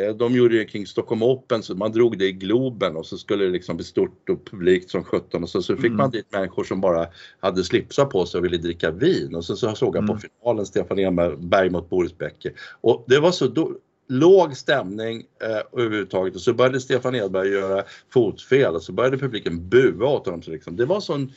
eh, 0.00 0.14
de 0.14 0.36
gjorde 0.36 0.56
ju 0.56 0.64
kring 0.64 0.86
Stockholm 0.86 1.22
Open, 1.22 1.62
så 1.62 1.74
man 1.74 1.92
drog 1.92 2.18
det 2.18 2.26
i 2.26 2.32
Globen 2.32 2.96
och 2.96 3.06
så 3.06 3.18
skulle 3.18 3.44
det 3.44 3.50
liksom 3.50 3.76
bli 3.76 3.84
stort 3.84 4.28
och 4.28 4.44
publikt 4.44 4.90
som 4.90 5.04
17 5.04 5.42
och 5.42 5.48
så, 5.48 5.62
så 5.62 5.76
fick 5.76 5.84
mm. 5.84 5.96
man 5.96 6.10
dit 6.10 6.32
människor 6.32 6.64
som 6.64 6.80
bara 6.80 7.06
hade 7.40 7.64
slipsar 7.64 8.04
på 8.04 8.26
sig 8.26 8.38
och 8.38 8.44
ville 8.44 8.56
dricka 8.56 8.90
vin 8.90 9.34
och 9.34 9.44
så, 9.44 9.56
så 9.56 9.74
såg 9.74 9.96
jag 9.96 10.06
på 10.06 10.12
mm. 10.12 10.22
finalen 10.40 10.66
Stefan 10.66 10.98
Enberg 10.98 11.70
mot 11.70 11.90
Boris 11.90 12.18
Becker 12.18 12.52
och 12.80 13.04
det 13.08 13.20
var 13.20 13.32
så 13.32 13.46
då, 13.46 13.72
låg 14.08 14.56
stämning 14.56 15.24
eh, 15.42 15.80
överhuvudtaget 15.82 16.34
och 16.34 16.40
så 16.40 16.54
började 16.54 16.80
Stefan 16.80 17.14
Edberg 17.14 17.48
göra 17.48 17.84
fotfel 18.12 18.74
och 18.74 18.82
så 18.82 18.92
började 18.92 19.18
publiken 19.18 19.68
bua 19.68 20.06
åt 20.06 20.26
honom. 20.26 20.42
Så 20.42 20.50
liksom, 20.50 20.76
det 20.76 20.86
var 20.86 21.00
sån 21.00 21.32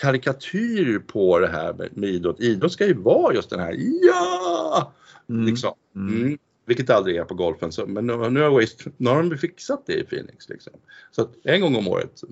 karikatyr 0.00 0.98
på 0.98 1.38
det 1.38 1.48
här 1.48 1.72
med, 1.72 1.88
med 1.96 2.10
idrott. 2.10 2.40
Idrott 2.40 2.72
ska 2.72 2.86
ju 2.86 2.94
vara 2.94 3.34
just 3.34 3.50
den 3.50 3.60
här 3.60 3.76
ja! 4.02 4.92
Mm. 5.28 5.46
Liksom. 5.46 5.74
Mm. 5.96 6.22
mm. 6.22 6.38
Vilket 6.66 6.90
aldrig 6.90 7.16
är 7.16 7.24
på 7.24 7.34
golfen. 7.34 7.72
Så, 7.72 7.86
men 7.86 8.06
nu, 8.06 8.30
nu, 8.30 8.42
har 8.42 8.50
Waste, 8.50 8.90
nu 8.96 9.10
har 9.10 9.22
de 9.22 9.38
fixat 9.38 9.82
det 9.86 9.92
i 9.92 10.04
Phoenix. 10.04 10.48
Liksom. 10.48 10.72
Så 11.10 11.22
att 11.22 11.30
en 11.42 11.60
gång 11.60 11.76
om 11.76 11.88
året 11.88 12.22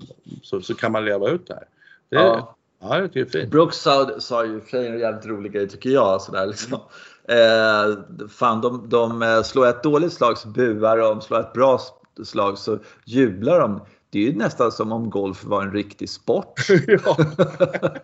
så, 0.41 0.61
så 0.61 0.73
kan 0.73 0.91
man 0.91 1.05
leva 1.05 1.29
ut 1.29 1.47
det 1.47 1.53
här. 1.53 1.67
Det, 2.09 2.15
ja. 2.15 2.57
Ja, 2.79 3.07
det 3.13 3.19
är 3.19 3.25
fint. 3.25 3.51
Brooks 3.51 3.77
sa, 3.77 4.19
sa 4.19 4.45
ju 4.45 4.61
en 4.71 4.99
jävligt 4.99 5.25
rolig 5.25 5.51
grej 5.51 5.69
tycker 5.69 5.89
jag. 5.89 6.21
Sådär, 6.21 6.47
liksom. 6.47 6.79
Eh, 7.27 8.27
fan, 8.29 8.61
de, 8.61 8.89
de 8.89 9.41
slår 9.45 9.67
ett 9.67 9.83
dåligt 9.83 10.13
slag 10.13 10.37
så 10.37 10.47
buar 10.47 10.97
de, 10.97 11.21
slår 11.21 11.39
ett 11.39 11.53
bra 11.53 11.79
slag 12.23 12.57
så 12.57 12.79
jublar 13.05 13.59
de 13.59 13.81
det 14.09 14.19
är 14.19 14.23
ju 14.23 14.35
nästan 14.35 14.71
som 14.71 14.91
om 14.91 15.09
golf 15.09 15.43
var 15.43 15.61
en 15.61 15.71
riktig 15.71 16.09
sport. 16.09 16.61
ja. 16.87 17.17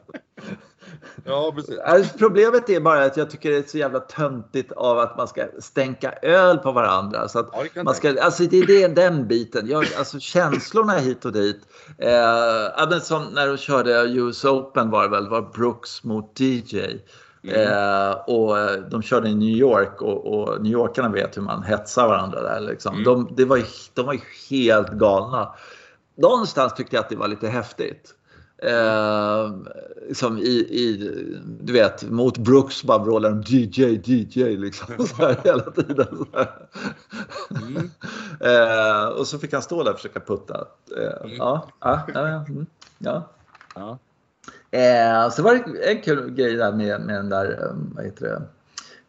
ja, 1.25 1.53
precis. 1.55 1.79
Alltså, 1.79 2.17
problemet 2.17 2.69
är 2.69 2.79
bara 2.79 3.03
att 3.03 3.17
jag 3.17 3.29
tycker 3.29 3.51
det 3.51 3.57
är 3.57 3.63
så 3.63 3.77
jävla 3.77 3.99
töntigt 3.99 4.71
av 4.71 4.99
att 4.99 5.17
man 5.17 5.27
ska 5.27 5.45
stänka 5.59 6.11
öl 6.11 6.57
på 6.57 6.71
varandra. 6.71 7.27
Så 7.27 7.39
att 7.39 7.49
ja, 7.73 7.83
man 7.83 7.95
ska, 7.95 8.21
alltså 8.21 8.43
det 8.43 8.57
är 8.57 8.67
det, 8.67 8.87
den 8.87 9.27
biten. 9.27 9.67
Jag, 9.67 9.85
alltså 9.97 10.19
känslorna 10.19 10.93
hit 10.93 11.25
och 11.25 11.31
dit. 11.31 11.61
Eh, 11.97 12.99
som 13.01 13.23
när 13.23 13.47
de 13.47 13.57
körde 13.57 13.91
US 13.91 14.45
Open 14.45 14.89
var 14.89 15.03
det 15.03 15.09
väl, 15.09 15.29
var 15.29 15.41
Brooks 15.41 16.03
mot 16.03 16.39
DJ. 16.39 16.79
Mm. 17.43 17.61
Eh, 17.61 18.11
och 18.11 18.57
de 18.89 19.01
körde 19.01 19.29
i 19.29 19.35
New 19.35 19.57
York 19.57 20.01
och, 20.01 20.33
och 20.33 20.61
New 20.61 20.71
Yorkarna 20.71 21.09
vet 21.09 21.37
hur 21.37 21.41
man 21.41 21.63
hetsar 21.63 22.07
varandra 22.07 22.41
där. 22.41 22.59
Liksom. 22.59 22.93
Mm. 22.93 23.03
De, 23.03 23.35
det 23.35 23.45
var, 23.45 23.61
de 23.93 24.05
var 24.05 24.17
helt 24.49 24.91
galna 24.91 25.53
någonstans 26.15 26.73
tyckte 26.73 26.95
jag 26.95 27.03
att 27.03 27.09
det 27.09 27.15
var 27.15 27.27
lite 27.27 27.47
häftigt. 27.47 28.15
Eh, 28.57 29.51
som 30.13 30.37
i, 30.37 30.51
i, 30.51 31.11
du 31.59 31.73
vet, 31.73 32.09
mot 32.09 32.37
Brooks 32.37 32.83
bara 32.83 32.97
vrålar 32.97 33.29
de 33.29 33.41
DJ, 33.41 34.01
DJ 34.03 34.57
liksom 34.57 35.07
så 35.07 35.15
här 35.15 35.39
hela 35.43 35.71
tiden. 35.71 36.07
Så 36.09 36.45
mm. 37.55 37.89
eh, 38.39 39.07
och 39.07 39.27
så 39.27 39.39
fick 39.39 39.53
han 39.53 39.61
stå 39.61 39.83
där 39.83 39.91
och 39.91 39.97
försöka 39.97 40.19
putta. 40.19 40.67
Eh, 40.97 41.23
mm. 41.23 41.37
Ja, 41.37 41.67
ja, 41.79 42.05
ja. 42.07 42.45
Mm, 42.47 42.65
ja. 42.97 43.29
ja. 43.75 43.97
Eh, 44.79 45.29
så 45.29 45.43
var 45.43 45.55
det 45.55 45.91
en 45.91 46.01
kul 46.01 46.31
grej 46.31 46.55
där 46.55 46.71
med, 46.71 47.01
med 47.01 47.15
den 47.15 47.29
där, 47.29 47.51
eh, 47.51 47.75
vad 47.95 48.05
heter 48.05 48.25
det, 48.25 48.41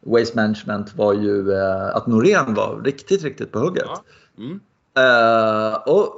Waste 0.01 0.37
Management 0.37 0.95
var 0.95 1.13
ju 1.13 1.53
eh, 1.53 1.97
att 1.97 2.07
Norén 2.07 2.55
var 2.55 2.81
riktigt, 2.85 3.23
riktigt 3.23 3.53
på 3.53 3.59
hugget. 3.59 3.85
Ja. 3.87 4.03
Mm. 4.39 4.61
Uh, 4.99 5.75
och, 5.75 6.15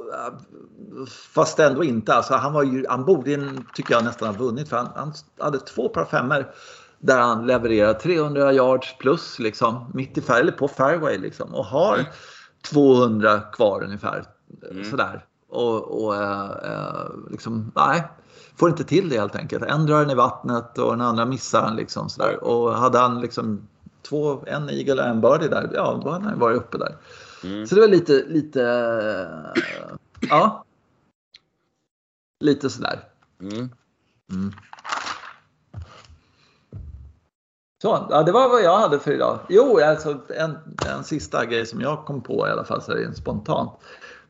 fast 1.34 1.58
ändå 1.58 1.84
inte. 1.84 2.14
Alltså, 2.14 2.34
han, 2.34 2.52
var 2.52 2.62
ju, 2.62 2.86
han 2.88 3.04
borde, 3.04 3.52
tycker 3.74 3.94
jag, 3.94 4.04
nästan 4.04 4.28
ha 4.28 4.44
vunnit. 4.44 4.68
För 4.68 4.76
han, 4.76 4.88
han 4.94 5.12
hade 5.38 5.58
två 5.58 5.88
par 5.88 6.04
femmor 6.04 6.46
där 6.98 7.18
han 7.18 7.46
levererar 7.46 7.94
300 7.94 8.52
yards 8.52 8.98
plus 8.98 9.38
liksom, 9.38 9.90
mitt 9.94 10.18
i 10.18 10.20
färg, 10.20 10.40
eller 10.40 10.52
på 10.52 10.68
fairway 10.68 11.18
liksom, 11.18 11.54
och 11.54 11.64
har 11.64 11.94
mm. 11.94 12.06
200 12.70 13.40
kvar 13.40 13.82
ungefär. 13.84 14.24
Mm. 14.70 14.84
Sådär. 14.84 15.24
Och, 15.48 16.04
och 16.04 16.12
uh, 16.12 17.30
liksom, 17.30 17.72
nej, 17.74 18.04
får 18.56 18.68
inte 18.68 18.84
till 18.84 19.08
det 19.08 19.18
helt 19.18 19.36
enkelt. 19.36 19.64
En 19.64 19.86
drar 19.86 20.00
den 20.00 20.10
i 20.10 20.14
vattnet 20.14 20.78
och 20.78 20.90
den 20.90 21.00
andra 21.00 21.26
missar 21.26 21.62
han 21.62 21.76
liksom 21.76 22.08
sådär. 22.08 22.44
Och 22.44 22.72
hade 22.72 22.98
han 22.98 23.20
liksom 23.20 23.68
två, 24.08 24.44
en 24.46 24.70
eagle 24.70 25.02
och 25.02 25.08
en 25.08 25.20
birdie 25.20 25.48
där, 25.48 25.70
ja 25.74 26.00
då 26.04 26.10
hade 26.10 26.24
han 26.24 26.38
varit 26.38 26.56
uppe 26.56 26.78
där. 26.78 26.96
Mm. 27.46 27.66
Så 27.66 27.74
det 27.74 27.80
var 27.80 27.88
lite, 27.88 28.24
lite, 28.26 28.60
ja. 30.30 30.64
Lite 32.40 32.70
sådär. 32.70 33.00
Mm. 33.40 33.70
Mm. 34.32 34.52
Så, 37.82 38.06
ja, 38.10 38.22
det 38.22 38.32
var 38.32 38.48
vad 38.48 38.62
jag 38.62 38.78
hade 38.78 38.98
för 38.98 39.12
idag. 39.12 39.38
Jo, 39.48 39.80
alltså 39.80 40.20
en, 40.28 40.58
en 40.86 41.04
sista 41.04 41.44
grej 41.44 41.66
som 41.66 41.80
jag 41.80 42.04
kom 42.04 42.20
på 42.20 42.48
i 42.48 42.50
alla 42.50 42.64
fall 42.64 42.82
så 42.82 42.92
är 42.92 42.96
det 42.96 43.14
spontant. 43.14 43.72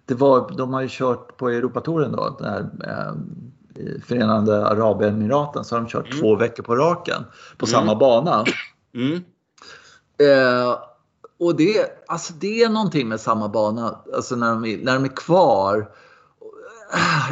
Det 0.05 0.14
var, 0.14 0.50
de 0.57 0.74
har 0.74 0.83
ju 0.83 0.88
kört 0.90 1.37
på 1.37 1.48
Europatouren 1.48 2.12
då, 2.12 2.37
den 2.38 2.48
här, 2.48 2.70
eh, 2.85 3.14
Förenade 4.07 4.66
Arabemiraten, 4.66 5.64
så 5.64 5.74
har 5.74 5.81
de 5.81 5.88
kört 5.88 6.07
mm. 6.07 6.20
två 6.20 6.37
veckor 6.37 6.62
på 6.62 6.76
raken 6.76 7.24
på 7.59 7.66
mm. 7.66 7.72
samma 7.72 7.94
bana. 7.94 8.44
Mm. 8.94 9.24
Eh, 10.18 10.79
och 11.38 11.57
det, 11.57 12.05
alltså 12.07 12.33
det 12.33 12.62
är 12.62 12.68
någonting 12.68 13.09
med 13.09 13.20
samma 13.20 13.49
bana, 13.49 14.01
alltså 14.14 14.37
när 14.37 14.51
de, 14.51 14.64
är, 14.64 14.79
när 14.79 14.94
de 14.94 15.05
är 15.05 15.16
kvar. 15.16 15.90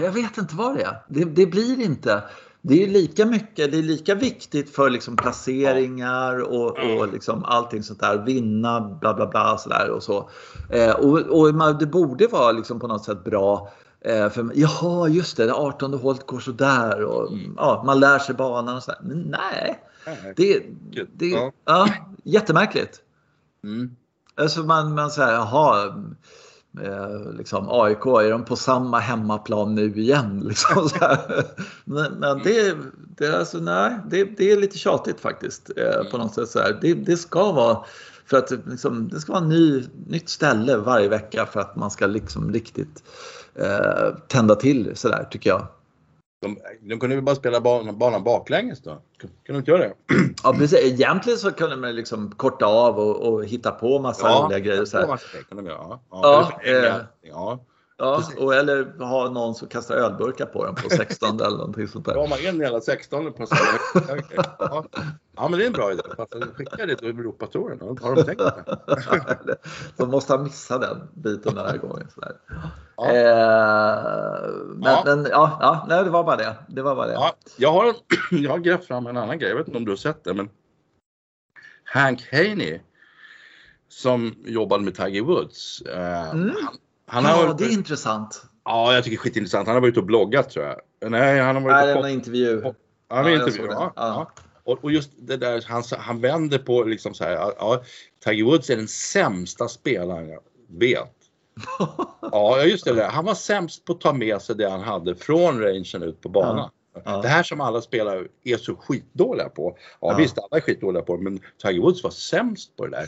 Jag 0.02 0.12
vet 0.12 0.38
inte 0.38 0.54
vad 0.56 0.76
det 0.76 0.82
är. 0.82 1.02
Det, 1.08 1.24
det 1.24 1.46
blir 1.46 1.80
inte. 1.80 2.22
Det 2.62 2.84
är 2.84 2.88
lika 2.88 3.26
mycket, 3.26 3.72
det 3.72 3.78
är 3.78 3.82
lika 3.82 4.14
viktigt 4.14 4.74
för 4.74 4.90
liksom 4.90 5.16
placeringar 5.16 6.38
och, 6.38 6.78
och 6.78 7.12
liksom 7.12 7.44
allting 7.44 7.82
sånt 7.82 8.00
där. 8.00 8.18
Vinna, 8.18 8.80
bla 8.80 9.14
bla 9.14 9.26
bla 9.26 9.58
sådär 9.58 9.90
och 9.90 10.02
så. 10.02 10.30
Eh, 10.70 10.90
och, 10.90 11.18
och 11.18 11.78
det 11.78 11.86
borde 11.86 12.26
vara 12.26 12.52
liksom 12.52 12.80
på 12.80 12.86
något 12.86 13.04
sätt 13.04 13.24
bra 13.24 13.72
eh, 14.00 14.30
för, 14.30 14.50
jaha, 14.54 15.08
just 15.08 15.36
det, 15.36 15.46
det 15.46 15.54
18 15.54 15.94
hålet 15.94 16.26
går 16.26 16.40
sådär 16.40 17.04
och 17.04 17.32
mm. 17.32 17.54
ja, 17.56 17.82
man 17.86 18.00
lär 18.00 18.18
sig 18.18 18.34
banan 18.34 18.76
och 18.76 18.82
sådär. 18.82 19.00
Men 19.02 19.18
nej, 19.18 19.80
det, 20.36 20.62
det, 21.14 21.26
ja. 21.26 21.52
ja 21.64 21.88
jättemärkligt. 22.24 23.03
Mm. 23.64 23.96
Alltså 24.34 24.62
man, 24.62 24.94
man 24.94 25.10
säger, 25.10 25.32
jaha, 25.32 25.86
eh, 26.82 27.32
liksom, 27.38 27.68
AIK, 27.68 28.06
är 28.06 28.30
de 28.30 28.44
på 28.44 28.56
samma 28.56 28.98
hemmaplan 28.98 29.74
nu 29.74 29.96
igen? 29.96 30.40
Liksom, 30.48 30.88
men, 31.84 32.12
men 32.12 32.42
det, 32.42 32.76
det, 33.16 33.38
alltså, 33.38 33.58
nej, 33.58 33.98
det, 34.10 34.24
det 34.24 34.52
är 34.52 34.56
lite 34.56 34.78
tjatigt 34.78 35.20
faktiskt 35.20 35.70
eh, 35.76 36.10
på 36.10 36.18
något 36.18 36.34
sätt. 36.34 36.48
Så 36.48 36.58
här. 36.58 36.78
Det, 36.80 36.94
det 36.94 37.16
ska 37.16 37.52
vara 37.52 37.84
för 38.26 38.36
att 38.36 38.50
liksom, 38.50 39.08
det 39.08 39.20
ska 39.20 39.32
vara 39.32 39.44
ny, 39.44 39.84
nytt 40.06 40.28
ställe 40.28 40.76
varje 40.76 41.08
vecka 41.08 41.46
för 41.46 41.60
att 41.60 41.76
man 41.76 41.90
ska 41.90 42.06
liksom 42.06 42.52
riktigt 42.52 43.02
eh, 43.54 44.14
tända 44.28 44.54
till 44.54 44.96
sådär 44.96 45.28
tycker 45.30 45.50
jag. 45.50 45.66
De, 46.44 46.58
de 46.88 47.00
kunde 47.00 47.16
väl 47.16 47.24
bara 47.24 47.36
spela 47.36 47.60
banan, 47.60 47.98
banan 47.98 48.24
baklänges 48.24 48.82
då? 48.82 49.02
Kunde 49.18 49.34
de 49.46 49.56
inte 49.56 49.70
göra 49.70 49.82
det? 49.82 49.94
Ja 50.42 50.52
precis. 50.52 50.78
Egentligen 50.78 51.38
så 51.38 51.52
kunde 51.52 51.76
man 51.76 51.94
liksom 51.94 52.30
korta 52.30 52.66
av 52.66 52.98
och, 52.98 53.32
och 53.32 53.44
hitta 53.44 53.70
på 53.70 53.98
massa 53.98 54.28
ja, 54.28 54.44
roliga 54.44 54.58
grejer. 54.58 54.84
Så 54.84 54.98
här. 54.98 55.06
Kan 55.48 55.56
de 55.56 55.66
göra. 55.66 55.78
Ja, 55.78 56.00
ja, 56.10 56.60
eh, 56.62 56.96
ja. 57.22 57.64
Ja, 57.96 58.22
och 58.38 58.54
eller 58.54 59.04
ha 59.04 59.30
någon 59.30 59.54
som 59.54 59.68
kastar 59.68 59.94
ölburkar 59.94 60.46
på 60.46 60.64
den 60.64 60.74
på 60.74 60.90
16 60.90 61.40
eller 61.40 61.56
någonting 61.56 61.88
sånt 61.88 62.06
där. 62.06 62.14
Ramar 62.14 62.48
in 62.48 62.60
hela 62.60 62.80
16 62.80 63.32
på. 63.32 63.46
Ja. 64.58 64.84
ja, 65.36 65.48
men 65.48 65.58
det 65.58 65.64
är 65.64 65.66
en 65.66 65.72
bra 65.72 65.92
idé. 65.92 66.02
Skicka 66.54 66.86
det 66.86 66.96
till 66.96 67.08
Europatouren. 67.08 67.80
Har 67.80 68.14
de 68.16 68.24
tänkt 68.24 68.38
på 68.38 68.50
det? 69.46 69.56
De 69.96 70.10
måste 70.10 70.32
ha 70.32 70.42
missat 70.42 70.80
den 70.80 71.08
biten 71.14 71.54
den 71.54 71.66
här 71.66 71.76
gången. 71.76 72.06
Sådär. 72.14 72.36
Ja. 72.96 73.06
Eh, 73.12 74.50
men 74.66 74.82
Ja. 74.92 75.02
men 75.04 75.26
ja, 75.30 75.58
ja, 75.60 75.86
nej, 75.88 76.04
det 76.04 76.10
var 76.10 76.24
bara 76.24 76.36
det. 76.36 76.54
Det 76.68 76.82
var 76.82 76.94
bara 76.96 77.06
det. 77.06 77.12
Ja, 77.12 77.32
jag, 77.56 77.72
har, 77.72 77.94
jag 78.30 78.50
har 78.50 78.58
grävt 78.58 78.84
fram 78.86 79.06
en 79.06 79.16
annan 79.16 79.38
grej. 79.38 79.48
Jag 79.48 79.56
vet 79.56 79.66
inte 79.68 79.78
om 79.78 79.84
du 79.84 79.90
har 79.90 79.96
sett 79.96 80.24
det, 80.24 80.34
men 80.34 80.48
Hank 81.84 82.28
Haney 82.32 82.80
som 83.88 84.34
jobbade 84.44 84.84
med 84.84 84.94
Tiger 84.94 85.22
Woods. 85.22 85.80
eh, 85.82 86.30
Mm. 86.30 86.54
Han, 87.06 87.24
han 87.24 87.24
har, 87.24 87.44
ja, 87.46 87.52
det 87.58 87.64
är 87.64 87.72
intressant. 87.72 88.42
ja, 88.64 88.94
jag 88.94 89.04
tycker 89.04 89.16
det 89.16 89.20
är 89.20 89.22
skitintressant. 89.22 89.66
Han 89.66 89.76
har 89.76 89.80
varit 89.80 89.90
ute 89.92 90.00
och 90.00 90.06
bloggat 90.06 90.50
tror 90.50 90.64
jag. 90.66 91.10
Nej, 91.10 91.40
han 91.40 91.54
har 91.56 91.62
varit 91.62 91.86
Nej, 91.86 91.94
och 91.94 92.04
en 92.08 92.14
intervju. 92.14 92.60
Ja, 92.64 92.74
Ja, 93.08 93.22
men 93.22 93.32
jag 93.32 93.48
intervju. 93.48 93.68
Ja, 93.70 93.92
Ja. 93.96 94.30
ja. 94.36 94.42
Och, 94.64 94.84
och 94.84 94.92
just 94.92 95.10
det 95.16 95.36
där, 95.36 95.64
han, 95.68 95.82
han 95.98 96.20
vänder 96.20 96.58
på 96.58 96.82
liksom 96.84 97.14
så 97.14 97.24
här. 97.24 97.32
ja, 97.32 97.52
Ja, 97.58 97.82
Tiger 98.24 98.44
Woods 98.44 98.70
är 98.70 98.76
den 98.76 98.88
sämsta 98.88 99.68
spelaren 99.68 100.28
jag 100.28 100.40
vet. 100.68 101.14
Ja, 102.20 102.62
just 102.64 102.84
det. 102.84 103.04
Han 103.04 103.24
var 103.24 103.34
sämst 103.34 103.84
på 103.84 103.92
att 103.92 104.00
ta 104.00 104.12
med 104.12 104.42
sig 104.42 104.56
det 104.56 104.70
han 104.70 104.80
hade 104.80 105.14
från 105.14 105.60
rangen 105.60 106.02
ut 106.02 106.20
på 106.20 106.28
banan. 106.28 106.70
Ja. 107.04 107.20
Det 107.22 107.28
här 107.28 107.42
som 107.42 107.60
alla 107.60 107.80
spelare 107.82 108.24
är 108.44 108.56
så 108.56 108.76
skitdåliga 108.76 109.48
på. 109.48 109.76
Ja, 110.00 110.10
Ja. 110.12 110.16
visst, 110.16 110.38
alla 110.38 110.56
är 110.56 110.60
skitdåliga 110.60 111.02
på 111.02 111.16
det, 111.16 111.22
men 111.22 111.40
Tiger 111.62 111.80
Woods 111.80 112.02
var 112.02 112.10
sämst 112.10 112.76
på 112.76 112.86
det 112.86 112.90
där. 112.96 113.06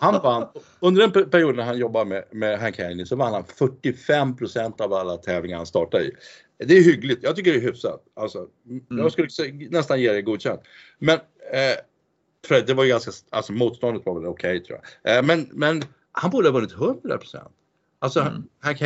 Han 0.00 0.22
vann, 0.22 0.48
under 0.80 1.00
den 1.02 1.12
per- 1.12 1.24
perioden 1.24 1.56
när 1.56 1.64
han 1.64 1.78
jobbade 1.78 2.04
med, 2.04 2.24
med 2.32 2.58
Hank 2.58 2.78
Haney 2.78 3.06
så 3.06 3.16
vann 3.16 3.32
han 3.32 3.44
45% 3.44 4.80
av 4.82 4.92
alla 4.92 5.16
tävlingar 5.16 5.56
han 5.56 5.66
startade 5.66 6.04
i. 6.04 6.12
Det 6.58 6.74
är 6.78 6.82
hyggligt. 6.82 7.22
Jag 7.22 7.36
tycker 7.36 7.52
det 7.52 7.58
är 7.58 7.62
hyfsat. 7.62 8.02
Alltså, 8.14 8.46
Jag 8.88 9.12
skulle 9.12 9.28
nästan 9.70 10.00
ge 10.00 10.12
det 10.12 10.22
godkänt. 10.22 10.60
Men 10.98 11.14
eh, 11.52 11.76
för 12.48 12.60
det 12.66 12.74
var 12.74 12.84
ju 12.84 12.90
ganska, 12.90 13.10
alltså 13.30 13.52
motståndet 13.52 14.06
var 14.06 14.14
väl 14.14 14.26
okej 14.26 14.60
tror 14.64 14.80
jag. 15.02 15.16
Eh, 15.16 15.22
men, 15.22 15.48
men 15.52 15.82
han 16.12 16.30
borde 16.30 16.48
ha 16.48 16.52
vunnit 16.52 16.72
100 16.72 17.18
Alltså 18.06 18.20
Mm. 18.20 18.42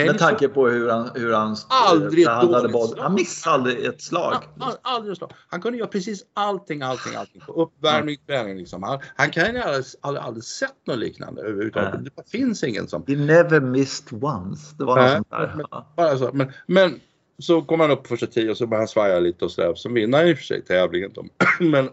Med 0.07 0.19
tanke 0.19 0.49
på 0.49 0.69
hur 0.69 0.89
han, 0.89 1.11
hur 1.15 1.33
han 1.33 1.57
Aldrig 1.69 2.23
ett 2.23 2.27
behandlade 2.27 2.69
boll. 2.69 2.89
slag. 2.89 3.03
Han 3.03 3.15
missade 3.15 3.55
aldrig 3.55 3.85
ett 3.85 4.03
slag. 4.03 4.35
All- 4.61 4.77
aldrig 4.83 5.17
slag. 5.17 5.33
Han 5.49 5.61
kunde 5.63 5.79
göra 5.79 5.89
precis 5.89 6.23
allting, 6.35 6.83
allting, 6.83 7.15
allting. 7.15 7.41
På 7.47 7.53
uppvärmning, 7.53 8.17
träning 8.27 8.57
liksom. 8.57 8.83
Han, 8.83 8.99
han 9.17 9.31
kan 9.31 9.55
ju 9.55 9.61
aldrig, 9.61 9.85
aldrig, 10.01 10.25
aldrig 10.25 10.45
sett 10.45 10.87
något 10.87 10.99
liknande 10.99 11.43
överhuvudtaget. 11.43 11.95
Nej. 12.01 12.11
Det 12.17 12.31
finns 12.31 12.65
ingen 12.65 12.89
som... 12.89 13.05
He 13.09 13.17
never 13.17 13.61
missed 13.61 14.25
once. 14.25 14.75
Det 14.79 14.85
var 14.85 15.03
något 15.03 15.11
sånt 15.13 15.31
där. 15.31 15.53
men-. 15.57 15.67
Bara 15.97 16.19
så. 16.19 16.31
Men, 16.33 16.53
men 16.67 17.01
så 17.39 17.63
kommer 17.63 17.85
han 17.89 17.99
upp 17.99 18.07
första 18.07 18.27
tio 18.27 18.51
och 18.51 18.57
så 18.57 18.67
börjar 18.67 18.81
han 18.81 18.89
svaja 18.89 19.21
lite 19.21 19.45
och 19.45 19.51
sådär. 19.51 19.75
Så 19.75 19.89
vinner 19.93 20.19
han 20.19 20.29
i 20.29 20.33
och 20.35 20.39
för 20.39 20.45
sig 20.45 20.63
tävlingen. 20.65 21.11
Men, 21.61 21.89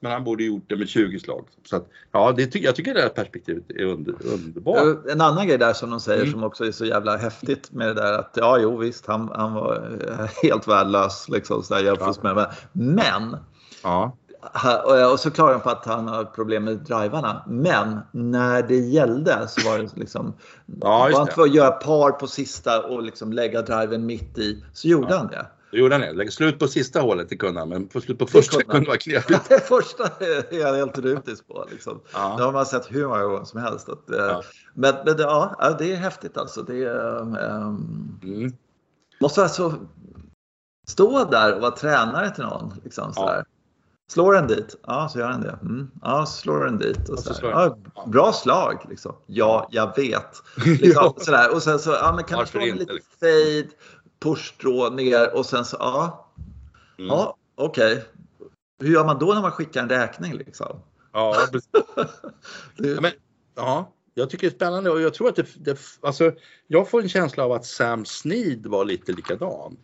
men 0.00 0.12
han 0.12 0.24
borde 0.24 0.44
gjort 0.44 0.64
det 0.66 0.76
med 0.76 0.88
20 0.88 1.18
slag. 1.20 1.44
Så 1.64 1.76
att, 1.76 1.86
ja, 2.12 2.32
det, 2.36 2.46
ty- 2.46 2.58
jag 2.62 2.76
tycker 2.76 2.94
det 2.94 3.00
här 3.00 3.08
perspektivet 3.08 3.70
är 3.70 3.84
under, 3.84 4.14
underbart. 4.34 4.76
Eh, 5.06 5.12
En 5.12 5.20
annan 5.20 5.46
grej 5.48 5.58
där 5.58 5.72
som 5.72 5.90
de 5.90 6.00
säger 6.00 6.20
Mm. 6.22 6.32
som 6.32 6.44
också 6.44 6.64
är 6.64 6.72
så 6.72 6.84
jävla 6.84 7.16
häftigt 7.16 7.72
med 7.72 7.86
det 7.88 7.94
där 7.94 8.12
att 8.12 8.30
ja, 8.34 8.58
jo 8.58 8.76
visst, 8.76 9.06
han, 9.06 9.30
han 9.34 9.54
var 9.54 9.98
eh, 10.08 10.26
helt 10.42 10.68
värdelös 10.68 11.28
liksom 11.28 11.62
så 11.62 11.74
där 11.74 11.82
jämfört 11.82 12.22
med 12.22 12.46
Men 12.72 13.36
Ja. 13.82 14.16
och- 15.12 15.20
så 15.20 15.30
klarar 15.30 15.52
han 15.52 15.60
på 15.60 15.70
att 15.70 15.84
han 15.86 16.08
har 16.08 16.24
problem 16.24 16.64
med 16.64 16.76
drivarna. 16.78 17.42
Men 17.48 17.98
när 18.10 18.62
det 18.62 18.76
gällde 18.76 19.48
så 19.48 19.70
var 19.70 19.78
det 19.78 19.96
liksom 19.96 20.32
Ja, 20.80 21.08
var 21.12 21.18
han 21.18 21.26
tvungen 21.26 21.50
att 21.50 21.56
göra 21.56 21.70
par 21.70 22.10
på 22.10 22.26
sista 22.26 22.82
och 22.86 23.02
liksom 23.02 23.32
lägga 23.32 23.62
driven 23.62 24.06
mitt 24.06 24.38
i 24.38 24.64
så 24.72 24.88
gjorde 24.88 25.16
han 25.16 25.26
det. 25.26 25.46
Då 25.70 25.78
gjorde 25.78 25.94
han 25.94 26.16
det. 26.16 26.30
Slut 26.30 26.58
på 26.58 26.68
sista 26.68 27.00
hålet, 27.00 27.28
det 27.28 27.36
kunde 27.36 27.60
han. 27.60 27.68
Men 27.68 27.88
på 27.88 28.00
slut 28.00 28.18
på 28.18 28.26
första 28.26 28.60
kunde 28.60 28.76
han. 28.76 28.84
vara 28.84 28.96
knepigt. 28.96 29.48
Det 29.48 29.60
första 29.68 30.04
är 30.20 30.58
jag 30.58 30.74
helt 30.74 30.98
rutisk 30.98 31.48
på. 31.48 31.66
Liksom. 31.70 32.00
Ja. 32.12 32.34
Det 32.38 32.44
har 32.44 32.52
man 32.52 32.66
sett 32.66 32.86
hur 32.90 33.06
många 33.08 33.24
gånger 33.24 33.44
som 33.44 33.60
helst. 33.60 33.88
Att, 33.88 34.10
eh, 34.10 34.16
Ja. 34.18 34.42
Men, 34.74 34.94
men 35.04 35.16
det- 35.16 35.22
ja, 35.22 35.56
ja, 35.58 35.70
det 35.78 35.92
är 35.92 35.96
häftigt 35.96 36.36
alltså. 36.38 36.62
Det 36.62 36.84
ehm, 36.84 37.36
Mm. 38.22 38.52
måste 39.20 39.42
alltså 39.42 39.74
stå 40.88 41.24
där 41.24 41.54
och 41.54 41.60
vara 41.60 41.70
tränare 41.70 42.30
till 42.30 42.44
någon. 42.44 42.72
Liksom, 42.84 43.04
Ja. 43.16 43.22
sådär. 43.22 43.44
Slår 44.10 44.32
den 44.34 44.46
dit? 44.46 44.76
Ja, 44.86 45.08
så 45.12 45.18
gör 45.18 45.28
den 45.28 45.40
det. 45.40 45.58
Mm. 45.62 45.90
Ja, 46.02 46.26
så 46.26 46.32
slår 46.40 46.64
den 46.64 46.78
dit. 46.78 47.08
Och 47.08 47.18
så 47.18 47.32
Ja. 47.42 47.76
Ja. 47.94 48.04
bra 48.06 48.32
slag. 48.32 48.86
Liksom. 48.88 49.14
Ja, 49.26 49.68
jag 49.70 49.96
vet. 49.96 50.42
Liksom, 50.64 50.90
Ja. 50.94 51.14
sådär. 51.18 51.54
Och 51.54 51.62
sen 51.62 51.78
så, 51.78 51.90
ja, 51.90 52.12
men 52.16 52.24
kan 52.24 52.36
du 52.38 52.40
Varför 52.40 52.50
slå 52.50 52.60
med 52.60 52.78
lite 52.78 52.92
liksom? 52.92 53.12
fade, 53.20 53.68
pushdraw 54.20 54.90
ner 54.96 55.36
och 55.36 55.46
sen 55.46 55.64
så, 55.64 55.76
ja, 55.80 56.24
Mm. 56.98 57.08
ja 57.08 57.36
okej. 57.54 58.04
Hur 58.80 58.92
gör 58.92 59.04
man 59.04 59.18
då 59.18 59.26
när 59.34 59.40
man 59.42 59.50
skickar 59.52 59.82
en 59.82 59.88
räkning 59.88 60.34
liksom? 60.34 60.80
Ja, 61.12 61.36
Ja, 62.76 63.00
men, 63.00 63.12
ja, 63.56 63.92
jag 64.14 64.30
tycker 64.30 64.46
det 64.46 64.54
är 64.54 64.56
spännande 64.56 64.90
och 64.90 65.00
jag 65.00 65.14
tror 65.14 65.28
att 65.28 65.36
det, 65.36 65.46
det 65.64 65.78
alltså, 66.00 66.32
jag 66.66 66.90
får 66.90 67.02
en 67.02 67.08
känsla 67.08 67.44
av 67.44 67.52
att 67.52 67.66
Sam 67.66 68.04
Snead 68.04 68.66
var 68.66 68.84
lite 68.84 69.12
likadan. 69.12 69.76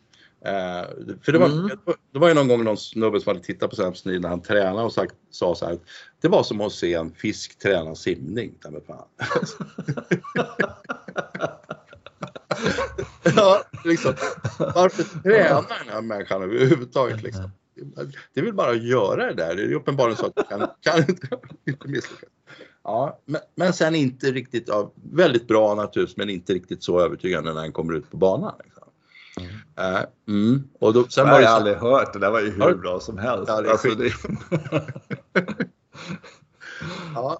Eh, 0.44 0.84
för 1.22 1.32
det 1.32 1.38
var, 1.38 1.46
Mm. 1.46 1.70
det 2.12 2.18
var 2.18 2.28
ju 2.28 2.34
någon 2.34 2.48
gång 2.48 2.64
någon 2.64 2.76
snubbe 2.76 3.20
som 3.20 3.30
hade 3.30 3.44
tittat 3.44 3.70
på 3.70 3.76
Sam 3.76 3.94
Snead 3.94 4.22
när 4.22 4.28
han 4.28 4.42
tränade 4.42 4.82
och 4.82 4.92
sagt, 4.92 5.14
sa 5.30 5.54
så 5.54 5.66
här. 5.66 5.78
Det 6.20 6.28
var 6.28 6.42
som 6.42 6.60
att 6.60 6.72
se 6.72 6.94
en 6.94 7.14
fisk 7.14 7.58
träna 7.58 7.94
simning. 7.94 8.54
ta 8.62 8.70
mig 8.70 8.82
fan." 8.86 9.06
ja, 13.36 13.62
liksom. 13.84 14.14
Varför 14.58 15.22
tränar 15.22 15.64
den 15.84 15.88
här 15.94 16.02
människan 16.02 16.42
överhuvudtaget? 16.42 17.22
Liksom? 17.22 17.50
Det 18.34 18.40
vill 18.40 18.54
bara 18.54 18.74
göra 18.74 19.26
det 19.26 19.34
där. 19.34 19.54
Det 19.54 19.62
är 19.62 19.72
uppenbarligen 19.74 20.16
så 20.16 20.26
att 20.26 20.36
man 20.36 20.44
kan, 20.44 20.68
kan 20.80 20.98
inte, 20.98 21.28
inte 21.66 21.88
misslyckas. 21.88 22.28
Ja, 22.84 23.20
men, 23.24 23.40
men 23.54 23.72
sen 23.72 23.94
inte 23.94 24.26
riktigt, 24.32 24.64
ja, 24.68 24.92
väldigt 25.12 25.48
bra 25.48 25.74
naturligtvis, 25.74 26.16
men 26.16 26.30
inte 26.30 26.52
riktigt 26.54 26.82
så 26.82 27.00
övertygande 27.00 27.54
när 27.54 27.60
han 27.60 27.72
kommer 27.72 27.92
ut 27.94 28.10
på 28.10 28.16
banan. 28.16 28.54
Liksom. 28.64 28.84
Eh, 29.76 30.00
mm. 30.28 30.62
Och 30.80 30.92
då, 30.92 31.04
sen 31.08 31.26
det 31.26 31.32
har 31.32 31.40
jag 31.40 31.50
så, 31.50 31.56
aldrig 31.56 31.76
hört. 31.76 32.12
Det 32.12 32.18
där 32.18 32.30
var 32.30 32.40
ju 32.40 32.50
hur 32.50 32.68
du- 32.68 32.74
bra 32.74 33.00
som 33.00 33.18
helst. 33.18 33.44
Ja, 33.48 33.60
det 33.60 33.68
är 33.68 33.72
Alltså, 33.72 33.88
det- 33.88 34.12
Ja. 37.14 37.38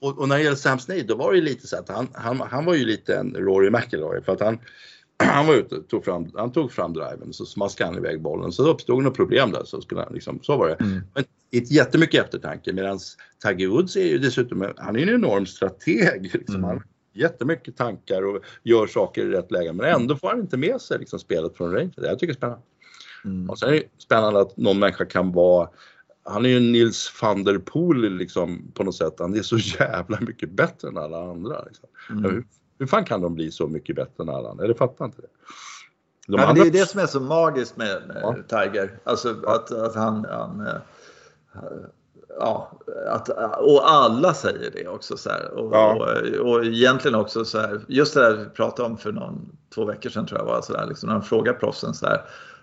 Och, 0.00 0.18
och 0.18 0.28
när 0.28 0.36
det 0.36 0.42
gäller 0.42 0.56
Sam 0.56 0.78
Snead, 0.78 1.06
då 1.06 1.14
var 1.14 1.32
det 1.32 1.38
ju 1.38 1.44
lite 1.44 1.66
så 1.66 1.76
att 1.76 1.88
han, 1.88 2.08
han, 2.12 2.40
han 2.40 2.64
var 2.64 2.74
ju 2.74 2.84
lite 2.84 3.16
en 3.16 3.34
Rory 3.34 3.70
McIlroy 3.70 4.22
för 4.22 4.32
att 4.32 4.40
han, 4.40 4.58
han 5.22 5.46
var 5.46 5.54
ute 5.54 5.82
tog 5.82 6.04
fram, 6.04 6.30
han 6.34 6.52
tog 6.52 6.72
fram 6.72 6.92
driven 6.92 7.32
så 7.32 7.46
smaskade 7.46 7.90
han 7.90 7.98
iväg 7.98 8.22
bollen 8.22 8.52
så 8.52 8.68
uppstod 8.68 9.02
något 9.02 9.16
problem 9.16 9.52
där 9.52 9.64
så 9.64 9.80
skulle 9.80 10.00
han 10.00 10.14
liksom, 10.14 10.38
så 10.42 10.56
var 10.56 10.68
det. 10.68 10.74
Mm. 10.74 11.00
Men 11.14 11.24
inte 11.50 11.74
jättemycket 11.74 12.24
eftertanke 12.24 12.72
medan 12.72 12.98
Tiger 13.42 13.68
Woods 13.68 13.96
är 13.96 14.06
ju 14.06 14.18
dessutom, 14.18 14.72
han 14.76 14.96
är 14.96 15.00
ju 15.00 15.08
en 15.08 15.14
enorm 15.14 15.46
strateg. 15.46 16.22
Liksom. 16.22 16.54
Mm. 16.54 16.64
Han 16.64 16.76
har 16.76 16.84
jättemycket 17.14 17.76
tankar 17.76 18.22
och 18.22 18.42
gör 18.62 18.86
saker 18.86 19.26
i 19.26 19.30
rätt 19.30 19.50
läge 19.50 19.72
men 19.72 19.86
ändå 19.86 20.16
får 20.16 20.28
han 20.28 20.40
inte 20.40 20.56
med 20.56 20.80
sig 20.80 20.98
liksom, 20.98 21.18
spelet 21.18 21.56
från 21.56 21.72
range. 21.72 21.92
Det 21.96 22.06
jag 22.06 22.18
tycker 22.18 22.26
jag 22.26 22.34
är 22.34 22.38
spännande. 22.38 22.62
Mm. 23.24 23.50
Och 23.50 23.58
sen 23.58 23.68
är 23.68 23.72
det 23.72 23.82
spännande 23.98 24.40
att 24.40 24.56
någon 24.56 24.78
människa 24.78 25.04
kan 25.04 25.32
vara 25.32 25.68
han 26.28 26.44
är 26.44 26.48
ju 26.48 26.60
Nils 26.60 27.12
van 27.22 27.44
der 27.44 27.58
Poel 27.58 28.12
liksom 28.12 28.72
på 28.74 28.84
något 28.84 28.94
sätt. 28.94 29.14
Han 29.18 29.34
är 29.34 29.42
så 29.42 29.56
jävla 29.58 30.18
mycket 30.20 30.50
bättre 30.50 30.88
än 30.88 30.98
alla 30.98 31.30
andra. 31.30 31.64
Liksom. 31.64 31.88
Mm. 32.10 32.24
Hur, 32.24 32.44
hur 32.78 32.86
fan 32.86 33.04
kan 33.04 33.20
de 33.20 33.34
bli 33.34 33.50
så 33.50 33.66
mycket 33.68 33.96
bättre 33.96 34.22
än 34.22 34.28
alla 34.28 34.50
andra? 34.50 34.66
Jag 34.66 34.78
fattar 34.78 35.04
inte 35.04 35.20
det. 35.20 35.28
De 36.26 36.40
Ja, 36.40 36.46
andra, 36.46 36.62
det 36.62 36.68
är 36.68 36.72
det 36.72 36.88
som 36.88 37.00
är 37.00 37.06
så 37.06 37.20
magiskt 37.20 37.76
med, 37.76 38.02
med 38.06 38.18
Ja. 38.22 38.36
Tiger. 38.48 38.98
Alltså 39.04 39.36
att, 39.46 39.72
att 39.72 39.94
han... 39.94 40.24
han 40.30 40.66
eh, 40.66 40.74
ja, 42.38 42.78
att, 43.08 43.28
och 43.58 43.90
alla 43.90 44.34
säger 44.34 44.70
det 44.70 44.88
också. 44.88 45.16
Så. 45.16 45.30
Och, 45.56 45.74
Ja. 45.74 45.94
och, 45.94 46.50
och 46.50 46.64
egentligen 46.64 47.14
också 47.14 47.44
så 47.44 47.58
här, 47.58 47.80
just 47.88 48.14
det 48.14 48.20
där 48.20 48.36
vi 48.36 48.44
pratade 48.44 48.88
om 48.88 48.98
för 48.98 49.12
någon, 49.12 49.56
två 49.74 49.84
veckor 49.84 50.10
sedan 50.10 50.26
tror 50.26 50.40
jag 50.40 50.46
var, 50.46 50.62
så 50.62 50.72
där, 50.72 50.86
liksom, 50.86 51.06
när 51.08 51.14
de 51.14 51.22
frågar 51.22 51.52
proffsen 51.52 51.94
så 51.94 52.06
här, 52.06 52.22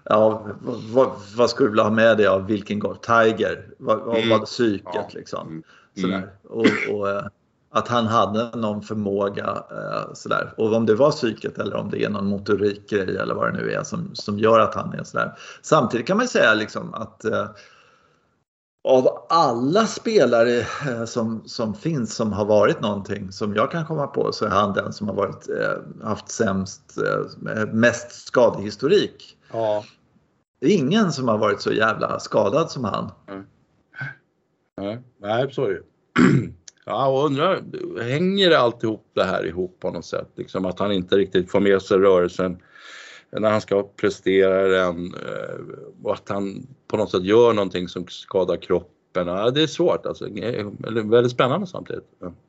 ja, 0.10 0.48
vad, 0.92 1.12
vad 1.38 1.50
skulle 1.50 1.68
du 1.68 1.72
vilja 1.72 1.84
ha 1.84 1.92
med 1.92 2.18
dig 2.18 2.28
av 2.28 2.46
vilken 2.48 2.80
golf? 2.80 2.98
Tiger? 3.00 3.70
Vad, 3.78 4.00
vad 4.00 4.18
Mm. 4.18 4.30
var 4.30 4.40
psyket 4.46 4.86
Ja. 4.94 5.10
liksom? 5.14 5.48
Mm. 5.48 5.64
Sådär. 6.02 6.30
Och, 6.50 6.96
och, 6.96 7.10
eh, 7.10 7.26
att 7.72 7.88
han 7.88 8.06
hade 8.08 8.58
någon 8.58 8.82
förmåga 8.82 9.64
eh, 9.72 10.14
sådär. 10.14 10.54
Och 10.58 10.74
om 10.74 10.86
det 10.86 10.96
var 10.96 11.12
psyket 11.12 11.58
eller 11.58 11.76
om 11.76 11.90
det 11.90 12.04
är 12.04 12.10
någon 12.10 12.28
motorikgrej 12.28 13.18
eller 13.18 13.36
vad 13.36 13.54
det 13.54 13.58
nu 13.62 13.72
är 13.72 13.84
som, 13.84 14.10
som 14.16 14.40
gör 14.40 14.60
att 14.60 14.76
han 14.76 14.94
är 14.94 15.04
sådär. 15.04 15.38
Samtidigt 15.62 16.08
kan 16.08 16.18
man 16.18 16.28
säga 16.28 16.54
liksom 16.54 16.94
att 16.94 17.26
eh, 17.26 17.48
av 18.88 19.26
alla 19.30 19.86
spelare 19.86 20.66
som, 21.08 21.44
som 21.46 21.74
finns 21.74 22.16
som 22.16 22.34
har 22.34 22.46
varit 22.46 22.82
någonting 22.82 23.32
som 23.32 23.56
jag 23.56 23.72
kan 23.72 23.86
komma 23.86 24.08
på 24.08 24.32
så 24.32 24.46
är 24.46 24.50
han 24.50 24.74
den 24.74 24.94
som 24.94 25.08
har 25.08 25.16
varit, 25.16 25.48
haft 26.04 26.30
sämst, 26.32 26.98
mest 27.72 28.28
skadehistorik. 28.28 29.38
ja, 29.54 29.84
Det 30.60 30.68
är 30.68 30.78
ingen 30.78 31.12
som 31.12 31.28
har 31.28 31.38
varit 31.38 31.62
så 31.62 31.74
jävla 31.74 32.20
skadad 32.20 32.72
som 32.72 32.84
han. 32.84 33.12
nej, 34.78 35.02
nej, 35.18 35.54
så 35.54 35.66
är 35.66 35.70
det. 35.70 35.82
Ja, 36.88 37.08
och 37.08 37.26
undrar, 37.26 37.64
hänger 38.04 38.50
det 38.50 38.60
alltihop 38.60 39.06
det 39.14 39.24
här 39.24 39.46
ihop 39.46 39.78
på 39.80 39.92
något 39.92 40.06
sätt? 40.06 40.30
Liksom 40.36 40.66
att 40.66 40.80
han 40.80 40.92
inte 40.92 41.18
riktigt 41.18 41.52
får 41.52 41.60
med 41.60 41.82
sig 41.82 41.98
rörelsen 41.98 42.58
när 43.32 43.52
han 43.52 43.62
ska 43.62 43.84
prestera 43.84 44.68
den 44.68 45.14
eh, 45.14 45.60
och 46.04 46.14
att 46.14 46.30
han 46.30 46.68
på 46.88 46.98
något 46.98 47.12
sätt 47.12 47.24
gör 47.24 47.54
någonting 47.54 47.88
som 47.88 48.08
skadar 48.08 48.58
kroppen. 48.58 48.95
Ja, 49.16 49.52
det 49.52 49.64
är 49.64 49.68
svårt 49.68 50.06
alltså. 50.06 50.28
Eller 50.28 51.10
väldigt 51.10 51.32
spännande 51.32 51.68
samtidigt. 51.68 52.04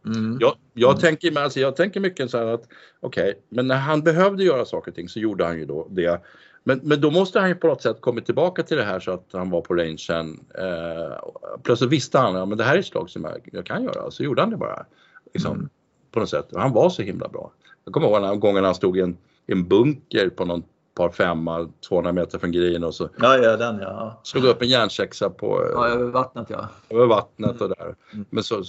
Mm. 0.06 0.38
Jag, 0.40 0.54
jag, 0.74 0.90
mm. 0.90 1.00
Tänker, 1.00 1.38
alltså, 1.38 1.60
jag 1.60 1.76
tänker 1.76 2.00
mycket 2.00 2.30
så 2.30 2.38
här 2.38 2.46
att 2.46 2.68
okej, 3.00 3.30
okay, 3.30 3.34
men 3.48 3.66
när 3.66 3.76
han 3.76 4.02
behövde 4.02 4.44
göra 4.44 4.64
saker 4.64 4.90
och 4.90 4.94
ting 4.94 5.08
så 5.08 5.20
gjorde 5.20 5.44
han 5.44 5.58
ju 5.58 5.64
då 5.64 5.86
det. 5.90 6.20
Men, 6.64 6.80
men 6.82 7.00
då 7.00 7.10
måste 7.10 7.40
han 7.40 7.48
ju 7.48 7.54
på 7.54 7.66
något 7.66 7.82
sätt 7.82 8.00
kommit 8.00 8.26
tillbaka 8.26 8.62
till 8.62 8.76
det 8.76 8.84
här 8.84 9.00
så 9.00 9.10
att 9.10 9.28
han 9.32 9.50
var 9.50 9.60
på 9.60 9.74
rangen. 9.74 10.40
Eh, 10.58 11.18
plötsligt 11.62 11.90
visste 11.90 12.18
han 12.18 12.36
att 12.36 12.48
ja, 12.48 12.54
det 12.54 12.64
här 12.64 12.74
är 12.74 12.78
ett 12.78 12.86
slag 12.86 13.10
som 13.10 13.24
jag, 13.24 13.48
jag 13.52 13.66
kan 13.66 13.84
göra, 13.84 14.10
så 14.10 14.22
gjorde 14.22 14.42
han 14.42 14.50
det 14.50 14.56
bara. 14.56 14.86
Liksom, 15.34 15.52
mm. 15.56 15.68
På 16.10 16.20
något 16.20 16.28
sätt. 16.28 16.52
Och 16.52 16.60
han 16.60 16.72
var 16.72 16.90
så 16.90 17.02
himla 17.02 17.28
bra. 17.28 17.52
Jag 17.84 17.94
kommer 17.94 18.06
ihåg 18.06 18.24
en 18.24 18.40
gången 18.40 18.64
han 18.64 18.74
stod 18.74 18.98
i 18.98 19.00
en, 19.00 19.16
i 19.46 19.52
en 19.52 19.68
bunker 19.68 20.28
på 20.28 20.44
någon 20.44 20.62
par 20.96 21.10
femma, 21.10 21.68
200 21.88 22.12
meter 22.12 22.38
från 22.38 22.52
green 22.52 22.84
och 22.84 22.94
så 22.94 23.08
ja, 23.18 23.38
ja, 23.38 23.56
den, 23.56 23.78
ja. 23.78 24.20
slog 24.22 24.44
upp 24.44 24.62
en 24.62 24.68
järnsexa 24.68 25.30
på 25.30 25.70
ja, 25.74 25.88
över 25.88 26.10
vattnet. 26.10 26.50
Ja. 26.50 26.68
Över 26.88 27.06
vattnet 27.06 27.60
och 27.60 27.68
där. 27.68 27.94
Mm. 28.12 28.24
Men 28.30 28.44
så, 28.44 28.64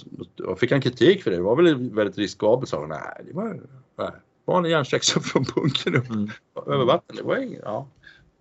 fick 0.56 0.72
han 0.72 0.80
kritik 0.80 1.22
för 1.22 1.30
det. 1.30 1.36
Det 1.36 1.42
var 1.42 1.56
väl 1.56 1.90
väldigt 1.90 2.18
riskabelt. 2.18 2.68
Sa 2.68 2.80
han. 2.80 2.88
Nej, 2.88 3.24
det 3.26 3.32
var, 3.32 3.60
nej, 3.98 4.10
vanlig 4.44 4.70
järnsexa 4.70 5.20
från 5.24 5.44
bunkern 5.54 5.94
upp 5.94 6.10
mm. 6.10 6.30
över 6.66 6.84
vattnet. 6.84 7.18
Det 7.18 7.22
var 7.22 7.36
inget, 7.36 7.62
ja. 7.64 7.88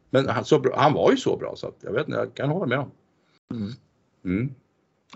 Men 0.10 0.30
han, 0.30 0.46
så, 0.46 0.66
han 0.76 0.94
var 0.94 1.12
ju 1.12 1.18
så 1.18 1.38
bra 1.38 1.56
så 1.56 1.68
att 1.68 1.78
jag 1.80 1.92
vet 1.92 2.08
inte, 2.08 2.20
jag 2.20 2.34
kan 2.34 2.50
hålla 2.50 2.66
med 2.66 2.78
honom. 2.78 2.92
Mm. 4.26 4.54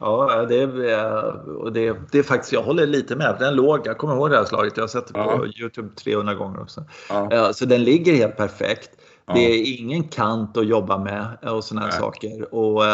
Ja, 0.02 0.46
det 0.50 0.62
är, 0.62 1.50
och 1.58 1.74
det, 1.74 1.98
det 2.12 2.20
är 2.20 2.24
faktiskt, 2.24 2.54
jag 2.54 2.64
håller 2.64 2.88
lite 2.88 3.16
med. 3.16 3.36
Den 3.40 3.56
låg, 3.56 3.88
jag 3.88 3.98
kommer 3.98 4.16
ihåg 4.16 4.30
det 4.30 4.38
här 4.38 4.46
slaget, 4.46 4.78
jag 4.78 4.84
har 4.84 4.88
sett 4.88 5.08
det 5.08 5.14
på 5.14 5.20
ja. 5.20 5.46
Youtube 5.62 5.90
300 5.96 6.34
gånger 6.34 6.62
också. 6.62 6.84
Ja. 7.10 7.54
Så 7.54 7.66
den 7.66 7.84
ligger 7.84 8.16
helt 8.16 8.38
perfekt. 8.38 8.90
Ja. 9.26 9.34
Det 9.34 9.40
är 9.40 9.80
ingen 9.80 10.04
kant 10.04 10.58
att 10.58 10.68
jobba 10.68 10.98
med 10.98 11.38
och 11.42 11.64
sådana 11.64 11.88
här 11.88 12.00
saker. 12.00 12.54
Och, 12.56 12.86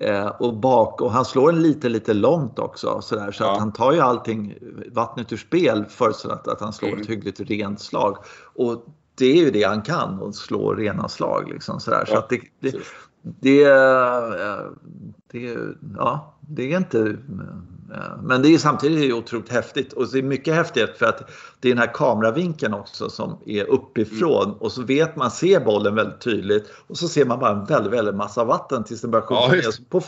eh, 0.00 0.26
och 0.26 0.54
bak 0.54 1.00
och 1.00 1.12
han 1.12 1.24
slår 1.24 1.52
den 1.52 1.62
lite, 1.62 1.88
lite 1.88 2.14
långt 2.14 2.58
också 2.58 3.00
så, 3.02 3.16
där, 3.16 3.32
så 3.32 3.44
att 3.44 3.58
han 3.58 3.72
tar 3.72 3.92
ju 3.92 4.00
allting, 4.00 4.54
vattnet 4.92 5.32
ur 5.32 5.36
spel 5.36 5.84
förutsatt 5.88 6.48
att 6.48 6.60
han 6.60 6.72
slår 6.72 6.88
mm. 6.88 7.00
ett 7.00 7.08
hyggligt 7.08 7.40
rent 7.40 7.80
slag. 7.80 8.16
Och 8.54 8.84
det 9.18 9.26
är 9.26 9.44
ju 9.44 9.50
det 9.50 9.62
han 9.62 9.82
kan, 9.82 10.22
att 10.22 10.34
slå 10.34 10.74
rena 10.74 11.08
slag. 11.08 11.50
Liksom, 11.52 11.80
så 11.80 11.90
där. 11.90 12.04
så 12.04 12.16
att 12.16 12.28
det, 12.28 12.40
det, 12.60 12.74
det, 13.40 13.64
eh, 13.64 14.60
det, 15.32 15.56
ja, 15.96 16.34
det 16.40 16.72
är 16.72 16.76
inte... 16.76 17.00
Eh, 17.94 18.22
men 18.22 18.42
det 18.42 18.48
är 18.48 18.58
samtidigt 18.58 19.14
otroligt 19.14 19.48
häftigt 19.48 19.92
och 19.92 20.08
det 20.12 20.18
är 20.18 20.22
mycket 20.22 20.54
häftigt 20.54 20.98
för 20.98 21.06
att 21.06 21.30
det 21.60 21.68
är 21.68 21.72
den 21.74 21.78
här 21.78 21.94
kameravinkeln 21.94 22.74
också 22.74 23.10
som 23.10 23.38
är 23.46 23.64
uppifrån 23.64 24.44
mm. 24.44 24.56
och 24.56 24.72
så 24.72 24.82
vet 24.82 25.16
man, 25.16 25.30
ser 25.30 25.60
bollen 25.60 25.94
väldigt 25.94 26.20
tydligt 26.20 26.72
och 26.86 26.98
så 26.98 27.08
ser 27.08 27.24
man 27.24 27.38
bara 27.38 27.50
en 27.50 27.64
väldigt, 27.64 27.92
väldigt 27.92 28.14
massa 28.14 28.44
vatten 28.44 28.84
tills 28.84 29.00
den 29.00 29.10
börjar 29.10 29.26
sjunka 29.26 29.56
ja. 29.64 29.72
Så, 29.72 30.02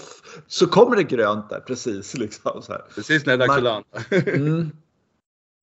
så 0.46 0.66
kommer 0.66 0.96
det 0.96 1.02
grönt 1.02 1.50
där 1.50 1.60
precis. 1.60 2.18
Liksom. 2.18 2.62
Precis 2.94 3.26
när 3.26 3.36
det 3.36 3.44
är 3.44 3.48
dags 3.48 3.56
att 3.56 3.62
landa. 3.62 4.70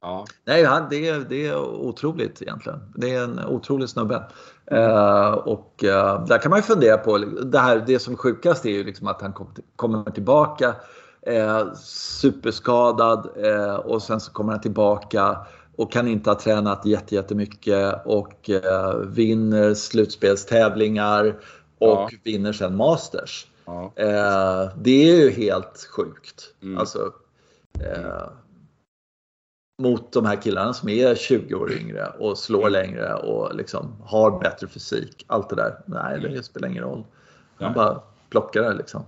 Mm, 0.05 0.15
Ja. 0.15 0.25
Nej, 0.45 0.63
det, 0.89 1.09
är, 1.09 1.19
det 1.19 1.47
är 1.47 1.57
otroligt 1.57 2.41
egentligen. 2.41 2.79
Det 2.95 3.15
är 3.15 3.23
en 3.23 3.45
otrolig 3.45 3.89
snubbe. 3.89 4.23
Uh, 4.71 5.31
och 5.31 5.83
uh, 5.83 6.25
där 6.25 6.37
kan 6.37 6.49
man 6.49 6.59
ju 6.59 6.63
fundera 6.63 6.97
på, 6.97 7.17
det, 7.17 7.59
här, 7.59 7.83
det 7.87 7.99
som 7.99 8.13
är 8.13 8.17
sjukast 8.17 8.65
är 8.65 8.69
ju 8.69 8.83
liksom 8.83 9.07
att 9.07 9.21
han 9.21 9.33
kom, 9.33 9.47
kommer 9.75 10.11
tillbaka 10.11 10.75
uh, 11.29 11.73
superskadad 11.83 13.29
och 13.85 14.01
sen 14.01 14.19
så 14.19 14.31
kommer 14.31 14.51
han 14.51 14.61
tillbaka 14.61 15.37
och 15.75 15.91
kan 15.91 16.07
inte 16.07 16.29
ha 16.29 16.39
tränat 16.39 16.85
jättemycket 16.85 17.95
och 18.05 18.49
vinner 19.05 19.73
slutspelstävlingar 19.73 21.27
och 21.77 21.87
ja. 21.87 22.09
vinner 22.23 22.53
sen 22.53 22.75
Masters. 22.75 23.47
Ja. 23.65 23.91
det 24.75 25.09
är 25.09 25.15
ju 25.15 25.29
helt 25.29 25.87
sjukt. 25.95 26.53
Mm. 26.61 26.77
Alltså, 26.77 27.11
mot 29.77 30.11
de 30.11 30.25
här 30.25 30.41
killarna 30.41 30.73
som 30.73 30.89
är 30.89 31.15
20 31.15 31.55
år 31.55 31.71
yngre 31.73 32.07
och 32.19 32.37
slår 32.37 32.69
längre 32.69 33.13
och 33.13 33.55
liksom 33.55 33.95
har 34.03 34.39
bättre 34.39 34.67
fysik. 34.67 35.25
Allt 35.27 35.49
det 35.49 35.55
där. 35.55 35.79
Nej, 35.85 36.19
det 36.19 36.43
spelar 36.43 36.67
ingen 36.67 36.83
roll. 36.83 37.03
Han 37.55 37.73
bara 37.73 38.01
plockar 38.29 38.61
det 38.61 38.73
liksom. 38.73 39.03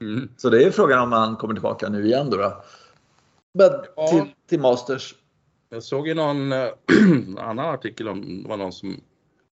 Mm. 0.00 0.28
Så 0.36 0.50
det 0.50 0.64
är 0.64 0.70
frågan 0.70 1.02
om 1.02 1.12
han 1.12 1.36
kommer 1.36 1.54
tillbaka 1.54 1.88
nu 1.88 2.06
igen 2.06 2.30
då. 2.30 2.36
då. 2.36 2.62
Men 3.54 3.70
ja. 3.96 4.06
till, 4.08 4.24
till 4.48 4.60
Masters. 4.60 5.14
Jag 5.70 5.82
såg 5.82 6.08
ju 6.08 6.14
någon 6.14 6.52
äh, 6.52 6.68
annan 7.38 7.58
artikel 7.74 8.08
om 8.08 8.42
det 8.42 8.48
var 8.48 8.56
någon 8.56 8.72
som 8.72 9.00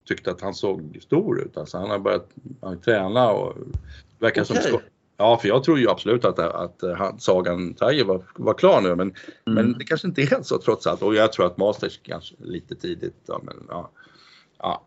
tyckte 0.05 0.31
att 0.31 0.41
han 0.41 0.53
såg 0.53 0.97
stor 1.01 1.41
ut. 1.41 1.57
Alltså 1.57 1.77
han 1.77 1.89
har 1.89 1.99
börjat 1.99 2.29
han 2.61 2.81
träna 2.81 3.31
och 3.31 3.53
verkar 4.19 4.41
okay. 4.41 4.61
som 4.61 4.79
Ja, 5.21 5.37
för 5.37 5.47
jag 5.47 5.63
tror 5.63 5.79
ju 5.79 5.89
absolut 5.89 6.25
att, 6.25 6.39
att, 6.39 6.83
att 6.83 7.21
sagan 7.21 7.73
Tiger 7.73 8.05
var, 8.05 8.23
var 8.35 8.53
klar 8.53 8.81
nu, 8.81 8.89
men, 8.89 9.01
mm. 9.01 9.15
men 9.43 9.77
det 9.77 9.85
kanske 9.85 10.07
inte 10.07 10.21
är 10.21 10.27
helt 10.27 10.45
så 10.45 10.57
trots 10.57 10.87
allt. 10.87 11.01
Och 11.01 11.15
jag 11.15 11.33
tror 11.33 11.45
att 11.45 11.57
Masters 11.57 11.99
kanske 12.03 12.35
lite 12.39 12.75
tidigt. 12.75 13.15
Ja, 13.25 13.41
men, 13.43 13.55
ja, 13.69 13.91
ja 14.57 14.83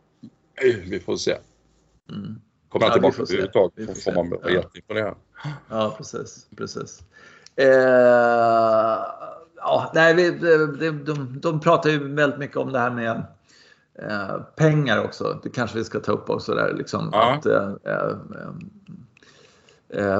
vi 0.87 1.01
får 1.01 1.16
se. 1.16 1.37
Mm. 2.11 2.41
Kommer 2.68 2.87
han 2.87 2.91
ja, 2.91 2.93
tillbaka 2.93 3.22
överhuvudtaget 3.22 3.87
får, 3.87 3.95
får 3.95 4.12
man 4.12 4.30
vara 4.30 4.41
ja. 4.45 4.51
jätteimponerad. 4.51 5.14
Ja, 5.68 5.95
precis. 5.97 6.47
precis. 6.57 7.03
Eh, 7.57 7.66
ja, 9.57 9.91
nej, 9.95 10.14
vi, 10.14 10.30
de, 10.30 11.05
de, 11.05 11.41
de 11.41 11.61
pratar 11.61 11.91
ju 11.91 12.14
väldigt 12.14 12.39
mycket 12.39 12.57
om 12.57 12.72
det 12.72 12.78
här 12.78 12.91
med 12.91 13.22
eh, 13.99 14.37
pengar 14.57 15.05
också. 15.05 15.41
Det 15.43 15.51
kanske 15.51 15.78
vi 15.78 15.85
ska 15.85 16.01
ta 16.01 16.12
upp 16.12 16.30
också 16.30 16.55
där. 16.55 16.74
Liksom, 16.74 17.11
ja. 17.12 17.35
att, 17.35 17.47
eh, 17.47 17.72
eh 17.85 18.16
Eh, 18.35 18.53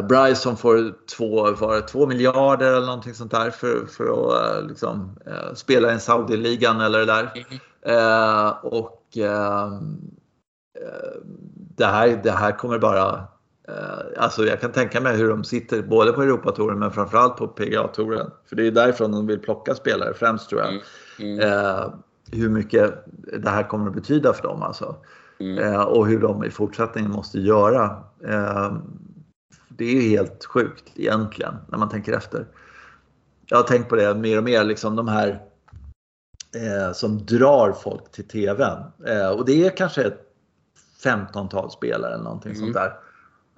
Bryson 0.09 0.57
får 0.57 0.95
två, 1.17 1.51
var 1.51 1.81
två 1.81 2.07
miljarder 2.07 2.73
eller 2.73 2.87
någonting 2.87 3.15
sånt 3.15 3.31
där 3.31 3.51
för, 3.51 3.87
för 3.87 4.05
att 4.05 4.57
eh, 4.57 4.69
liksom, 4.69 5.19
eh, 5.27 5.55
spela 5.55 5.95
i 5.95 6.01
Saudi-ligan 6.01 6.81
eller 6.81 6.99
det 6.99 7.05
där. 7.05 7.33
Mm. 7.35 7.61
Eh, 7.83 8.49
och 8.63 9.03
ehm, 9.17 10.01
eh, 10.81 11.21
det, 11.77 11.85
här, 11.85 12.21
det 12.23 12.31
här 12.31 12.53
kommer 12.53 12.79
bara... 12.79 13.25
Eh, 13.69 14.23
alltså 14.23 14.45
jag 14.45 14.61
kan 14.61 14.73
tänka 14.73 15.01
mig 15.01 15.17
hur 15.17 15.29
de 15.29 15.45
sitter 15.45 15.83
både 15.83 16.13
på 16.13 16.23
Europatouren 16.23 16.79
men 16.79 16.91
framförallt 16.91 17.37
på 17.37 17.49
PGA-touren. 17.49 18.31
För 18.49 18.57
det 18.57 18.67
är 18.67 18.71
därifrån 18.71 19.13
de 19.13 19.27
vill 19.27 19.39
plocka 19.39 19.75
spelare 19.75 20.15
främst 20.15 20.49
tror 20.49 20.61
jag. 20.61 20.71
Mm. 20.71 21.41
Mm. 21.41 21.91
hur 22.33 22.49
mycket 22.49 23.05
det 23.39 23.51
här 23.51 23.69
kommer 23.69 23.89
att 23.89 23.95
betyda 23.95 24.33
för 24.33 24.43
dem 24.43 24.63
alltså. 24.63 24.97
Mm. 25.41 25.87
och 25.87 26.07
hur 26.07 26.21
de 26.21 26.45
i 26.45 26.51
fortsättningen 26.51 27.11
måste 27.11 27.39
göra 27.39 27.97
det 29.77 29.85
är 29.85 30.03
ju 30.03 30.09
helt 30.09 30.45
sjukt 30.45 30.93
egentligen 30.95 31.55
när 31.69 31.79
man 31.79 31.89
tänker 31.89 32.13
efter. 32.13 32.47
Jag 33.47 33.57
har 33.57 33.65
tänkt 33.65 33.89
på 33.89 33.97
det 33.97 34.15
mer 34.15 34.39
och 34.39 34.45
mer, 34.45 34.65
liksom 34.65 34.97
de 34.97 35.09
här 35.09 35.43
eh, 36.57 36.93
som 36.93 37.27
drar 37.27 37.73
folk 37.73 38.13
till 38.13 38.29
TVn. 38.29 38.79
Eh, 39.07 39.29
och 39.29 39.47
det 39.47 39.67
är 39.67 39.77
kanske 39.77 40.03
ett 40.03 40.21
15-tal 41.05 41.71
spelare 41.71 42.15
eller 42.15 42.25
någonting 42.25 42.53
mm. 42.53 42.63
sånt 42.63 42.75
där. 42.75 42.93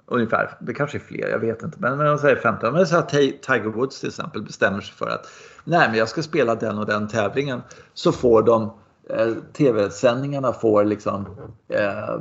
Ungefär. 0.07 0.57
Det 0.59 0.73
kanske 0.73 0.97
är 0.97 0.99
fler, 0.99 1.27
jag 1.27 1.39
vet 1.39 1.63
inte. 1.63 1.77
Men 1.79 1.99
jag 1.99 2.19
säger 2.19 2.35
15. 2.35 2.73
Men 2.73 2.87
så 2.87 3.01
Tiger 3.01 3.71
Woods 3.71 3.99
till 3.99 4.09
exempel 4.09 4.41
bestämmer 4.41 4.81
sig 4.81 4.95
för 4.95 5.09
att 5.09 5.27
nej, 5.63 5.89
men 5.89 5.97
jag 5.97 6.09
ska 6.09 6.23
spela 6.23 6.55
den 6.55 6.77
och 6.77 6.85
den 6.85 7.07
tävlingen. 7.07 7.61
Så 7.93 8.11
får 8.11 8.43
de 8.43 8.73
eh, 9.09 9.33
TV-sändningarna 9.53 10.53
får 10.53 10.85
liksom 10.85 11.25
eh, 11.67 12.19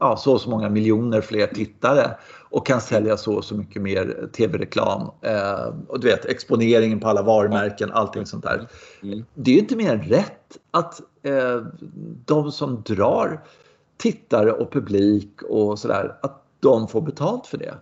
ja, 0.00 0.16
så 0.16 0.32
och 0.32 0.40
så 0.40 0.50
många 0.50 0.68
miljoner 0.68 1.20
fler 1.20 1.46
tittare 1.46 2.10
och 2.50 2.66
kan 2.66 2.80
sälja 2.80 3.16
så 3.16 3.34
och 3.34 3.44
så 3.44 3.54
mycket 3.54 3.82
mer 3.82 4.28
tv-reklam. 4.32 5.10
Eh, 5.22 5.74
och 5.88 6.00
du 6.00 6.06
vet 6.06 6.24
exponeringen 6.24 7.00
på 7.00 7.08
alla 7.08 7.22
varumärken, 7.22 7.92
allting 7.92 8.26
sånt 8.26 8.44
där. 8.44 8.68
Mm. 9.02 9.24
Det 9.34 9.50
är 9.50 9.54
ju 9.54 9.60
inte 9.60 9.76
mer 9.76 9.92
än 9.92 10.02
rätt 10.02 10.58
att 10.70 11.00
eh, 11.22 11.62
de 12.24 12.52
som 12.52 12.82
drar 12.82 13.44
tittare 13.96 14.52
och 14.52 14.72
publik 14.72 15.42
och 15.42 15.78
sådär, 15.78 16.18
att 16.22 16.44
de 16.60 16.88
får 16.88 17.00
betalt 17.00 17.46
för 17.46 17.58
det. 17.58 17.74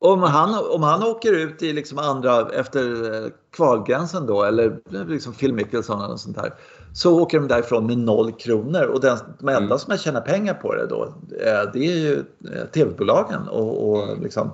Om 0.00 0.22
han, 0.22 0.64
om 0.74 0.82
han 0.82 1.02
åker 1.02 1.32
ut 1.32 1.62
i 1.62 1.72
liksom 1.72 1.98
andra 1.98 2.50
efter 2.50 3.14
eh, 3.14 3.30
kvalgränsen 3.52 4.26
då 4.26 4.42
eller 4.42 4.80
liksom 5.08 5.32
Phil 5.32 5.54
Mickelson 5.54 6.04
eller 6.04 6.16
sånt 6.16 6.36
där 6.36 6.54
så 6.96 7.20
åker 7.20 7.38
de 7.38 7.48
därifrån 7.48 7.86
med 7.86 7.98
noll 7.98 8.32
kronor 8.32 8.82
och 8.82 9.00
den, 9.00 9.18
de 9.38 9.48
enda 9.48 9.58
mm. 9.58 9.78
som 9.78 9.98
tjänar 9.98 10.20
pengar 10.20 10.54
på 10.54 10.74
det 10.74 10.86
då 10.86 11.04
eh, 11.40 11.72
det 11.72 11.86
är 11.86 11.96
ju 11.96 12.24
eh, 12.52 12.66
tv-bolagen 12.72 13.48
och, 13.48 13.88
och 13.88 14.02
mm. 14.02 14.22
liksom, 14.22 14.50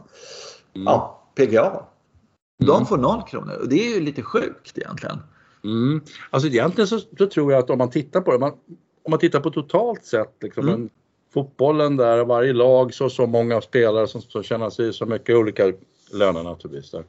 mm. 0.74 0.86
ja, 0.86 1.22
PGA. 1.34 1.82
De 2.58 2.76
mm. 2.76 2.86
får 2.86 2.98
noll 2.98 3.22
kronor 3.22 3.54
och 3.60 3.68
det 3.68 3.86
är 3.86 3.94
ju 3.94 4.00
lite 4.00 4.22
sjukt 4.22 4.78
egentligen. 4.78 5.18
Mm. 5.64 6.00
Alltså 6.30 6.48
egentligen 6.48 6.88
så, 6.88 7.00
så, 7.18 7.26
tror 7.26 7.52
jag 7.52 7.58
att 7.58 7.70
om 7.70 7.78
man 7.78 7.90
tittar 7.90 8.20
på 8.20 8.32
det, 8.32 8.38
man, 8.38 8.52
om 9.02 9.10
man 9.10 9.18
tittar 9.18 9.40
på 9.40 9.50
totalt 9.50 10.04
sett 10.04 10.36
liksom, 10.40 10.68
mm. 10.68 10.88
fotbollen 11.34 11.96
där, 11.96 12.24
varje 12.24 12.52
lag 12.52 12.94
så 12.94 13.10
så 13.10 13.26
många 13.26 13.60
spelare 13.60 14.06
som, 14.06 14.20
som 14.20 14.42
tjänar 14.42 14.70
sig 14.70 14.92
så 14.92 15.06
mycket 15.06 15.36
olika 15.36 15.72
lönerna 16.12 16.50
naturligtvis. 16.50 16.90
Där. 16.90 17.04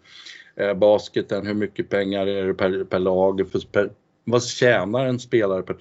Eh, 0.56 0.74
basketen, 0.74 1.48
hur 1.48 1.54
mycket 1.54 1.90
pengar 1.90 2.28
är 2.28 2.48
det 2.48 2.54
per, 2.54 2.84
per 2.84 3.00
lag? 3.00 3.48
För, 3.52 3.60
per, 3.72 3.90
vad 4.24 4.44
tjänar 4.44 5.06
en 5.06 5.20
spelare 5.20 5.64
per 5.64 5.78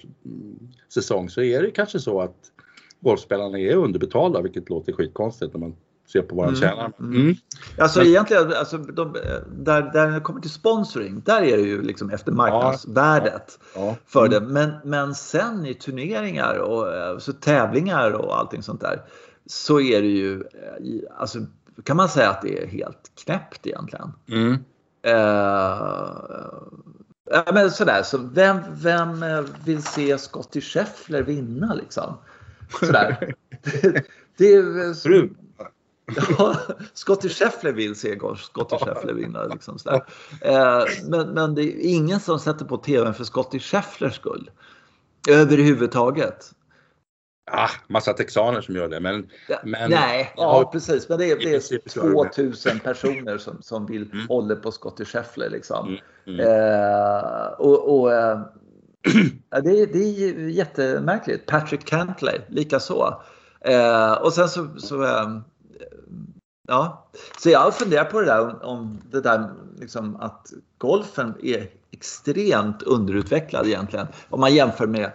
säsong? 0.93 1.29
Så 1.29 1.41
är 1.41 1.61
det 1.61 1.71
kanske 1.71 1.99
så 1.99 2.21
att 2.21 2.35
golfspelarna 2.99 3.59
är 3.59 3.75
underbetalda, 3.75 4.41
vilket 4.41 4.69
låter 4.69 4.93
skitkonstigt 4.93 5.53
när 5.53 5.59
man 5.59 5.75
ser 6.11 6.21
på 6.21 6.35
vad 6.35 6.45
han 6.45 6.55
mm, 6.55 6.69
tjänar. 6.69 6.91
Mm. 6.99 7.21
Mm. 7.21 7.35
Alltså 7.77 7.99
Men, 7.99 8.07
egentligen, 8.07 8.53
alltså, 8.53 8.77
de, 8.77 9.13
där, 9.57 9.91
där 9.93 10.11
det 10.11 10.19
kommer 10.19 10.41
till 10.41 10.49
sponsring, 10.49 11.21
där 11.25 11.41
är 11.41 11.57
det 11.57 11.63
ju 11.63 11.81
liksom 11.81 12.09
efter 12.09 12.31
marknadsvärdet 12.31 13.59
ja, 13.75 13.81
ja, 13.85 13.95
för 14.05 14.27
det. 14.27 14.37
Mm. 14.37 14.53
Men, 14.53 14.71
men 14.83 15.15
sen 15.15 15.65
i 15.65 15.73
turneringar 15.73 16.57
och 16.57 17.21
så 17.21 17.33
tävlingar 17.33 18.11
och 18.11 18.39
allting 18.39 18.63
sånt 18.63 18.81
där 18.81 19.01
så 19.45 19.81
är 19.81 20.01
det 20.01 20.07
ju, 20.07 20.41
eh, 20.41 21.17
alltså 21.17 21.39
kan 21.83 21.97
man 21.97 22.09
säga 22.09 22.29
att 22.29 22.41
det 22.41 22.63
är 22.63 22.67
helt 22.67 23.11
knäppt 23.23 23.67
egentligen. 23.67 24.13
Mm. 24.27 24.57
Uh, 25.07 26.53
men 27.53 27.71
sådär, 27.71 28.03
så 28.03 28.17
vem, 28.17 28.57
vem 28.69 29.25
vill 29.65 29.83
se 29.83 30.17
Scottie 30.17 30.61
Scheffler 30.61 31.21
vinna 31.21 31.73
liksom? 31.73 32.17
Sådär. 32.79 33.35
det, 33.61 34.05
det 34.37 34.53
är, 34.53 34.93
så, 34.93 35.27
Ja, 36.37 36.57
Scottie 36.93 37.29
Scheffler 37.29 37.73
vill 37.73 37.95
se 37.95 38.19
Scottie 38.37 38.79
Scheffler 38.79 39.13
vinna. 39.13 39.43
Liksom 39.43 39.79
sådär. 39.79 40.05
Eh, 40.41 40.83
men, 41.09 41.29
men 41.29 41.55
det 41.55 41.63
är 41.63 41.95
ingen 41.95 42.19
som 42.19 42.39
sätter 42.39 42.65
på 42.65 42.77
tvn 42.77 43.13
för 43.13 43.23
Scottie 43.23 43.59
Schefflers 43.59 44.15
skull. 44.15 44.51
Överhuvudtaget. 45.29 46.51
Ah, 47.45 47.69
massa 47.87 48.13
texaner 48.13 48.61
som 48.61 48.75
gör 48.75 48.89
det. 48.89 48.99
Men, 48.99 49.29
men 49.63 49.91
Nej, 49.91 50.33
ja, 50.37 50.59
ja, 50.61 50.69
precis. 50.71 51.09
Men 51.09 51.17
det 51.17 51.31
är, 51.31 51.35
det 51.35 51.55
är 51.55 51.89
2000 51.89 52.79
personer 52.79 53.37
som, 53.37 53.61
som 53.61 53.85
vill 53.85 54.11
mm. 54.13 54.27
hålla 54.27 54.55
på 54.55 54.71
Scottie 54.71 55.05
Scheffler. 55.05 55.49
Liksom. 55.49 55.87
Mm. 55.87 56.39
Mm. 56.39 56.39
Eh, 56.39 57.47
och, 57.47 57.99
och 57.99 58.13
eh, 58.13 58.39
det, 59.63 59.81
är, 59.81 59.87
det 59.93 59.99
är 59.99 60.49
jättemärkligt. 60.49 61.45
Patrick 61.45 61.85
Cantley, 61.85 62.41
likaså. 62.47 63.21
Eh, 63.61 64.13
och 64.13 64.33
sen 64.33 64.49
så, 64.49 64.67
så 64.77 65.03
eh, 65.03 65.39
Ja, 66.67 67.09
så 67.37 67.49
jag 67.49 67.75
funderar 67.75 68.05
på 68.05 68.19
det 68.19 68.25
där 68.25 68.65
om 68.65 69.01
det 69.11 69.21
där 69.21 69.49
liksom 69.79 70.15
att 70.15 70.47
golfen 70.77 71.33
är 71.43 71.69
extremt 71.91 72.81
underutvecklad 72.81 73.67
egentligen. 73.67 74.07
Om 74.29 74.39
man 74.39 74.55
jämför 74.55 74.87
med, 74.87 75.11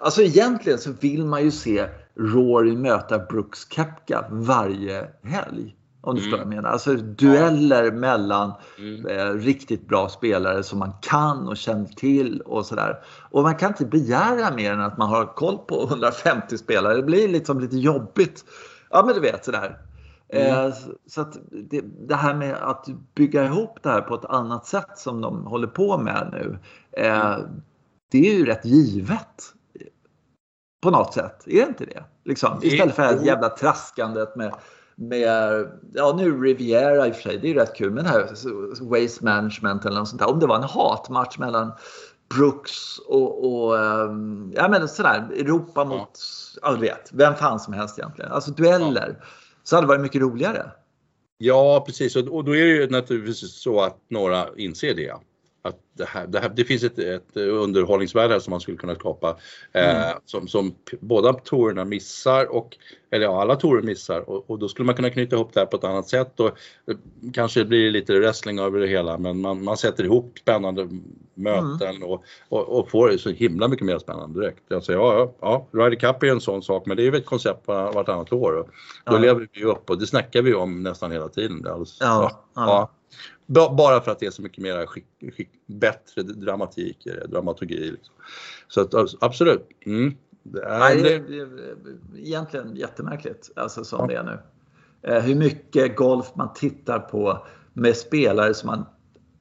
alltså 0.00 0.22
egentligen 0.22 0.78
så 0.78 0.92
vill 1.00 1.24
man 1.24 1.42
ju 1.42 1.50
se 1.50 1.88
Rory 2.16 2.76
möta 2.76 3.18
Brooks 3.18 3.70
Kepka 3.70 4.24
varje 4.30 5.08
helg. 5.22 5.74
Om 6.00 6.14
du 6.14 6.20
förstår 6.20 6.36
mm. 6.36 6.48
vad 6.48 6.56
jag 6.56 6.62
menar. 6.62 6.72
Alltså 6.72 6.94
dueller 6.94 7.84
ja. 7.84 7.92
mellan 7.92 8.52
mm. 8.78 9.06
eh, 9.06 9.32
riktigt 9.32 9.88
bra 9.88 10.08
spelare 10.08 10.62
som 10.62 10.78
man 10.78 10.92
kan 11.02 11.48
och 11.48 11.56
känner 11.56 11.86
till 11.86 12.40
och 12.40 12.66
sådär. 12.66 12.96
Och 13.30 13.42
man 13.42 13.54
kan 13.54 13.68
inte 13.68 13.86
begära 13.86 14.54
mer 14.54 14.72
än 14.72 14.80
att 14.80 14.98
man 14.98 15.08
har 15.08 15.26
koll 15.34 15.58
på 15.58 15.82
150 15.88 16.58
spelare. 16.58 16.96
Det 16.96 17.02
blir 17.02 17.28
liksom 17.28 17.60
lite 17.60 17.76
jobbigt. 17.76 18.44
Ja 18.90 19.02
men 19.06 19.14
du 19.14 19.20
vet 19.20 19.44
sådär. 19.44 19.78
Mm. 20.32 20.66
Eh, 20.66 20.74
så 21.06 21.20
att 21.20 21.36
det, 21.50 21.80
det, 21.80 22.14
här 22.14 22.34
med 22.34 22.54
att 22.54 22.86
bygga 23.14 23.44
ihop 23.44 23.78
det 23.82 23.88
här 23.88 24.00
på 24.00 24.14
ett 24.14 24.24
annat 24.24 24.66
sätt 24.66 24.98
som 24.98 25.20
de 25.20 25.46
håller 25.46 25.66
på 25.66 25.98
med 25.98 26.28
nu. 26.32 26.58
Eh, 26.92 27.34
mm. 27.34 27.62
Det 28.10 28.18
är 28.18 28.38
ju 28.38 28.46
rätt 28.46 28.64
givet. 28.64 29.54
På 30.80 30.90
något 30.90 31.14
sätt, 31.14 31.46
är 31.46 31.60
det 31.60 31.68
inte 31.68 31.84
det? 31.84 32.04
Liksom, 32.24 32.60
istället 32.62 32.94
för 32.94 33.02
det 33.02 33.08
här 33.08 33.24
jävla 33.24 33.48
traskandet 33.48 34.36
med, 34.36 34.54
med 34.96 35.66
ja 35.94 36.14
nu 36.16 36.42
Riviera 36.42 37.06
i 37.06 37.10
och 37.10 37.14
för 37.14 37.22
sig, 37.22 37.38
det 37.38 37.50
är 37.50 37.54
rätt 37.54 37.76
kul, 37.76 37.90
men 37.90 38.04
det 38.04 38.10
här 38.10 38.20
Waste 38.90 39.24
Management 39.24 39.84
eller 39.84 39.98
något 39.98 40.08
sånt 40.08 40.20
där. 40.20 40.30
Om 40.30 40.38
det 40.38 40.46
var 40.46 40.56
en 40.56 40.62
hatmatch 40.62 41.38
mellan 41.38 41.72
Brooks 42.36 42.98
och, 42.98 43.44
och 43.44 43.74
um, 43.74 44.52
ja 44.56 44.68
men 44.68 44.88
sådär, 44.88 45.28
Europa 45.32 45.84
mot, 45.84 46.18
ja. 46.62 46.72
du 46.72 46.80
vet, 46.80 47.10
vem 47.12 47.34
fan 47.34 47.60
som 47.60 47.74
helst 47.74 47.98
egentligen. 47.98 48.32
Alltså 48.32 48.50
dueller. 48.50 49.16
Ja 49.18 49.26
så 49.68 49.76
hade 49.76 49.86
det 49.86 49.88
varit 49.88 50.00
mycket 50.00 50.20
roligare. 50.20 50.70
Ja, 51.38 51.84
precis. 51.86 52.16
Och 52.16 52.44
då 52.44 52.56
är 52.56 52.64
det 52.64 52.70
ju 52.70 52.90
naturligtvis 52.90 53.62
så 53.62 53.80
att 53.80 53.96
några 54.10 54.46
inser 54.56 54.94
det 54.94 55.14
att 55.68 55.80
det, 55.92 56.04
här, 56.04 56.26
det, 56.26 56.40
här, 56.40 56.48
det 56.48 56.64
finns 56.64 56.82
ett, 56.82 56.98
ett 56.98 57.36
underhållningsvärde 57.36 58.40
som 58.40 58.50
man 58.50 58.60
skulle 58.60 58.76
kunna 58.76 58.94
skapa 58.94 59.36
eh, 59.72 60.06
mm. 60.06 60.18
som, 60.24 60.48
som 60.48 60.74
båda 61.00 61.32
tourerna 61.32 61.84
missar 61.84 62.46
och 62.56 62.76
eller 63.10 63.24
ja, 63.24 63.42
alla 63.42 63.56
tourer 63.56 63.82
missar 63.82 64.30
och, 64.30 64.50
och, 64.50 64.58
då 64.58 64.68
skulle 64.68 64.86
man 64.86 64.94
kunna 64.94 65.10
knyta 65.10 65.36
ihop 65.36 65.50
det 65.54 65.60
här 65.60 65.66
på 65.66 65.76
ett 65.76 65.84
annat 65.84 66.08
sätt 66.08 66.40
och 66.40 66.46
eh, 66.46 66.96
kanske 67.32 67.64
blir 67.64 67.84
det 67.84 67.90
lite 67.90 68.18
wrestling 68.18 68.58
över 68.58 68.80
det 68.80 68.86
hela 68.86 69.18
men 69.18 69.40
man, 69.40 69.64
man 69.64 69.76
sätter 69.76 70.04
ihop 70.04 70.38
spännande 70.38 70.88
möten 71.34 71.96
mm. 71.96 72.02
och, 72.02 72.24
och, 72.48 72.78
och, 72.78 72.90
får 72.90 73.08
det 73.08 73.18
så 73.18 73.30
himla 73.30 73.68
mycket 73.68 73.86
mer 73.86 73.98
spännande 73.98 74.40
direkt. 74.40 74.72
Alltså, 74.72 74.92
ja, 74.92 75.34
ja, 75.40 75.66
Ryder 75.72 75.96
Cup 75.96 76.22
är 76.22 76.26
en 76.26 76.40
sån 76.40 76.62
sak 76.62 76.86
men 76.86 76.96
det 76.96 77.02
är 77.02 77.04
ju 77.12 77.16
ett 77.16 77.26
koncept 77.26 77.66
vartannat 77.66 78.32
år 78.32 78.52
och 78.52 78.68
då 79.04 79.14
ja. 79.14 79.18
lever 79.18 79.48
vi 79.52 79.64
upp 79.64 79.90
och 79.90 79.98
det 79.98 80.06
snackar 80.06 80.42
vi 80.42 80.54
om 80.54 80.82
nästan 80.82 81.12
hela 81.12 81.28
tiden. 81.28 81.66
Alltså, 81.66 82.04
ja, 82.04 82.44
ja. 82.54 82.90
Bara 83.48 84.00
för 84.00 84.10
att 84.10 84.18
det 84.18 84.26
är 84.26 84.30
så 84.30 84.42
mycket 84.42 84.62
mer 84.62 84.86
skick, 84.86 85.06
skick, 85.36 85.50
bättre 85.66 86.22
dramatik, 86.22 87.06
dramaturgi. 87.28 87.90
Liksom. 87.90 88.14
Så 88.68 88.80
att, 88.80 88.94
absolut. 89.20 89.68
Mm. 89.86 90.16
Det 90.42 90.62
är, 90.62 90.78
Nej, 90.78 91.02
det, 91.02 91.14
är, 91.14 91.48
egentligen 92.16 92.76
jättemärkligt 92.76 93.50
alltså 93.56 93.84
som 93.84 94.00
ja. 94.00 94.06
det 94.06 94.14
är 94.14 94.22
nu. 94.22 94.40
Eh, 95.02 95.22
hur 95.22 95.34
mycket 95.34 95.96
golf 95.96 96.26
man 96.34 96.52
tittar 96.54 96.98
på 96.98 97.46
med 97.72 97.96
spelare 97.96 98.54
som 98.54 98.66
man 98.66 98.86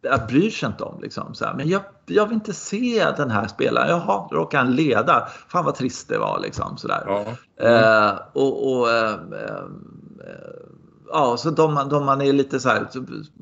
jag 0.01 0.27
bryr 0.27 0.49
sig 0.49 0.67
inte 0.67 0.83
om. 0.83 1.01
Liksom, 1.01 1.35
så 1.35 1.45
här. 1.45 1.53
Men 1.53 1.69
jag, 1.69 1.81
jag 2.05 2.25
vill 2.25 2.33
inte 2.33 2.53
se 2.53 3.05
den 3.17 3.31
här 3.31 3.47
spelaren. 3.47 3.89
Jaha, 3.89 4.27
råkar 4.31 4.57
han 4.57 4.75
leda. 4.75 5.27
Fan 5.47 5.65
vad 5.65 5.75
trist 5.75 6.09
det 6.09 6.17
var. 6.17 6.39
Liksom, 6.39 6.77
så 6.77 6.87
ja. 6.87 7.25
mm. 7.59 7.83
eh, 7.83 8.19
och, 8.33 8.71
och 8.71 8.89
eh, 8.89 9.13
eh 9.13 9.65
ja, 11.09 11.37
så 11.37 11.49
de, 11.49 11.87
de 11.89 12.05
man 12.05 12.21
är 12.21 12.33
lite 12.33 12.59
så 12.59 12.69
här, 12.69 12.87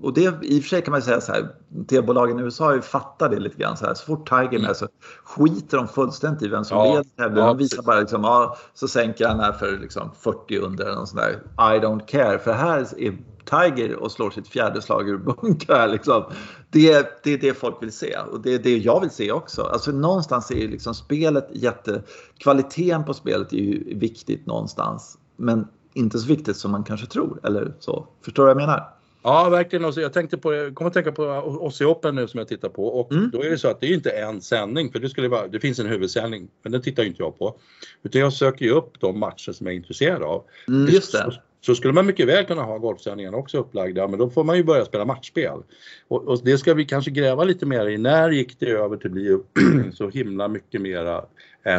och 0.02 0.14
det 0.14 0.22
i 0.42 0.60
och 0.60 0.64
för 0.64 0.70
sig 0.70 0.82
kan 0.82 0.92
man 0.92 1.02
säga 1.02 1.22
så 1.22 1.32
här, 1.32 1.48
TV-bolagen 1.88 2.40
i 2.40 2.44
USA 2.44 2.66
har 2.66 2.74
ju 2.74 2.82
fattat 2.82 3.32
det 3.32 3.40
lite 3.40 3.58
grann 3.58 3.78
så 3.78 3.86
här, 3.86 3.94
så 3.94 4.06
fort 4.06 4.30
Tiger 4.30 4.50
med 4.50 4.60
mm. 4.60 4.76
så 4.76 4.88
skiter 5.24 5.78
de 5.78 5.88
fullständigt 5.88 6.44
i 6.44 6.48
vem 6.48 6.66
som 6.66 6.78
ja, 6.78 6.86
leder 6.86 7.04
tävlingen. 7.18 7.48
De 7.48 7.58
visar 7.58 7.84
bara 7.84 8.00
liksom, 8.00 8.24
ja, 8.24 8.58
så 8.74 8.88
sänker 8.88 9.28
han 9.28 9.40
här 9.40 9.52
för 9.52 9.78
liksom 9.78 10.12
40 10.20 10.58
under 10.58 10.86
eller 10.86 11.06
sånt 11.06 11.22
där. 11.22 11.32
I 11.76 11.80
don't 11.80 12.06
care, 12.06 12.40
för 12.40 12.54
här 12.54 12.80
är 12.98 13.18
Tiger 13.46 13.96
och 13.96 14.12
slår 14.12 14.30
sitt 14.30 14.48
fjärde 14.48 14.82
slag 14.82 15.10
ur 15.10 15.18
bunkrar. 15.18 15.88
Liksom. 15.96 16.24
Det, 16.70 17.24
det 17.24 17.34
är 17.34 17.38
det 17.38 17.54
folk 17.54 17.82
vill 17.82 17.92
se 17.92 18.18
och 18.32 18.42
det 18.42 18.54
är 18.54 18.60
det 18.60 18.78
jag 18.78 19.02
vill 19.02 19.10
se 19.10 19.32
också. 19.32 19.62
Alltså 19.62 19.92
någonstans 19.92 20.52
är 20.52 20.56
ju 20.56 20.68
liksom 20.68 20.96
spelet 20.96 21.48
jätte... 21.52 22.04
Kvaliteten 22.38 23.06
på 23.06 23.14
spelet 23.14 23.54
är 23.54 23.58
ju 23.58 23.98
viktigt 24.00 24.46
någonstans. 24.46 25.18
Men 25.38 25.68
inte 25.96 26.20
så 26.20 26.28
viktigt 26.28 26.58
som 26.58 26.72
man 26.72 26.84
kanske 26.84 27.08
tror. 27.08 27.40
Eller 27.44 27.74
så. 27.80 28.08
Förstår 28.22 28.44
du 28.44 28.54
vad 28.54 28.62
jag 28.62 28.68
menar? 28.68 28.96
Ja, 29.26 29.50
verkligen. 29.50 29.94
Jag 29.96 30.14
tänkte 30.14 30.38
på, 30.38 30.54
jag 30.54 30.76
kommer 30.76 30.88
att 30.88 30.94
tänka 30.94 31.12
på 31.12 31.24
oss 31.62 31.82
i 31.82 31.86
Open 31.86 32.16
nu 32.16 32.28
som 32.28 32.38
jag 32.38 32.48
tittar 32.48 32.70
på 32.70 32.88
och 32.88 33.12
mm. 33.12 33.30
då 33.34 33.44
är 33.44 33.50
det 33.50 33.58
så 33.58 33.68
att 33.68 33.82
det 33.82 33.88
är 33.88 33.94
inte 33.94 34.10
en 34.10 34.42
sändning 34.42 34.92
för 34.92 35.00
det 35.00 35.10
skulle 35.10 35.28
vara, 35.28 35.48
det 35.48 35.60
finns 35.60 35.80
en 35.80 35.86
huvudsändning 35.86 36.48
men 36.64 36.72
den 36.72 36.82
tittar 36.82 37.04
inte 37.04 37.24
jag 37.24 37.40
på. 37.40 37.56
Utan 38.04 38.22
jag 38.22 38.34
söker 38.34 38.66
ju 38.66 38.72
upp 38.72 39.00
de 39.00 39.20
matcher 39.20 39.52
som 39.52 39.68
jag 39.68 39.74
är 39.74 39.78
intresserad 39.78 40.24
av. 40.24 40.44
Mm, 40.68 40.94
just 40.94 41.12
det. 41.12 41.18
Så, 41.18 41.32
så, 41.62 41.76
skulle 41.76 41.94
man 41.94 42.06
mycket 42.06 42.28
väl 42.28 42.46
kunna 42.46 42.64
ha 42.64 42.78
golfsändningarna 42.78 43.38
också 43.38 43.58
upplagda 43.58 44.08
men 44.08 44.20
då 44.20 44.30
får 44.30 44.44
man 44.44 44.58
ju 44.58 44.64
börja 44.64 44.86
spela 44.86 45.06
matchspel. 45.06 45.60
Och, 46.08 46.28
och 46.28 46.42
det 46.44 46.58
ska 46.58 46.74
vi 46.74 46.86
kanske 46.86 47.12
gräva 47.12 47.44
lite 47.44 47.66
mer 47.66 47.88
i. 47.88 47.98
När 47.98 48.30
gick 48.30 48.60
det 48.60 48.70
över 48.70 48.98
till 48.98 49.10
att 49.10 49.14
bli 49.54 49.92
så 49.94 50.10
himla 50.10 50.48
mycket 50.48 50.82
mera 50.82 51.26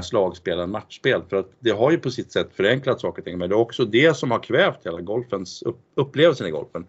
slagspel 0.02 0.58
än 0.58 0.70
matchspel. 0.70 1.22
För 1.30 1.36
att 1.36 1.50
det 1.58 1.70
har 1.70 1.90
ju 1.90 1.98
på 1.98 2.10
sitt 2.10 2.32
sätt 2.32 2.48
förenklat 2.56 3.00
saker 3.00 3.22
och 3.22 3.24
ting 3.24 3.38
men 3.38 3.48
det 3.48 3.54
är 3.54 3.58
också 3.58 3.84
det 3.84 4.16
som 4.16 4.30
har 4.30 4.38
kvävt 4.38 4.86
hela 4.86 5.00
golfens 5.00 5.62
upp, 5.62 5.78
upplevelsen 5.94 6.46
i 6.46 6.50
golfen. 6.50 6.86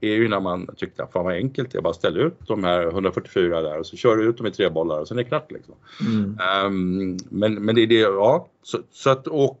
är 0.00 0.14
ju 0.14 0.28
när 0.28 0.40
man 0.40 0.68
tyckte 0.76 1.02
att 1.02 1.12
fan 1.12 1.24
vad 1.24 1.34
enkelt 1.34 1.72
det 1.72 1.78
är, 1.78 1.82
bara 1.82 1.92
ställa 1.92 2.20
ut 2.20 2.38
de 2.46 2.64
här 2.64 2.86
144 2.86 3.62
där 3.62 3.78
och 3.78 3.86
så 3.86 3.96
kör 3.96 4.16
du 4.16 4.28
ut 4.28 4.36
dem 4.36 4.46
i 4.46 4.50
tre 4.50 4.68
bollar 4.68 5.00
och 5.00 5.08
sen 5.08 5.18
är 5.18 5.22
det 5.22 5.28
klart 5.28 5.52
liksom. 5.52 5.74
Mm. 6.00 6.38
Um, 6.66 7.18
men, 7.30 7.54
men 7.54 7.74
det 7.74 7.82
är 7.82 7.86
det, 7.86 7.98
ja. 7.98 8.48
Så, 8.62 8.78
så 8.90 9.10
att, 9.10 9.26
och 9.26 9.58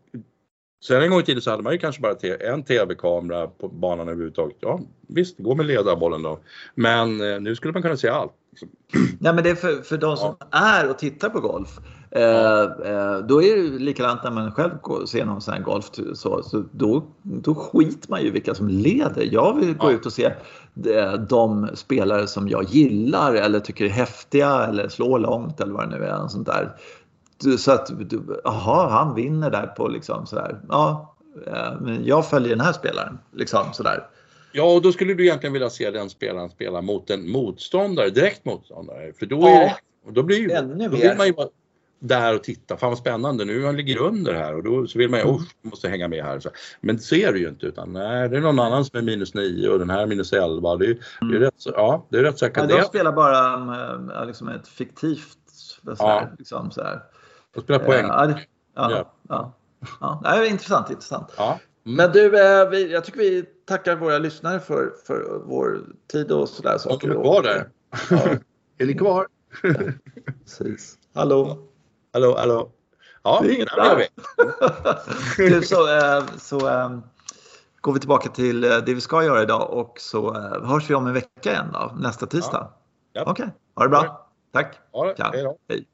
Sen 0.84 1.02
en 1.02 1.10
gång 1.10 1.20
i 1.20 1.22
tiden 1.22 1.42
så 1.42 1.50
hade 1.50 1.62
man 1.62 1.72
ju 1.72 1.78
kanske 1.78 2.02
bara 2.02 2.14
en 2.40 2.62
TV-kamera 2.62 3.46
på 3.46 3.68
banan 3.68 4.08
överhuvudtaget. 4.08 4.56
Ja 4.60 4.80
visst, 5.14 5.38
gå 5.38 5.54
med 5.54 5.66
ledarbollen 5.66 6.22
då. 6.22 6.38
Men 6.74 7.32
eh, 7.32 7.40
nu 7.40 7.56
skulle 7.56 7.72
man 7.72 7.82
kunna 7.82 7.96
se 7.96 8.08
allt. 8.08 8.32
Liksom. 8.50 8.68
Ja, 9.20 9.32
men 9.32 9.44
det 9.44 9.50
är 9.50 9.54
för, 9.54 9.82
för 9.82 9.98
de 9.98 10.16
som 10.16 10.36
ja. 10.40 10.46
är 10.50 10.90
och 10.90 10.98
tittar 10.98 11.28
på 11.28 11.40
golf. 11.40 11.78
Eh, 12.14 12.62
eh, 12.62 13.18
då 13.18 13.42
är 13.42 13.56
det 13.56 13.78
likadant 13.78 14.24
när 14.24 14.30
man 14.30 14.52
själv 14.52 14.70
ser 15.06 15.24
någon 15.24 15.40
sån 15.40 15.54
här 15.54 15.60
golf. 15.60 15.90
Så, 16.14 16.42
så 16.42 16.64
då, 16.72 17.04
då 17.22 17.54
skiter 17.54 18.10
man 18.10 18.22
ju 18.22 18.30
vilka 18.30 18.54
som 18.54 18.68
leder. 18.68 19.28
Jag 19.32 19.56
vill 19.56 19.74
gå 19.74 19.92
ut 19.92 20.06
och 20.06 20.12
se 20.12 20.32
de, 20.74 21.26
de, 21.28 21.68
spelare 21.74 22.26
som 22.26 22.48
jag 22.48 22.64
gillar 22.64 23.34
eller 23.34 23.60
tycker 23.60 23.84
är 23.84 23.88
häftiga 23.88 24.66
eller 24.66 24.88
slår 24.88 25.18
långt 25.18 25.60
eller 25.60 25.72
vad 25.72 25.90
det 25.90 25.98
nu 25.98 26.04
är. 26.04 26.28
Sånt 26.28 26.46
där. 26.46 26.76
Så 27.58 27.72
att, 27.72 27.90
jaha, 28.44 28.88
han 28.88 29.14
vinner 29.14 29.50
där 29.50 29.66
på 29.66 29.88
liksom 29.88 30.26
sådär. 30.26 30.60
Ja, 30.68 31.14
eh, 31.46 31.80
men 31.80 32.04
jag 32.04 32.30
följer 32.30 32.50
den 32.50 32.66
här 32.66 32.72
spelaren. 32.72 33.18
Liksom 33.34 33.64
sådär. 33.72 34.06
Ja, 34.52 34.74
och 34.74 34.82
då 34.82 34.92
skulle 34.92 35.14
du 35.14 35.24
egentligen 35.24 35.52
vilja 35.52 35.70
se 35.70 35.90
den 35.90 36.10
spelaren 36.10 36.50
spela 36.50 36.82
mot 36.82 37.10
en 37.10 37.30
motståndare, 37.30 38.10
direkt 38.10 38.44
motståndare. 38.44 39.12
För 39.18 39.26
då, 39.26 39.46
är 39.46 39.50
Ja. 39.50 39.76
det, 40.06 40.12
då 40.12 40.22
blir 40.22 40.38
ju, 40.38 40.48
då 40.48 40.88
vill 40.96 41.16
man 41.16 41.26
ju 41.26 41.32
vara 41.32 41.48
där 42.02 42.34
och 42.34 42.42
titta. 42.44 42.76
Fan 42.76 42.88
vad 42.90 42.98
spännande, 42.98 43.44
nu 43.44 43.64
han 43.64 43.76
ligger 43.76 43.98
under 43.98 44.34
här 44.34 44.54
och 44.56 44.62
då 44.62 44.86
så 44.86 44.98
vill 44.98 45.10
man 45.10 45.18
ju, 45.20 45.24
Mm. 45.24 45.36
usch, 45.36 45.48
måste 45.62 45.88
hänga 45.88 46.08
med 46.08 46.24
här. 46.24 46.40
Så, 46.40 46.50
men 46.80 46.98
så 46.98 47.14
är 47.14 47.32
det 47.32 47.38
ju 47.38 47.48
inte 47.48 47.66
utan 47.66 47.92
nej, 47.92 48.28
det 48.28 48.36
är 48.36 48.40
någon 48.40 48.58
annan 48.58 48.84
som 48.84 48.98
är 48.98 49.02
minus 49.02 49.34
9 49.34 49.68
och 49.68 49.78
den 49.78 49.90
här 49.90 50.02
är 50.02 50.06
minus 50.06 50.32
11. 50.32 50.76
Det 50.76 50.86
är, 50.86 50.98
det 51.30 51.36
är 51.36 51.40
rätt 51.40 51.54
så, 51.56 51.70
ja, 51.76 52.06
det 52.08 52.18
är 52.18 52.22
rätt. 52.22 52.42
Mm. 52.42 52.52
Ja, 52.54 52.66
det. 52.66 52.80
de 52.82 52.84
spelar 52.88 53.12
bara 53.12 53.56
um, 54.20 54.26
liksom 54.26 54.48
ett 54.48 54.68
fiktivt 54.68 55.38
sådär, 55.52 55.96
Ja. 55.98 56.28
liksom, 56.38 56.70
sådär. 56.70 57.02
De 57.54 57.60
spelar 57.60 57.78
poäng. 57.80 58.04
Eh, 58.04 58.10
Ja, 58.16 58.26
det- 58.26 58.40
ja, 58.74 58.90
Ja. 58.90 59.12
ja. 59.28 59.52
ja. 60.00 60.20
Det 60.22 60.46
är 60.46 60.50
intressant. 60.50 60.90
intressant. 60.90 61.28
Ja. 61.36 61.58
Mm. 61.86 61.96
Men 61.96 62.12
du, 62.12 62.24
eh, 62.40 62.68
vi, 62.70 62.92
jag 62.92 63.04
tycker 63.04 63.18
vi 63.18 63.44
tackar 63.68 63.96
våra 63.96 64.18
lyssnare 64.18 64.60
för, 64.60 64.92
för 65.06 65.42
vår 65.44 65.80
tid 66.12 66.32
och 66.32 66.48
sådär 66.48 66.78
saker. 66.78 67.08
de 67.08 67.16
är 67.18 67.22
kvar 67.22 67.42
där. 67.42 67.68
Ja, 68.10 68.18
Är 68.78 68.86
ni 68.86 68.94
kvar? 68.94 69.26
precis. 70.44 70.98
Hallå? 71.14 71.58
Hallå, 72.12 72.36
hallå? 72.38 72.70
Ja, 73.22 73.40
Det 73.42 73.52
gör 73.54 73.96
vi. 73.96 74.08
du, 75.50 75.62
så 75.62 75.96
eh, 75.96 76.24
så 76.38 76.68
eh, 76.68 76.98
går 77.80 77.92
vi 77.92 78.00
tillbaka 78.00 78.28
till 78.28 78.64
eh, 78.64 78.76
det 78.76 78.94
vi 78.94 79.00
ska 79.00 79.24
göra 79.24 79.42
idag 79.42 79.70
och 79.70 80.00
så 80.00 80.34
eh, 80.36 80.64
hörs 80.68 80.90
vi 80.90 80.94
om 80.94 81.06
en 81.06 81.12
vecka 81.12 81.52
igen 81.52 81.66
då, 81.72 81.92
nästa 81.96 82.26
tisdag. 82.26 82.68
Ja. 83.12 83.24
Okej, 83.26 83.48
ha 83.74 83.82
det 83.82 83.88
bra. 83.88 84.28
Tack. 84.52 84.78
Ja. 84.92 85.14
Hej. 85.68 85.86